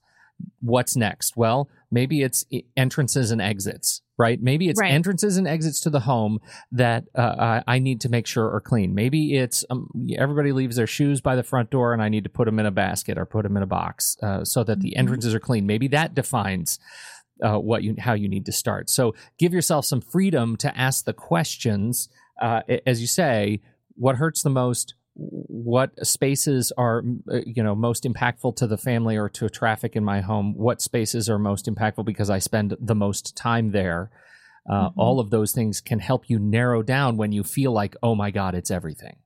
What's 0.60 0.96
next? 0.96 1.36
Well, 1.36 1.68
maybe 1.90 2.22
it's 2.22 2.44
entrances 2.76 3.30
and 3.30 3.42
exits, 3.42 4.02
right? 4.18 4.42
Maybe 4.42 4.68
it's 4.68 4.80
right. 4.80 4.92
entrances 4.92 5.36
and 5.36 5.46
exits 5.46 5.80
to 5.80 5.90
the 5.90 6.00
home 6.00 6.40
that 6.72 7.04
uh, 7.14 7.62
I 7.66 7.78
need 7.78 8.00
to 8.02 8.08
make 8.08 8.26
sure 8.26 8.52
are 8.52 8.60
clean. 8.60 8.94
Maybe 8.94 9.36
it's 9.36 9.64
um, 9.70 9.88
everybody 10.16 10.52
leaves 10.52 10.76
their 10.76 10.86
shoes 10.86 11.20
by 11.20 11.36
the 11.36 11.44
front 11.44 11.70
door 11.70 11.92
and 11.92 12.02
I 12.02 12.08
need 12.08 12.24
to 12.24 12.30
put 12.30 12.46
them 12.46 12.58
in 12.58 12.66
a 12.66 12.70
basket 12.70 13.16
or 13.16 13.24
put 13.24 13.44
them 13.44 13.56
in 13.56 13.62
a 13.62 13.66
box 13.66 14.16
uh, 14.22 14.44
so 14.44 14.64
that 14.64 14.80
the 14.80 14.90
mm-hmm. 14.90 14.98
entrances 14.98 15.34
are 15.34 15.40
clean. 15.40 15.66
Maybe 15.66 15.88
that 15.88 16.14
defines 16.14 16.78
uh, 17.42 17.58
what 17.58 17.84
you 17.84 17.94
how 17.98 18.14
you 18.14 18.28
need 18.28 18.46
to 18.46 18.52
start. 18.52 18.90
So 18.90 19.14
give 19.38 19.52
yourself 19.52 19.84
some 19.84 20.00
freedom 20.00 20.56
to 20.56 20.76
ask 20.76 21.04
the 21.04 21.12
questions. 21.12 22.08
Uh, 22.40 22.62
as 22.86 23.00
you 23.00 23.06
say, 23.06 23.60
what 23.94 24.16
hurts 24.16 24.42
the 24.42 24.50
most? 24.50 24.94
What 25.20 26.06
spaces 26.06 26.72
are 26.78 27.02
uh, 27.30 27.40
you 27.44 27.62
know 27.62 27.74
most 27.74 28.04
impactful 28.04 28.56
to 28.56 28.66
the 28.66 28.78
family 28.78 29.16
or 29.16 29.28
to 29.30 29.48
traffic 29.48 29.96
in 29.96 30.04
my 30.04 30.20
home? 30.20 30.54
What 30.56 30.80
spaces 30.80 31.28
are 31.28 31.38
most 31.38 31.66
impactful 31.66 32.04
because 32.04 32.30
I 32.30 32.38
spend 32.38 32.76
the 32.80 32.94
most 32.94 33.36
time 33.36 33.72
there? 33.72 34.10
Uh, 34.68 34.88
mm-hmm. 34.88 35.00
All 35.00 35.18
of 35.18 35.30
those 35.30 35.52
things 35.52 35.80
can 35.80 35.98
help 35.98 36.28
you 36.28 36.38
narrow 36.38 36.82
down 36.82 37.16
when 37.16 37.32
you 37.32 37.42
feel 37.42 37.72
like, 37.72 37.96
oh 38.02 38.14
my 38.14 38.30
God, 38.30 38.54
it's 38.54 38.70
everything. 38.70 39.16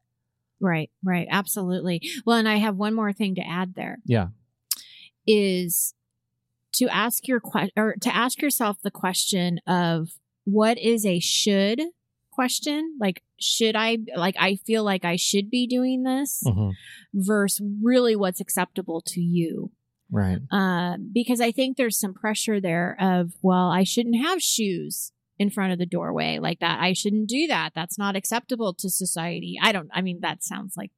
Right, 0.60 0.90
right, 1.04 1.26
absolutely. 1.30 2.00
Well, 2.24 2.38
and 2.38 2.48
I 2.48 2.56
have 2.56 2.76
one 2.76 2.94
more 2.94 3.12
thing 3.12 3.34
to 3.34 3.46
add 3.46 3.74
there. 3.74 3.98
Yeah, 4.06 4.28
is 5.26 5.94
to 6.74 6.88
ask 6.88 7.28
your 7.28 7.40
question 7.40 7.72
or 7.76 7.96
to 8.00 8.14
ask 8.14 8.40
yourself 8.40 8.78
the 8.82 8.90
question 8.90 9.58
of 9.66 10.08
what 10.44 10.78
is 10.78 11.04
a 11.04 11.20
should 11.20 11.82
question 12.32 12.96
like 13.00 13.22
should 13.38 13.76
i 13.76 13.98
like 14.16 14.34
i 14.38 14.56
feel 14.56 14.82
like 14.84 15.04
i 15.04 15.16
should 15.16 15.50
be 15.50 15.66
doing 15.66 16.02
this 16.02 16.42
mm-hmm. 16.46 16.70
versus 17.14 17.64
really 17.82 18.16
what's 18.16 18.40
acceptable 18.40 19.00
to 19.00 19.20
you. 19.20 19.70
Right. 20.10 20.38
Uh, 20.50 20.96
because 21.12 21.40
i 21.40 21.52
think 21.52 21.76
there's 21.76 21.98
some 21.98 22.14
pressure 22.14 22.60
there 22.60 22.96
of 23.00 23.32
well 23.42 23.68
i 23.68 23.84
shouldn't 23.84 24.24
have 24.24 24.42
shoes 24.42 25.12
in 25.38 25.50
front 25.50 25.72
of 25.72 25.78
the 25.78 25.86
doorway 25.86 26.38
like 26.38 26.60
that. 26.60 26.80
I 26.80 26.92
shouldn't 26.92 27.28
do 27.28 27.46
that. 27.48 27.72
That's 27.74 27.98
not 27.98 28.14
acceptable 28.16 28.74
to 28.74 28.90
society. 28.90 29.56
I 29.62 29.72
don't 29.72 29.90
i 29.92 30.02
mean 30.02 30.20
that 30.20 30.42
sounds 30.42 30.74
like 30.76 30.90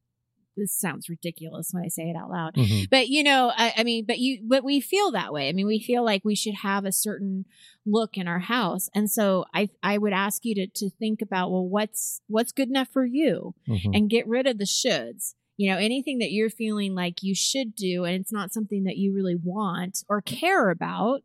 this 0.56 0.72
sounds 0.72 1.08
ridiculous 1.08 1.70
when 1.72 1.84
I 1.84 1.88
say 1.88 2.04
it 2.04 2.16
out 2.16 2.30
loud. 2.30 2.54
Mm-hmm. 2.54 2.84
But 2.90 3.08
you 3.08 3.22
know, 3.22 3.52
I, 3.54 3.74
I, 3.78 3.84
mean, 3.84 4.04
but 4.06 4.18
you, 4.18 4.40
but 4.42 4.64
we 4.64 4.80
feel 4.80 5.10
that 5.12 5.32
way. 5.32 5.48
I 5.48 5.52
mean, 5.52 5.66
we 5.66 5.80
feel 5.80 6.04
like 6.04 6.24
we 6.24 6.34
should 6.34 6.54
have 6.56 6.84
a 6.84 6.92
certain 6.92 7.44
look 7.86 8.16
in 8.16 8.28
our 8.28 8.38
house. 8.38 8.88
And 8.94 9.10
so 9.10 9.44
I, 9.54 9.70
I 9.82 9.98
would 9.98 10.12
ask 10.12 10.44
you 10.44 10.54
to, 10.54 10.66
to 10.66 10.90
think 10.90 11.22
about, 11.22 11.50
well, 11.50 11.66
what's, 11.66 12.20
what's 12.26 12.52
good 12.52 12.68
enough 12.68 12.88
for 12.88 13.04
you 13.04 13.54
mm-hmm. 13.68 13.90
and 13.92 14.10
get 14.10 14.26
rid 14.26 14.46
of 14.46 14.58
the 14.58 14.64
shoulds. 14.64 15.34
You 15.56 15.70
know, 15.70 15.78
anything 15.78 16.18
that 16.18 16.32
you're 16.32 16.50
feeling 16.50 16.94
like 16.94 17.22
you 17.22 17.34
should 17.34 17.76
do 17.76 18.04
and 18.04 18.16
it's 18.16 18.32
not 18.32 18.52
something 18.52 18.84
that 18.84 18.96
you 18.96 19.14
really 19.14 19.36
want 19.36 20.02
or 20.08 20.20
care 20.20 20.70
about, 20.70 21.22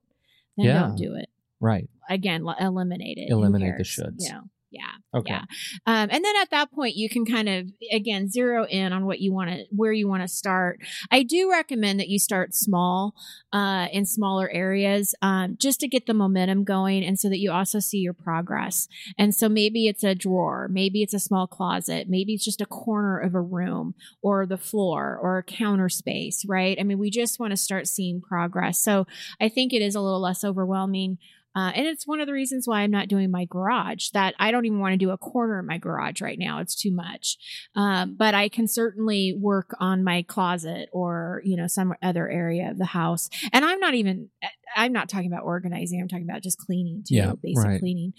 then 0.55 0.67
yeah. 0.67 0.79
don't 0.81 0.95
do 0.95 1.15
it. 1.15 1.29
Right. 1.59 1.89
Again, 2.09 2.45
eliminate 2.59 3.17
it. 3.17 3.31
Eliminate 3.31 3.77
the 3.77 3.83
shoulds. 3.83 4.19
You 4.19 4.33
know. 4.33 4.43
Yeah. 4.71 4.91
Okay. 5.15 5.33
Yeah. 5.33 5.45
Um, 5.87 6.09
and 6.11 6.23
then 6.23 6.35
at 6.41 6.51
that 6.51 6.71
point, 6.71 6.95
you 6.95 7.09
can 7.09 7.25
kind 7.25 7.49
of, 7.49 7.71
again, 7.91 8.29
zero 8.29 8.65
in 8.67 8.93
on 8.93 9.05
what 9.05 9.19
you 9.19 9.33
want 9.33 9.49
to, 9.49 9.65
where 9.71 9.91
you 9.91 10.07
want 10.07 10.21
to 10.21 10.27
start. 10.27 10.79
I 11.09 11.23
do 11.23 11.49
recommend 11.49 11.99
that 11.99 12.07
you 12.07 12.19
start 12.19 12.53
small, 12.53 13.15
uh, 13.51 13.87
in 13.91 14.05
smaller 14.05 14.47
areas, 14.51 15.15
um, 15.23 15.57
just 15.59 15.79
to 15.79 15.87
get 15.87 16.05
the 16.05 16.13
momentum 16.13 16.63
going 16.65 17.03
and 17.03 17.19
so 17.19 17.29
that 17.29 17.39
you 17.39 17.51
also 17.51 17.79
see 17.79 17.97
your 17.97 18.13
progress. 18.13 18.87
And 19.17 19.33
so 19.33 19.49
maybe 19.49 19.87
it's 19.87 20.03
a 20.03 20.13
drawer, 20.13 20.67
maybe 20.71 21.01
it's 21.01 21.15
a 21.15 21.19
small 21.19 21.47
closet, 21.47 22.07
maybe 22.07 22.33
it's 22.35 22.45
just 22.45 22.61
a 22.61 22.67
corner 22.67 23.17
of 23.17 23.33
a 23.33 23.41
room 23.41 23.95
or 24.21 24.45
the 24.45 24.57
floor 24.57 25.17
or 25.19 25.39
a 25.39 25.43
counter 25.43 25.89
space, 25.89 26.45
right? 26.47 26.77
I 26.79 26.83
mean, 26.83 26.99
we 26.99 27.09
just 27.09 27.39
want 27.39 27.51
to 27.51 27.57
start 27.57 27.87
seeing 27.87 28.21
progress. 28.21 28.79
So 28.79 29.07
I 29.41 29.49
think 29.49 29.73
it 29.73 29.81
is 29.81 29.95
a 29.95 30.01
little 30.01 30.21
less 30.21 30.43
overwhelming 30.43 31.17
uh, 31.59 31.71
and 31.75 31.85
it's 31.87 32.07
one 32.07 32.21
of 32.21 32.27
the 32.27 32.33
reasons 32.33 32.67
why 32.67 32.81
I'm 32.81 32.91
not 32.91 33.09
doing 33.09 33.29
my 33.29 33.43
garage. 33.43 34.09
That 34.13 34.33
I 34.39 34.51
don't 34.51 34.65
even 34.65 34.79
want 34.79 34.93
to 34.93 34.97
do 34.97 35.11
a 35.11 35.17
corner 35.17 35.59
in 35.59 35.65
my 35.65 35.77
garage 35.77 36.21
right 36.21 36.39
now. 36.39 36.59
It's 36.59 36.75
too 36.75 36.93
much. 36.93 37.37
Um, 37.75 38.15
but 38.17 38.33
I 38.33 38.47
can 38.47 38.65
certainly 38.65 39.35
work 39.37 39.75
on 39.79 40.03
my 40.03 40.21
closet 40.21 40.87
or 40.93 41.41
you 41.43 41.57
know 41.57 41.67
some 41.67 41.93
other 42.01 42.29
area 42.29 42.71
of 42.71 42.77
the 42.77 42.85
house. 42.85 43.29
And 43.51 43.65
I'm 43.65 43.79
not 43.79 43.93
even. 43.93 44.29
I'm 44.75 44.93
not 44.93 45.09
talking 45.09 45.31
about 45.31 45.43
organizing. 45.43 45.99
I'm 45.99 46.07
talking 46.07 46.29
about 46.29 46.43
just 46.43 46.59
cleaning 46.59 47.03
too. 47.05 47.15
Yeah, 47.15 47.33
basic 47.41 47.65
right. 47.65 47.79
cleaning. 47.79 48.13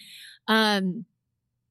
Um, 0.47 1.07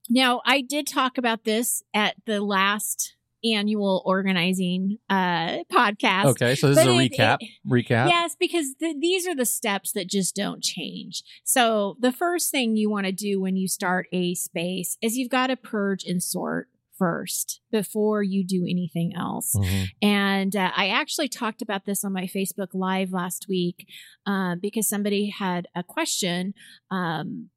now 0.09 0.41
I 0.45 0.61
did 0.61 0.87
talk 0.87 1.19
about 1.19 1.43
this 1.43 1.83
at 1.93 2.15
the 2.25 2.41
last 2.41 3.15
annual 3.43 4.01
organizing 4.05 4.97
uh 5.09 5.63
podcast. 5.71 6.25
Okay, 6.25 6.55
so 6.55 6.69
this 6.69 6.77
but 6.77 6.87
is 6.87 6.93
a 6.93 6.99
it, 6.99 7.11
recap. 7.11 7.37
It, 7.39 7.49
recap. 7.67 8.09
Yes, 8.09 8.35
because 8.39 8.75
th- 8.79 8.97
these 8.99 9.27
are 9.27 9.35
the 9.35 9.45
steps 9.45 9.91
that 9.93 10.07
just 10.07 10.35
don't 10.35 10.63
change. 10.63 11.23
So 11.43 11.95
the 11.99 12.11
first 12.11 12.51
thing 12.51 12.75
you 12.75 12.89
want 12.89 13.05
to 13.05 13.11
do 13.11 13.39
when 13.41 13.55
you 13.55 13.67
start 13.67 14.07
a 14.11 14.35
space 14.35 14.97
is 15.01 15.17
you've 15.17 15.31
got 15.31 15.47
to 15.47 15.55
purge 15.55 16.03
and 16.03 16.21
sort 16.21 16.67
first 16.99 17.61
before 17.71 18.21
you 18.21 18.45
do 18.45 18.65
anything 18.69 19.13
else. 19.17 19.55
Mm-hmm. 19.55 19.83
And 20.01 20.55
uh, 20.55 20.71
I 20.75 20.89
actually 20.89 21.29
talked 21.29 21.61
about 21.61 21.85
this 21.85 22.03
on 22.03 22.11
my 22.11 22.25
Facebook 22.25 22.67
Live 22.73 23.11
last 23.11 23.47
week 23.47 23.87
uh, 24.27 24.55
because 24.61 24.87
somebody 24.87 25.29
had 25.29 25.67
a 25.73 25.81
question. 25.81 26.53
Um, 26.91 27.49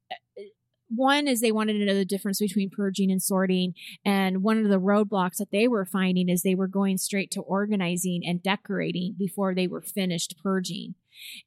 one 0.95 1.27
is 1.27 1.41
they 1.41 1.51
wanted 1.51 1.73
to 1.73 1.85
know 1.85 1.95
the 1.95 2.05
difference 2.05 2.39
between 2.39 2.69
purging 2.69 3.11
and 3.11 3.21
sorting. 3.21 3.73
And 4.05 4.43
one 4.43 4.57
of 4.57 4.69
the 4.69 4.79
roadblocks 4.79 5.37
that 5.37 5.51
they 5.51 5.67
were 5.67 5.85
finding 5.85 6.29
is 6.29 6.41
they 6.41 6.55
were 6.55 6.67
going 6.67 6.97
straight 6.97 7.31
to 7.31 7.41
organizing 7.41 8.21
and 8.25 8.41
decorating 8.41 9.15
before 9.17 9.53
they 9.53 9.67
were 9.67 9.81
finished 9.81 10.35
purging. 10.41 10.95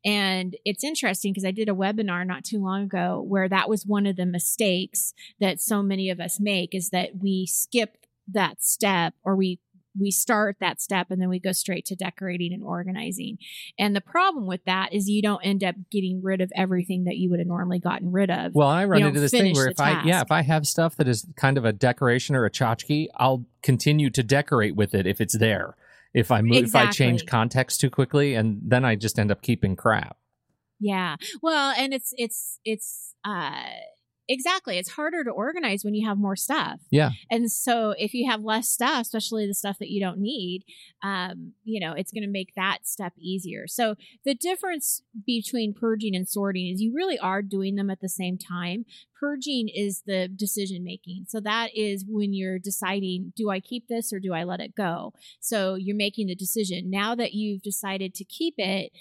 And 0.05 0.57
it's 0.65 0.85
interesting 0.85 1.33
because 1.33 1.45
I 1.45 1.51
did 1.51 1.69
a 1.69 1.75
webinar 1.75 2.27
not 2.27 2.45
too 2.45 2.63
long 2.63 2.85
ago 2.85 3.25
where 3.27 3.49
that 3.49 3.69
was 3.69 3.85
one 3.85 4.07
of 4.07 4.17
the 4.17 4.27
mistakes 4.27 5.13
that 5.41 5.61
so 5.61 5.83
many 5.83 6.11
of 6.11 6.21
us 6.21 6.39
make 6.41 6.75
is 6.75 6.91
that 6.91 7.11
we 7.21 7.47
skip 7.47 7.97
that 8.29 8.63
step 8.63 9.15
or 9.25 9.37
we 9.37 9.61
we 9.99 10.11
start 10.11 10.57
that 10.61 10.81
step 10.81 11.11
and 11.11 11.21
then 11.21 11.29
we 11.29 11.39
go 11.39 11.53
straight 11.53 11.85
to 11.87 11.97
decorating 11.97 12.53
and 12.53 12.63
organizing. 12.63 13.39
And 13.79 13.95
the 13.95 14.01
problem 14.01 14.47
with 14.47 14.65
that 14.65 14.93
is 14.93 15.09
you 15.09 15.23
don't 15.23 15.41
end 15.43 15.65
up 15.65 15.75
getting 15.91 16.21
rid 16.23 16.41
of 16.41 16.51
everything 16.55 17.05
that 17.05 17.17
you 17.17 17.31
would 17.31 17.39
have 17.39 17.49
normally 17.49 17.79
gotten 17.79 18.13
rid 18.13 18.31
of. 18.31 18.55
Well, 18.55 18.69
I 18.69 18.85
run 18.85 19.03
into 19.03 19.21
this 19.21 19.31
thing 19.31 19.55
where 19.55 19.69
if 19.69 19.81
I 19.81 20.03
yeah, 20.05 20.21
if 20.21 20.31
I 20.31 20.43
have 20.43 20.67
stuff 20.67 20.97
that 20.97 21.09
is 21.09 21.27
kind 21.37 21.59
of 21.59 21.65
a 21.65 21.73
decoration 21.73 22.37
or 22.37 22.45
a 22.45 22.51
tchotchke, 22.51 23.09
I'll 23.17 23.47
continue 23.63 24.11
to 24.11 24.23
decorate 24.23 24.77
with 24.77 24.95
it 24.95 25.07
if 25.07 25.21
it's 25.21 25.39
there. 25.39 25.77
If 26.15 26.31
I 26.31 26.41
move 26.41 26.57
exactly. 26.57 26.89
if 26.89 26.89
I 26.89 26.93
change 26.93 27.27
context 27.27 27.81
too 27.81 27.91
quickly 27.91 28.35
and 28.35 28.61
then 28.63 28.85
I 28.85 28.97
just 28.97 29.19
end 29.19 29.31
up 29.31 29.43
keeping 29.43 29.77
crap. 29.77 30.17
Yeah. 30.81 31.17
Well, 31.43 31.75
and 31.77 31.93
it's 31.93 32.13
it's 32.17 32.59
it's 32.65 33.15
uh 33.25 33.63
Exactly. 34.29 34.77
It's 34.77 34.91
harder 34.91 35.23
to 35.23 35.31
organize 35.31 35.85
when 35.85 35.95
you 35.95 36.07
have 36.09 36.19
more 36.19 36.37
stuff. 36.37 36.81
Yeah. 36.91 37.11
And 37.31 37.51
so 37.51 37.95
if 37.97 38.13
you 38.13 38.29
have 38.29 38.43
less 38.43 38.69
stuff, 38.69 39.03
especially 39.03 39.47
the 39.47 39.55
stuff 39.55 39.79
that 39.79 39.91
you 39.91 40.01
don't 40.01 40.19
need, 40.19 40.65
um, 41.03 41.53
you 41.65 41.79
know, 41.79 41.93
it's 41.93 42.11
going 42.11 42.25
to 42.25 42.29
make 42.29 42.55
that 42.57 42.79
step 42.83 43.13
easier. 43.19 43.69
So 43.69 43.95
the 44.25 44.35
difference 44.35 45.03
between 45.25 45.75
purging 45.75 46.17
and 46.17 46.29
sorting 46.29 46.73
is 46.73 46.81
you 46.81 46.93
really 46.95 47.19
are 47.19 47.43
doing 47.43 47.77
them 47.77 47.89
at 47.89 48.01
the 48.01 48.09
same 48.09 48.37
time. 48.37 48.85
Purging 49.19 49.69
is 49.69 50.03
the 50.07 50.29
decision 50.29 50.83
making. 50.83 51.27
So 51.29 51.41
that 51.41 51.77
is 51.77 52.05
when 52.09 52.33
you're 52.33 52.59
deciding, 52.59 53.33
do 53.37 53.51
I 53.51 53.61
keep 53.61 53.87
this 53.89 54.13
or 54.13 54.19
do 54.19 54.35
I 54.35 54.43
let 54.43 54.61
it 54.61 54.75
go? 54.75 55.13
So 55.41 55.77
you're 55.77 55.97
making 55.97 56.27
the 56.27 56.35
decision. 56.35 56.91
Now 56.91 57.15
that 57.15 57.33
you've 57.33 57.63
decided 57.63 58.15
to 58.15 58.25
keep 58.25 58.55
it, 58.59 58.93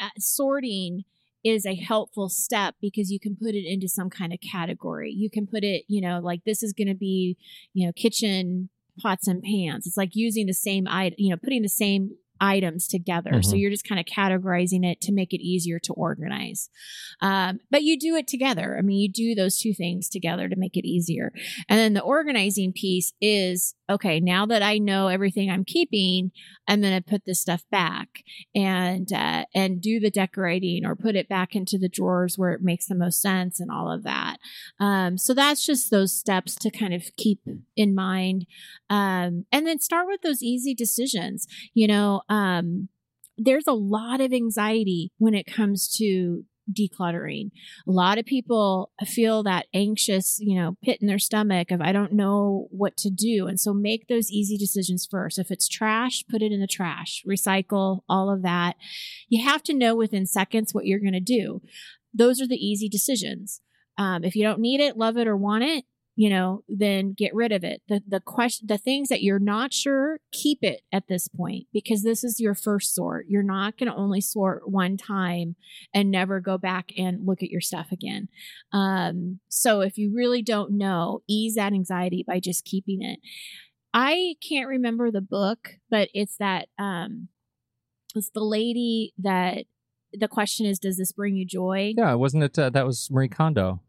uh, 0.00 0.08
sorting 0.18 1.04
is 1.44 1.66
a 1.66 1.74
helpful 1.74 2.28
step 2.28 2.74
because 2.80 3.10
you 3.10 3.20
can 3.20 3.36
put 3.36 3.54
it 3.54 3.66
into 3.66 3.88
some 3.88 4.08
kind 4.10 4.32
of 4.32 4.40
category. 4.40 5.10
You 5.10 5.28
can 5.30 5.46
put 5.46 5.62
it, 5.62 5.84
you 5.88 6.00
know, 6.00 6.20
like 6.20 6.44
this 6.44 6.62
is 6.62 6.72
going 6.72 6.88
to 6.88 6.94
be, 6.94 7.36
you 7.74 7.86
know, 7.86 7.92
kitchen 7.92 8.70
pots 9.00 9.28
and 9.28 9.42
pans. 9.42 9.86
It's 9.86 9.96
like 9.96 10.16
using 10.16 10.46
the 10.46 10.54
same 10.54 10.86
item, 10.88 11.16
you 11.18 11.30
know, 11.30 11.36
putting 11.36 11.62
the 11.62 11.68
same 11.68 12.16
items 12.40 12.88
together. 12.88 13.30
Mm-hmm. 13.30 13.42
So 13.42 13.56
you're 13.56 13.70
just 13.70 13.88
kind 13.88 14.00
of 14.00 14.06
categorizing 14.06 14.84
it 14.84 15.00
to 15.02 15.12
make 15.12 15.32
it 15.32 15.40
easier 15.40 15.78
to 15.80 15.92
organize. 15.92 16.68
Um, 17.20 17.60
but 17.70 17.82
you 17.82 17.98
do 17.98 18.16
it 18.16 18.26
together. 18.26 18.76
I 18.78 18.82
mean, 18.82 19.00
you 19.00 19.10
do 19.10 19.34
those 19.34 19.58
two 19.58 19.74
things 19.74 20.08
together 20.08 20.48
to 20.48 20.56
make 20.56 20.76
it 20.76 20.86
easier. 20.86 21.32
And 21.68 21.78
then 21.78 21.94
the 21.94 22.02
organizing 22.02 22.72
piece 22.72 23.12
is 23.20 23.74
okay, 23.90 24.18
now 24.18 24.46
that 24.46 24.62
I 24.62 24.78
know 24.78 25.08
everything 25.08 25.50
I'm 25.50 25.64
keeping, 25.64 26.30
I'm 26.66 26.80
going 26.80 26.94
to 26.94 27.02
put 27.02 27.26
this 27.26 27.40
stuff 27.40 27.64
back 27.70 28.22
and, 28.54 29.12
uh, 29.12 29.44
and 29.54 29.80
do 29.80 30.00
the 30.00 30.10
decorating 30.10 30.86
or 30.86 30.96
put 30.96 31.16
it 31.16 31.28
back 31.28 31.54
into 31.54 31.76
the 31.76 31.88
drawers 31.88 32.38
where 32.38 32.52
it 32.52 32.62
makes 32.62 32.86
the 32.86 32.94
most 32.94 33.20
sense 33.20 33.60
and 33.60 33.70
all 33.70 33.92
of 33.92 34.02
that. 34.04 34.38
Um, 34.80 35.18
so 35.18 35.34
that's 35.34 35.66
just 35.66 35.90
those 35.90 36.18
steps 36.18 36.54
to 36.56 36.70
kind 36.70 36.94
of 36.94 37.04
keep 37.16 37.40
in 37.76 37.94
mind. 37.94 38.46
Um, 38.88 39.44
and 39.52 39.66
then 39.66 39.80
start 39.80 40.06
with 40.06 40.22
those 40.22 40.42
easy 40.42 40.74
decisions. 40.74 41.46
You 41.74 41.86
know, 41.86 42.22
um, 42.28 42.88
there's 43.36 43.66
a 43.66 43.72
lot 43.72 44.20
of 44.20 44.32
anxiety 44.32 45.10
when 45.18 45.34
it 45.34 45.46
comes 45.46 45.88
to 45.98 46.44
decluttering. 46.72 47.50
A 47.86 47.90
lot 47.90 48.18
of 48.18 48.24
people 48.24 48.90
feel 49.06 49.42
that 49.42 49.66
anxious, 49.74 50.38
you 50.40 50.58
know, 50.58 50.76
pit 50.82 50.98
in 51.00 51.06
their 51.06 51.18
stomach 51.18 51.70
of 51.70 51.80
I 51.80 51.92
don't 51.92 52.12
know 52.12 52.68
what 52.70 52.96
to 52.98 53.10
do. 53.10 53.46
And 53.46 53.60
so 53.60 53.74
make 53.74 54.08
those 54.08 54.30
easy 54.30 54.56
decisions 54.56 55.06
first. 55.10 55.38
If 55.38 55.50
it's 55.50 55.68
trash, 55.68 56.24
put 56.30 56.42
it 56.42 56.52
in 56.52 56.60
the 56.60 56.66
trash, 56.66 57.22
recycle, 57.28 58.00
all 58.08 58.32
of 58.32 58.42
that. 58.42 58.76
You 59.28 59.44
have 59.44 59.62
to 59.64 59.74
know 59.74 59.94
within 59.94 60.26
seconds 60.26 60.72
what 60.72 60.86
you're 60.86 61.00
going 61.00 61.12
to 61.12 61.20
do. 61.20 61.62
Those 62.12 62.40
are 62.40 62.48
the 62.48 62.56
easy 62.56 62.88
decisions. 62.88 63.60
Um, 63.98 64.24
if 64.24 64.34
you 64.34 64.42
don't 64.42 64.60
need 64.60 64.80
it, 64.80 64.96
love 64.96 65.16
it, 65.16 65.26
or 65.26 65.36
want 65.36 65.64
it, 65.64 65.84
you 66.16 66.30
know, 66.30 66.62
then 66.68 67.12
get 67.12 67.34
rid 67.34 67.52
of 67.52 67.64
it. 67.64 67.82
The 67.88 68.02
the 68.06 68.20
question 68.20 68.66
the 68.68 68.78
things 68.78 69.08
that 69.08 69.22
you're 69.22 69.40
not 69.40 69.72
sure, 69.72 70.20
keep 70.32 70.60
it 70.62 70.82
at 70.92 71.08
this 71.08 71.26
point 71.26 71.66
because 71.72 72.02
this 72.02 72.22
is 72.22 72.40
your 72.40 72.54
first 72.54 72.94
sort. 72.94 73.26
You're 73.28 73.42
not 73.42 73.76
going 73.76 73.90
to 73.90 73.96
only 73.96 74.20
sort 74.20 74.70
one 74.70 74.96
time 74.96 75.56
and 75.92 76.10
never 76.10 76.40
go 76.40 76.56
back 76.56 76.92
and 76.96 77.26
look 77.26 77.42
at 77.42 77.50
your 77.50 77.60
stuff 77.60 77.88
again. 77.90 78.28
Um, 78.72 79.40
so 79.48 79.80
if 79.80 79.98
you 79.98 80.12
really 80.14 80.42
don't 80.42 80.78
know, 80.78 81.22
ease 81.28 81.56
that 81.56 81.72
anxiety 81.72 82.24
by 82.26 82.38
just 82.38 82.64
keeping 82.64 83.02
it. 83.02 83.18
I 83.92 84.34
can't 84.46 84.68
remember 84.68 85.10
the 85.10 85.20
book, 85.20 85.76
but 85.90 86.08
it's 86.14 86.36
that 86.38 86.68
um 86.78 87.28
it's 88.14 88.30
the 88.30 88.44
lady 88.44 89.12
that 89.18 89.64
the 90.12 90.28
question 90.28 90.66
is 90.66 90.78
does 90.78 90.96
this 90.96 91.10
bring 91.10 91.34
you 91.34 91.44
joy? 91.44 91.94
Yeah, 91.96 92.14
wasn't 92.14 92.44
it 92.44 92.56
uh, 92.56 92.70
that 92.70 92.86
was 92.86 93.08
Marie 93.10 93.28
Kondo. 93.28 93.80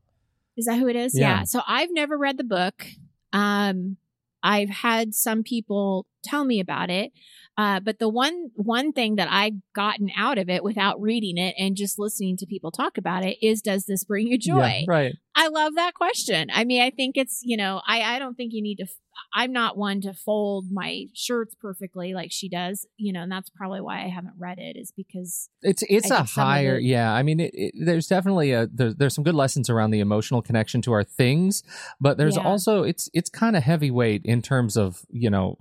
Is 0.57 0.65
that 0.65 0.79
who 0.79 0.87
it 0.87 0.95
is? 0.95 1.17
Yeah. 1.17 1.39
Yeah. 1.39 1.43
So 1.43 1.61
I've 1.67 1.89
never 1.91 2.17
read 2.17 2.37
the 2.37 2.43
book. 2.43 2.85
Um, 3.33 3.97
I've 4.43 4.69
had 4.69 5.15
some 5.15 5.43
people 5.43 6.05
tell 6.23 6.45
me 6.45 6.59
about 6.59 6.89
it. 6.89 7.11
Uh, 7.57 7.79
but 7.79 7.99
the 7.99 8.09
one 8.09 8.51
one 8.55 8.91
thing 8.91 9.15
that 9.15 9.29
I've 9.31 9.53
gotten 9.73 10.09
out 10.15 10.37
of 10.37 10.49
it 10.49 10.63
without 10.63 11.01
reading 11.01 11.37
it 11.37 11.55
and 11.57 11.75
just 11.75 11.97
listening 11.97 12.35
to 12.37 12.45
people 12.45 12.69
talk 12.69 12.97
about 12.97 13.23
it 13.23 13.37
is, 13.41 13.61
does 13.61 13.85
this 13.85 14.03
bring 14.03 14.27
you 14.27 14.37
joy? 14.37 14.83
Yeah, 14.85 14.85
right. 14.87 15.15
I 15.35 15.47
love 15.47 15.75
that 15.75 15.93
question. 15.93 16.49
I 16.53 16.65
mean, 16.65 16.81
I 16.81 16.89
think 16.89 17.15
it's 17.15 17.41
you 17.43 17.55
know, 17.55 17.81
I 17.87 18.01
I 18.01 18.19
don't 18.19 18.35
think 18.35 18.51
you 18.53 18.61
need 18.61 18.77
to. 18.77 18.87
I'm 19.33 19.51
not 19.51 19.77
one 19.77 20.01
to 20.01 20.13
fold 20.13 20.65
my 20.71 21.05
shirts 21.13 21.55
perfectly 21.55 22.13
like 22.13 22.31
she 22.31 22.49
does, 22.49 22.85
you 22.97 23.11
know, 23.13 23.21
and 23.23 23.31
that's 23.31 23.49
probably 23.49 23.81
why 23.81 24.03
I 24.03 24.07
haven't 24.07 24.33
read 24.37 24.59
it 24.59 24.77
is 24.77 24.91
because 24.95 25.49
It's 25.61 25.83
it's 25.89 26.11
I 26.11 26.15
a 26.15 26.17
think 26.19 26.29
some 26.29 26.43
of 26.43 26.47
higher 26.53 26.77
it- 26.77 26.83
yeah. 26.83 27.13
I 27.13 27.23
mean, 27.23 27.39
it, 27.39 27.51
it, 27.53 27.73
there's 27.77 28.07
definitely 28.07 28.51
a 28.51 28.67
there's 28.71 28.95
there's 28.95 29.15
some 29.15 29.23
good 29.23 29.35
lessons 29.35 29.69
around 29.69 29.91
the 29.91 29.99
emotional 29.99 30.41
connection 30.41 30.81
to 30.83 30.91
our 30.93 31.03
things, 31.03 31.63
but 31.99 32.17
there's 32.17 32.37
Yeah. 32.37 32.43
also 32.43 32.83
it's 32.83 33.09
it's 33.13 33.29
kind 33.29 33.55
of 33.55 33.63
heavyweight 33.63 34.23
in 34.25 34.41
terms 34.41 34.77
of 34.77 35.05
you 35.11 35.29
know 35.29 35.57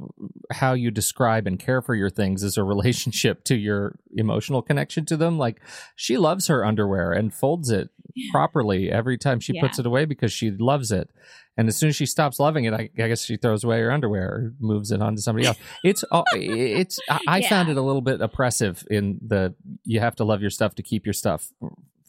how 0.53 0.73
you 0.75 0.91
describe 0.91 1.47
and 1.47 1.59
care 1.59 1.83
for 1.83 1.95
your 1.95 2.11
things 2.11 2.43
as 2.45 2.57
a 2.57 2.63
relationship 2.65 3.45
to 3.45 3.57
your 3.57 3.99
emotional 4.17 4.63
connection 4.63 5.05
to 5.07 5.17
them. 5.17 5.39
Like 5.39 5.61
she 5.97 6.17
loves 6.17 6.47
her 6.49 6.65
underwear 6.65 7.13
and 7.13 7.33
folds 7.35 7.71
it 7.71 7.91
properly 8.31 8.91
every 8.91 9.19
time 9.19 9.41
she 9.41 9.59
puts 9.61 9.79
it 9.79 9.87
away 9.87 10.05
because 10.05 10.33
she 10.33 10.51
loves 10.51 10.93
it. 10.93 11.11
And 11.57 11.69
as 11.69 11.77
soon 11.77 11.89
as 11.91 11.97
she 11.97 12.07
stops 12.07 12.41
loving 12.41 12.65
it, 12.65 12.75
I, 12.75 12.91
I 12.99 13.09
guess 13.09 13.25
she 13.25 13.37
throws 13.37 13.63
away 13.65 13.81
her 13.81 13.93
underwear 13.93 14.27
or 14.29 14.53
moves 14.59 14.91
it 14.91 15.01
on 15.01 15.15
to 15.17 15.23
somebody 15.23 15.47
else. 15.47 15.57
It's 15.85 16.03
all 16.05 16.25
it's. 16.33 16.99
I, 17.09 17.21
I 17.29 17.39
Yeah. 17.39 17.49
found 17.49 17.69
it 17.69 17.77
a 17.77 17.83
little 17.83 18.03
bit 18.03 18.21
oppressive 18.21 18.85
in 18.91 19.19
the 19.25 19.55
you 19.85 20.01
have 20.01 20.17
to 20.17 20.25
love 20.25 20.41
your 20.41 20.51
stuff 20.51 20.75
to 20.77 20.83
keep 20.83 21.07
your 21.07 21.13
stuff 21.13 21.51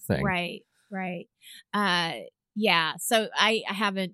thing. 0.07 0.23
Right, 0.23 0.61
right. 0.89 1.27
Uh 1.73 2.13
yeah. 2.55 2.93
So 2.99 3.27
I, 3.35 3.61
I 3.69 3.73
haven't 3.73 4.13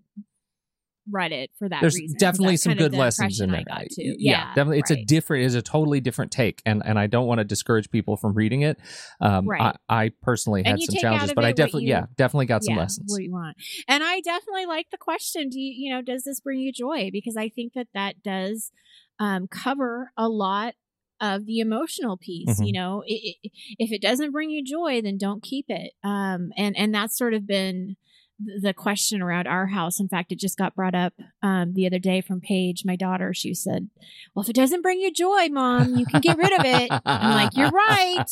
read 1.12 1.32
it 1.32 1.52
for 1.60 1.68
that 1.70 1.82
There's 1.82 1.96
reason. 1.96 2.18
definitely 2.18 2.54
that's 2.54 2.64
some 2.64 2.74
good 2.76 2.94
lessons 2.94 3.40
in 3.40 3.52
there. 3.52 3.62
I 3.62 3.64
got 3.64 3.82
I- 3.82 3.88
to. 3.92 4.16
Yeah, 4.18 4.48
definitely. 4.56 4.80
It's 4.80 4.92
a 4.92 5.04
different, 5.04 5.46
is 5.46 5.56
a 5.56 5.62
totally 5.62 6.00
different 6.00 6.32
take, 6.32 6.62
and 6.66 6.82
and 6.86 6.98
I 6.98 7.08
don't 7.08 7.28
want 7.28 7.40
to 7.40 7.44
discourage 7.44 7.90
people 7.92 8.18
from 8.18 8.34
reading 8.34 8.62
it. 8.62 8.78
Um, 9.20 9.48
Right. 9.48 9.76
I, 9.90 10.04
I 10.06 10.12
personally 10.22 10.64
had 10.64 10.80
some 10.82 10.96
challenges, 10.96 11.34
but 11.34 11.44
I 11.46 11.52
definitely, 11.52 11.84
you- 11.84 11.90
yeah, 11.90 12.06
definitely 12.16 12.46
got 12.46 12.64
some 12.64 12.76
yeah, 12.76 12.82
lessons. 12.82 13.12
What 13.12 13.22
you 13.24 13.32
want. 13.32 13.58
And 13.88 14.04
I 14.04 14.22
definitely 14.22 14.66
like 14.66 14.88
the 14.92 14.98
question, 14.98 15.50
do 15.50 15.60
you, 15.60 15.74
you 15.86 15.94
know, 15.94 16.02
does 16.02 16.24
this 16.24 16.40
bring 16.40 16.60
you 16.60 16.72
joy? 16.72 17.10
Because 17.12 17.36
I 17.38 17.50
think 17.50 17.74
that 17.74 17.88
that 17.94 18.24
does 18.24 18.72
um, 19.20 19.48
cover 19.48 20.12
a 20.18 20.28
lot 20.30 20.76
of 21.20 21.46
the 21.46 21.60
emotional 21.60 22.18
piece. 22.18 22.60
Mhm. 22.60 22.66
You 22.66 22.74
know, 22.74 23.04
i 23.08 23.14
i 23.14 23.50
if 23.78 23.92
it 23.92 24.02
doesn't 24.02 24.32
bring 24.32 24.50
you 24.50 24.64
joy, 24.64 25.02
then 25.02 25.18
don't 25.18 25.44
keep 25.44 25.66
it. 25.70 25.94
Um, 26.04 26.52
and, 26.58 26.76
and 26.76 26.94
that's 26.96 27.16
sort 27.18 27.34
of 27.36 27.46
been 27.46 27.96
the 28.62 28.74
question 28.74 29.22
around 29.22 29.48
our 29.48 29.68
house. 29.68 30.00
In 30.00 30.08
fact, 30.08 30.32
it 30.32 30.40
just 30.40 30.58
got 30.58 30.76
brought 30.76 30.96
up 30.96 31.14
um, 31.42 31.74
the 31.74 31.86
other 31.86 32.00
day 32.00 32.22
from 32.22 32.42
Paige, 32.42 32.84
my 32.86 32.96
daughter. 32.96 33.34
She 33.34 33.54
said, 33.54 33.90
well, 34.34 34.44
if 34.44 34.50
it 34.50 34.56
doesn't 34.56 34.82
bring 34.82 35.00
you 35.00 35.12
joy, 35.12 35.50
mom, 35.50 35.96
you 35.96 36.06
can 36.06 36.22
get 36.22 36.38
rid 36.38 36.52
of 36.54 36.66
it. 36.66 36.92
I'm 37.06 37.32
like, 37.32 37.56
you're 37.56 37.70
right. 37.72 38.26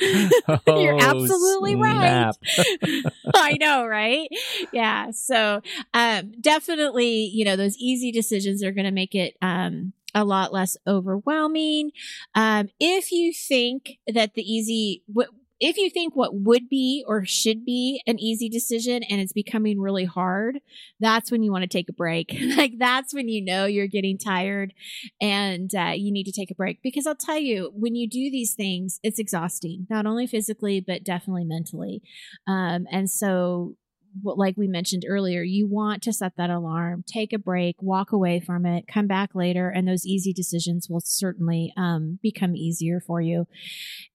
You're 0.66 0.94
Oh, 0.94 1.00
absolutely 1.00 1.74
right. 1.74 2.32
I 3.34 3.56
know, 3.58 3.86
right? 3.86 4.28
Yeah. 4.72 5.10
So, 5.12 5.60
um, 5.94 6.32
definitely, 6.40 7.30
you 7.32 7.44
know, 7.44 7.56
those 7.56 7.76
easy 7.76 8.12
decisions 8.12 8.62
are 8.62 8.72
going 8.72 8.84
to 8.86 8.90
make 8.90 9.14
it, 9.14 9.36
um, 9.42 9.92
a 10.14 10.24
lot 10.24 10.52
less 10.52 10.76
overwhelming. 10.86 11.90
Um, 12.34 12.68
if 12.80 13.12
you 13.12 13.32
think 13.32 13.98
that 14.06 14.34
the 14.34 14.42
easy, 14.42 15.02
what, 15.06 15.28
if 15.60 15.76
you 15.76 15.90
think 15.90 16.14
what 16.14 16.34
would 16.34 16.68
be 16.68 17.04
or 17.06 17.24
should 17.24 17.64
be 17.64 18.02
an 18.06 18.18
easy 18.18 18.48
decision 18.48 19.02
and 19.02 19.20
it's 19.20 19.32
becoming 19.32 19.80
really 19.80 20.04
hard, 20.04 20.60
that's 21.00 21.30
when 21.30 21.42
you 21.42 21.50
want 21.50 21.62
to 21.62 21.68
take 21.68 21.88
a 21.88 21.92
break. 21.92 22.36
like 22.56 22.78
that's 22.78 23.12
when 23.12 23.28
you 23.28 23.44
know 23.44 23.64
you're 23.66 23.86
getting 23.86 24.18
tired 24.18 24.72
and 25.20 25.74
uh, 25.74 25.92
you 25.94 26.12
need 26.12 26.24
to 26.24 26.32
take 26.32 26.50
a 26.50 26.54
break. 26.54 26.80
Because 26.82 27.06
I'll 27.06 27.16
tell 27.16 27.38
you, 27.38 27.72
when 27.74 27.94
you 27.94 28.08
do 28.08 28.30
these 28.30 28.54
things, 28.54 29.00
it's 29.02 29.18
exhausting, 29.18 29.86
not 29.90 30.06
only 30.06 30.26
physically, 30.26 30.80
but 30.80 31.04
definitely 31.04 31.44
mentally. 31.44 32.02
Um, 32.46 32.86
and 32.90 33.10
so, 33.10 33.76
like 34.22 34.56
we 34.56 34.68
mentioned 34.68 35.04
earlier, 35.08 35.42
you 35.42 35.66
want 35.66 36.02
to 36.02 36.12
set 36.12 36.36
that 36.36 36.50
alarm, 36.50 37.04
take 37.06 37.32
a 37.32 37.38
break, 37.38 37.76
walk 37.80 38.12
away 38.12 38.40
from 38.40 38.66
it, 38.66 38.86
come 38.86 39.06
back 39.06 39.34
later, 39.34 39.68
and 39.68 39.86
those 39.86 40.06
easy 40.06 40.32
decisions 40.32 40.88
will 40.88 41.00
certainly 41.00 41.72
um, 41.76 42.18
become 42.22 42.56
easier 42.56 43.00
for 43.00 43.20
you. 43.20 43.46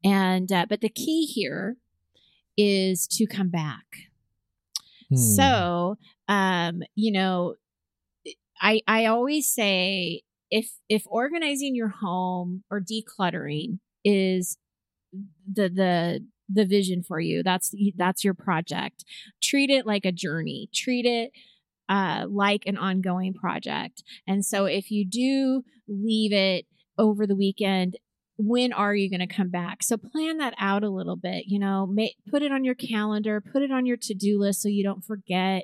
And 0.03 0.51
uh, 0.51 0.65
but 0.69 0.81
the 0.81 0.89
key 0.89 1.25
here 1.25 1.77
is 2.57 3.07
to 3.07 3.25
come 3.25 3.49
back. 3.49 3.85
Hmm. 5.09 5.15
So, 5.15 5.97
um, 6.27 6.83
you 6.95 7.11
know, 7.11 7.55
I 8.61 8.81
I 8.87 9.05
always 9.05 9.53
say 9.53 10.21
if 10.49 10.69
if 10.89 11.03
organizing 11.07 11.75
your 11.75 11.89
home 11.89 12.63
or 12.69 12.81
decluttering 12.81 13.79
is 14.05 14.57
the 15.51 15.69
the 15.69 16.25
the 16.53 16.65
vision 16.65 17.03
for 17.03 17.19
you, 17.19 17.43
that's 17.43 17.73
that's 17.95 18.23
your 18.23 18.33
project. 18.33 19.03
Treat 19.41 19.69
it 19.69 19.85
like 19.85 20.05
a 20.05 20.11
journey. 20.11 20.69
Treat 20.73 21.05
it 21.05 21.31
uh, 21.89 22.25
like 22.29 22.63
an 22.65 22.77
ongoing 22.77 23.33
project. 23.33 24.03
And 24.27 24.45
so, 24.45 24.65
if 24.65 24.91
you 24.91 25.05
do 25.05 25.63
leave 25.87 26.33
it 26.33 26.65
over 26.97 27.25
the 27.25 27.35
weekend 27.35 27.97
when 28.37 28.73
are 28.73 28.95
you 28.95 29.09
going 29.09 29.27
to 29.27 29.35
come 29.35 29.49
back 29.49 29.83
so 29.83 29.95
plan 29.95 30.37
that 30.37 30.53
out 30.57 30.83
a 30.83 30.89
little 30.89 31.15
bit 31.15 31.45
you 31.47 31.59
know 31.59 31.85
may, 31.85 32.15
put 32.29 32.41
it 32.41 32.51
on 32.51 32.63
your 32.63 32.75
calendar 32.75 33.41
put 33.41 33.61
it 33.61 33.71
on 33.71 33.85
your 33.85 33.97
to-do 33.97 34.39
list 34.39 34.61
so 34.61 34.67
you 34.67 34.83
don't 34.83 35.03
forget 35.03 35.63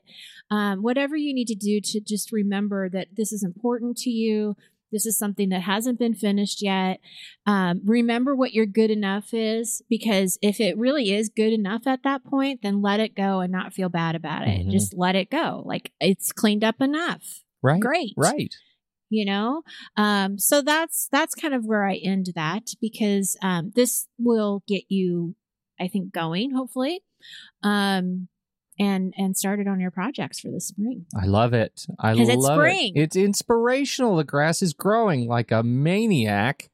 um, 0.51 0.81
whatever 0.81 1.15
you 1.15 1.33
need 1.33 1.47
to 1.47 1.55
do 1.55 1.81
to 1.81 1.99
just 1.99 2.31
remember 2.31 2.89
that 2.89 3.07
this 3.15 3.31
is 3.31 3.43
important 3.43 3.97
to 3.97 4.09
you 4.09 4.55
this 4.91 5.05
is 5.05 5.17
something 5.17 5.49
that 5.49 5.61
hasn't 5.61 5.99
been 5.99 6.15
finished 6.15 6.61
yet. 6.61 6.99
Um, 7.45 7.81
remember 7.85 8.35
what 8.35 8.53
your 8.53 8.65
good 8.65 8.91
enough 8.91 9.33
is 9.33 9.81
because 9.89 10.37
if 10.41 10.59
it 10.59 10.77
really 10.77 11.11
is 11.11 11.29
good 11.29 11.53
enough 11.53 11.85
at 11.85 12.03
that 12.03 12.23
point 12.23 12.61
then 12.63 12.81
let 12.81 12.99
it 12.99 13.15
go 13.15 13.39
and 13.39 13.51
not 13.51 13.73
feel 13.73 13.89
bad 13.89 14.15
about 14.15 14.47
it. 14.47 14.65
Mhm. 14.65 14.71
just 14.71 14.93
let 14.97 15.15
it 15.15 15.29
go. 15.29 15.63
Like 15.65 15.91
it's 15.99 16.31
cleaned 16.31 16.63
up 16.63 16.81
enough. 16.81 17.43
Right, 17.61 17.79
great. 17.81 18.13
Right. 18.17 18.53
you 19.11 19.25
know? 19.25 19.63
Um 19.97 20.37
so 20.37 20.61
that's 20.61 21.07
that's 21.11 21.33
kind 21.33 21.53
of 21.55 21.65
where 21.65 21.83
i 21.87 21.95
end 21.95 22.27
that 22.35 22.65
because 22.79 23.35
um 23.41 23.71
this 23.75 24.07
will 24.19 24.61
get 24.67 24.83
you 24.89 25.35
i 25.79 25.87
think 25.87 26.11
going 26.13 26.51
hopefully. 26.53 27.01
Um 27.63 28.27
and 28.79 29.13
and 29.17 29.35
started 29.37 29.67
on 29.67 29.79
your 29.79 29.91
projects 29.91 30.39
for 30.39 30.49
the 30.49 30.61
spring 30.61 31.05
I 31.19 31.25
love 31.25 31.53
it. 31.53 31.85
I 31.99 32.13
love 32.13 32.29
it's 32.29 32.45
spring. 32.45 32.93
it. 32.95 33.01
It's 33.01 33.15
inspirational. 33.15 34.15
The 34.15 34.23
grass 34.23 34.61
is 34.61 34.73
growing 34.73 35.27
like 35.27 35.51
a 35.51 35.63
maniac. 35.63 36.69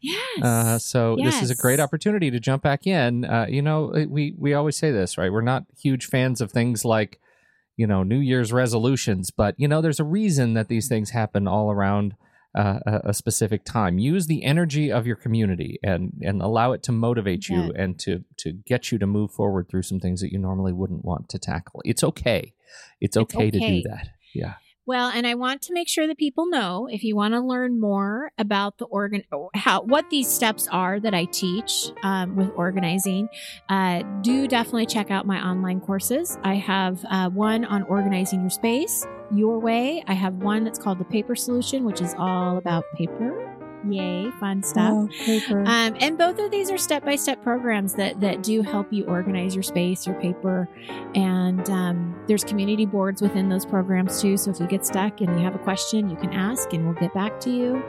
yes 0.00 0.42
Uh, 0.42 0.78
so 0.78 1.16
this 1.16 1.42
is 1.42 1.50
a 1.50 1.54
great 1.54 1.80
opportunity 1.80 2.30
to 2.30 2.40
jump 2.40 2.62
back 2.62 2.86
in. 2.86 3.24
Uh, 3.24 3.46
you 3.48 3.62
know, 3.62 3.92
we 4.08 4.34
we 4.38 4.52
always 4.54 4.76
say 4.76 4.90
this, 4.90 5.16
right? 5.16 5.32
We're 5.32 5.40
not 5.40 5.64
huge 5.78 6.06
fans 6.06 6.40
of 6.40 6.50
things 6.50 6.84
like, 6.84 7.20
you 7.76 7.86
know, 7.86 8.02
New 8.02 8.18
Year's 8.18 8.52
resolutions, 8.52 9.30
but 9.30 9.54
you 9.56 9.68
know, 9.68 9.80
there's 9.80 10.00
a 10.00 10.04
reason 10.04 10.54
that 10.54 10.68
these 10.68 10.88
things 10.88 11.10
happen 11.10 11.46
all 11.46 11.70
around 11.70 12.16
uh, 12.54 12.78
a, 12.86 13.00
a 13.10 13.14
specific 13.14 13.64
time. 13.64 13.98
Use 13.98 14.26
the 14.26 14.44
energy 14.44 14.90
of 14.92 15.06
your 15.06 15.16
community 15.16 15.78
and 15.82 16.12
and 16.22 16.42
allow 16.42 16.72
it 16.72 16.82
to 16.84 16.92
motivate 16.92 17.48
you 17.48 17.72
Bet. 17.72 17.80
and 17.80 17.98
to 18.00 18.24
to 18.38 18.52
get 18.52 18.92
you 18.92 18.98
to 18.98 19.06
move 19.06 19.30
forward 19.32 19.68
through 19.68 19.82
some 19.82 20.00
things 20.00 20.20
that 20.20 20.32
you 20.32 20.38
normally 20.38 20.72
wouldn't 20.72 21.04
want 21.04 21.28
to 21.30 21.38
tackle. 21.38 21.82
It's 21.84 22.04
okay. 22.04 22.54
It's 23.00 23.16
It's 23.16 23.34
okay, 23.34 23.50
to 23.50 23.58
do 23.58 23.82
that. 23.88 24.08
Yeah. 24.34 24.54
Well, 24.86 25.08
and 25.08 25.26
I 25.26 25.34
want 25.34 25.62
to 25.62 25.72
make 25.72 25.88
sure 25.88 26.06
that 26.06 26.18
people 26.18 26.46
know 26.46 26.88
if 26.90 27.04
you 27.04 27.16
want 27.16 27.32
to 27.32 27.40
learn 27.40 27.80
more 27.80 28.30
about 28.36 28.76
the 28.76 28.84
organ, 28.84 29.22
how 29.54 29.82
what 29.82 30.10
these 30.10 30.28
steps 30.28 30.68
are 30.70 31.00
that 31.00 31.14
I 31.14 31.24
teach 31.24 31.90
um, 32.02 32.36
with 32.36 32.50
organizing, 32.54 33.28
uh, 33.70 34.02
do 34.20 34.46
definitely 34.46 34.86
check 34.86 35.10
out 35.10 35.26
my 35.26 35.42
online 35.42 35.80
courses. 35.80 36.38
I 36.42 36.56
have 36.56 37.02
uh, 37.08 37.30
one 37.30 37.64
on 37.64 37.84
organizing 37.84 38.40
your 38.40 38.50
space 38.50 39.06
your 39.32 39.58
way. 39.58 40.04
I 40.06 40.12
have 40.12 40.34
one 40.34 40.64
that's 40.64 40.78
called 40.78 40.98
the 40.98 41.04
Paper 41.04 41.34
Solution, 41.34 41.84
which 41.84 42.00
is 42.00 42.14
all 42.18 42.58
about 42.58 42.84
paper 42.94 43.53
Yay, 43.88 44.30
fun 44.40 44.62
stuff. 44.62 44.90
Oh, 44.92 45.08
paper. 45.24 45.60
Um, 45.60 45.96
and 46.00 46.16
both 46.16 46.38
of 46.38 46.50
these 46.50 46.70
are 46.70 46.78
step 46.78 47.04
by 47.04 47.16
step 47.16 47.42
programs 47.42 47.94
that, 47.94 48.20
that 48.20 48.42
do 48.42 48.62
help 48.62 48.92
you 48.92 49.04
organize 49.04 49.54
your 49.54 49.62
space, 49.62 50.06
your 50.06 50.18
paper. 50.20 50.68
And 51.14 51.68
um, 51.70 52.22
there's 52.26 52.44
community 52.44 52.86
boards 52.86 53.20
within 53.20 53.48
those 53.48 53.66
programs 53.66 54.20
too. 54.20 54.36
So 54.36 54.50
if 54.50 54.60
you 54.60 54.66
get 54.66 54.86
stuck 54.86 55.20
and 55.20 55.38
you 55.38 55.44
have 55.44 55.54
a 55.54 55.58
question, 55.58 56.08
you 56.08 56.16
can 56.16 56.32
ask 56.32 56.72
and 56.72 56.84
we'll 56.84 56.94
get 56.94 57.12
back 57.14 57.40
to 57.40 57.50
you. 57.50 57.82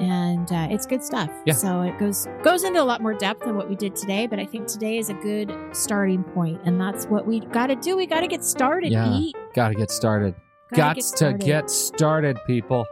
And 0.00 0.50
uh, 0.50 0.68
it's 0.70 0.86
good 0.86 1.04
stuff. 1.04 1.30
Yeah. 1.44 1.54
So 1.54 1.82
it 1.82 1.98
goes 1.98 2.26
goes 2.42 2.64
into 2.64 2.80
a 2.80 2.84
lot 2.84 3.02
more 3.02 3.12
depth 3.12 3.44
than 3.44 3.56
what 3.56 3.68
we 3.68 3.76
did 3.76 3.94
today, 3.94 4.26
but 4.26 4.38
I 4.38 4.46
think 4.46 4.66
today 4.66 4.96
is 4.96 5.10
a 5.10 5.14
good 5.14 5.54
starting 5.72 6.24
point, 6.24 6.62
and 6.64 6.80
that's 6.80 7.04
what 7.06 7.26
we 7.26 7.40
got 7.40 7.66
to 7.66 7.76
do. 7.76 7.94
We 7.94 8.06
got 8.06 8.20
to 8.20 8.26
get 8.26 8.42
started. 8.42 8.90
Yeah. 8.90 9.04
Pete. 9.04 9.36
Got 9.54 9.68
to 9.68 9.74
get 9.74 9.90
started. 9.90 10.34
Gotta 10.74 11.00
Gots 11.00 11.14
to 11.16 11.34
get 11.34 11.68
started, 11.68 12.38
people. 12.46 12.86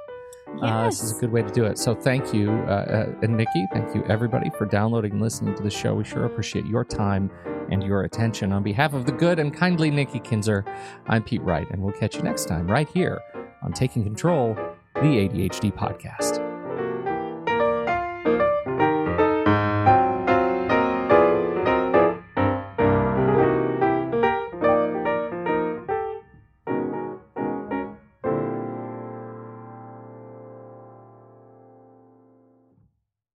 Uh, 0.63 0.87
this 0.87 1.03
is 1.03 1.17
a 1.17 1.21
good 1.21 1.33
way 1.33 1.43
to 1.43 1.51
do 1.51 1.65
it. 1.65 1.79
So 1.79 1.95
thank 1.95 2.35
you, 2.35 2.51
uh, 2.51 2.73
uh, 2.73 3.15
and 3.23 3.37
Nikki. 3.37 3.67
Thank 3.73 3.95
you, 3.95 4.05
everybody, 4.09 4.51
for 4.59 4.67
downloading 4.67 5.13
and 5.13 5.23
listening 5.23 5.55
to 5.55 5.63
the 5.63 5.71
show. 5.71 5.95
We 5.95 6.05
sure 6.05 6.25
appreciate 6.25 6.67
your 6.67 6.85
time 6.85 7.31
and 7.71 7.83
your 7.83 8.03
attention. 8.03 8.53
On 8.53 8.63
behalf 8.63 8.93
of 8.93 9.07
the 9.07 9.13
good 9.13 9.39
and 9.39 9.55
kindly 9.55 9.91
Nikki 9.91 10.21
Kinzer, 10.21 10.65
I'm 11.07 11.23
Pete 11.23 11.43
Wright, 11.43 11.67
and 11.71 11.83
we'll 11.83 11.95
catch 11.95 12.17
you 12.17 12.23
next 12.23 12.47
time 12.47 12.67
right 12.67 12.89
here 12.89 13.21
on 13.63 13.73
Taking 13.73 14.03
Control, 14.05 14.55
the 14.95 15.01
ADHD 15.01 15.73
podcast. 15.73 16.40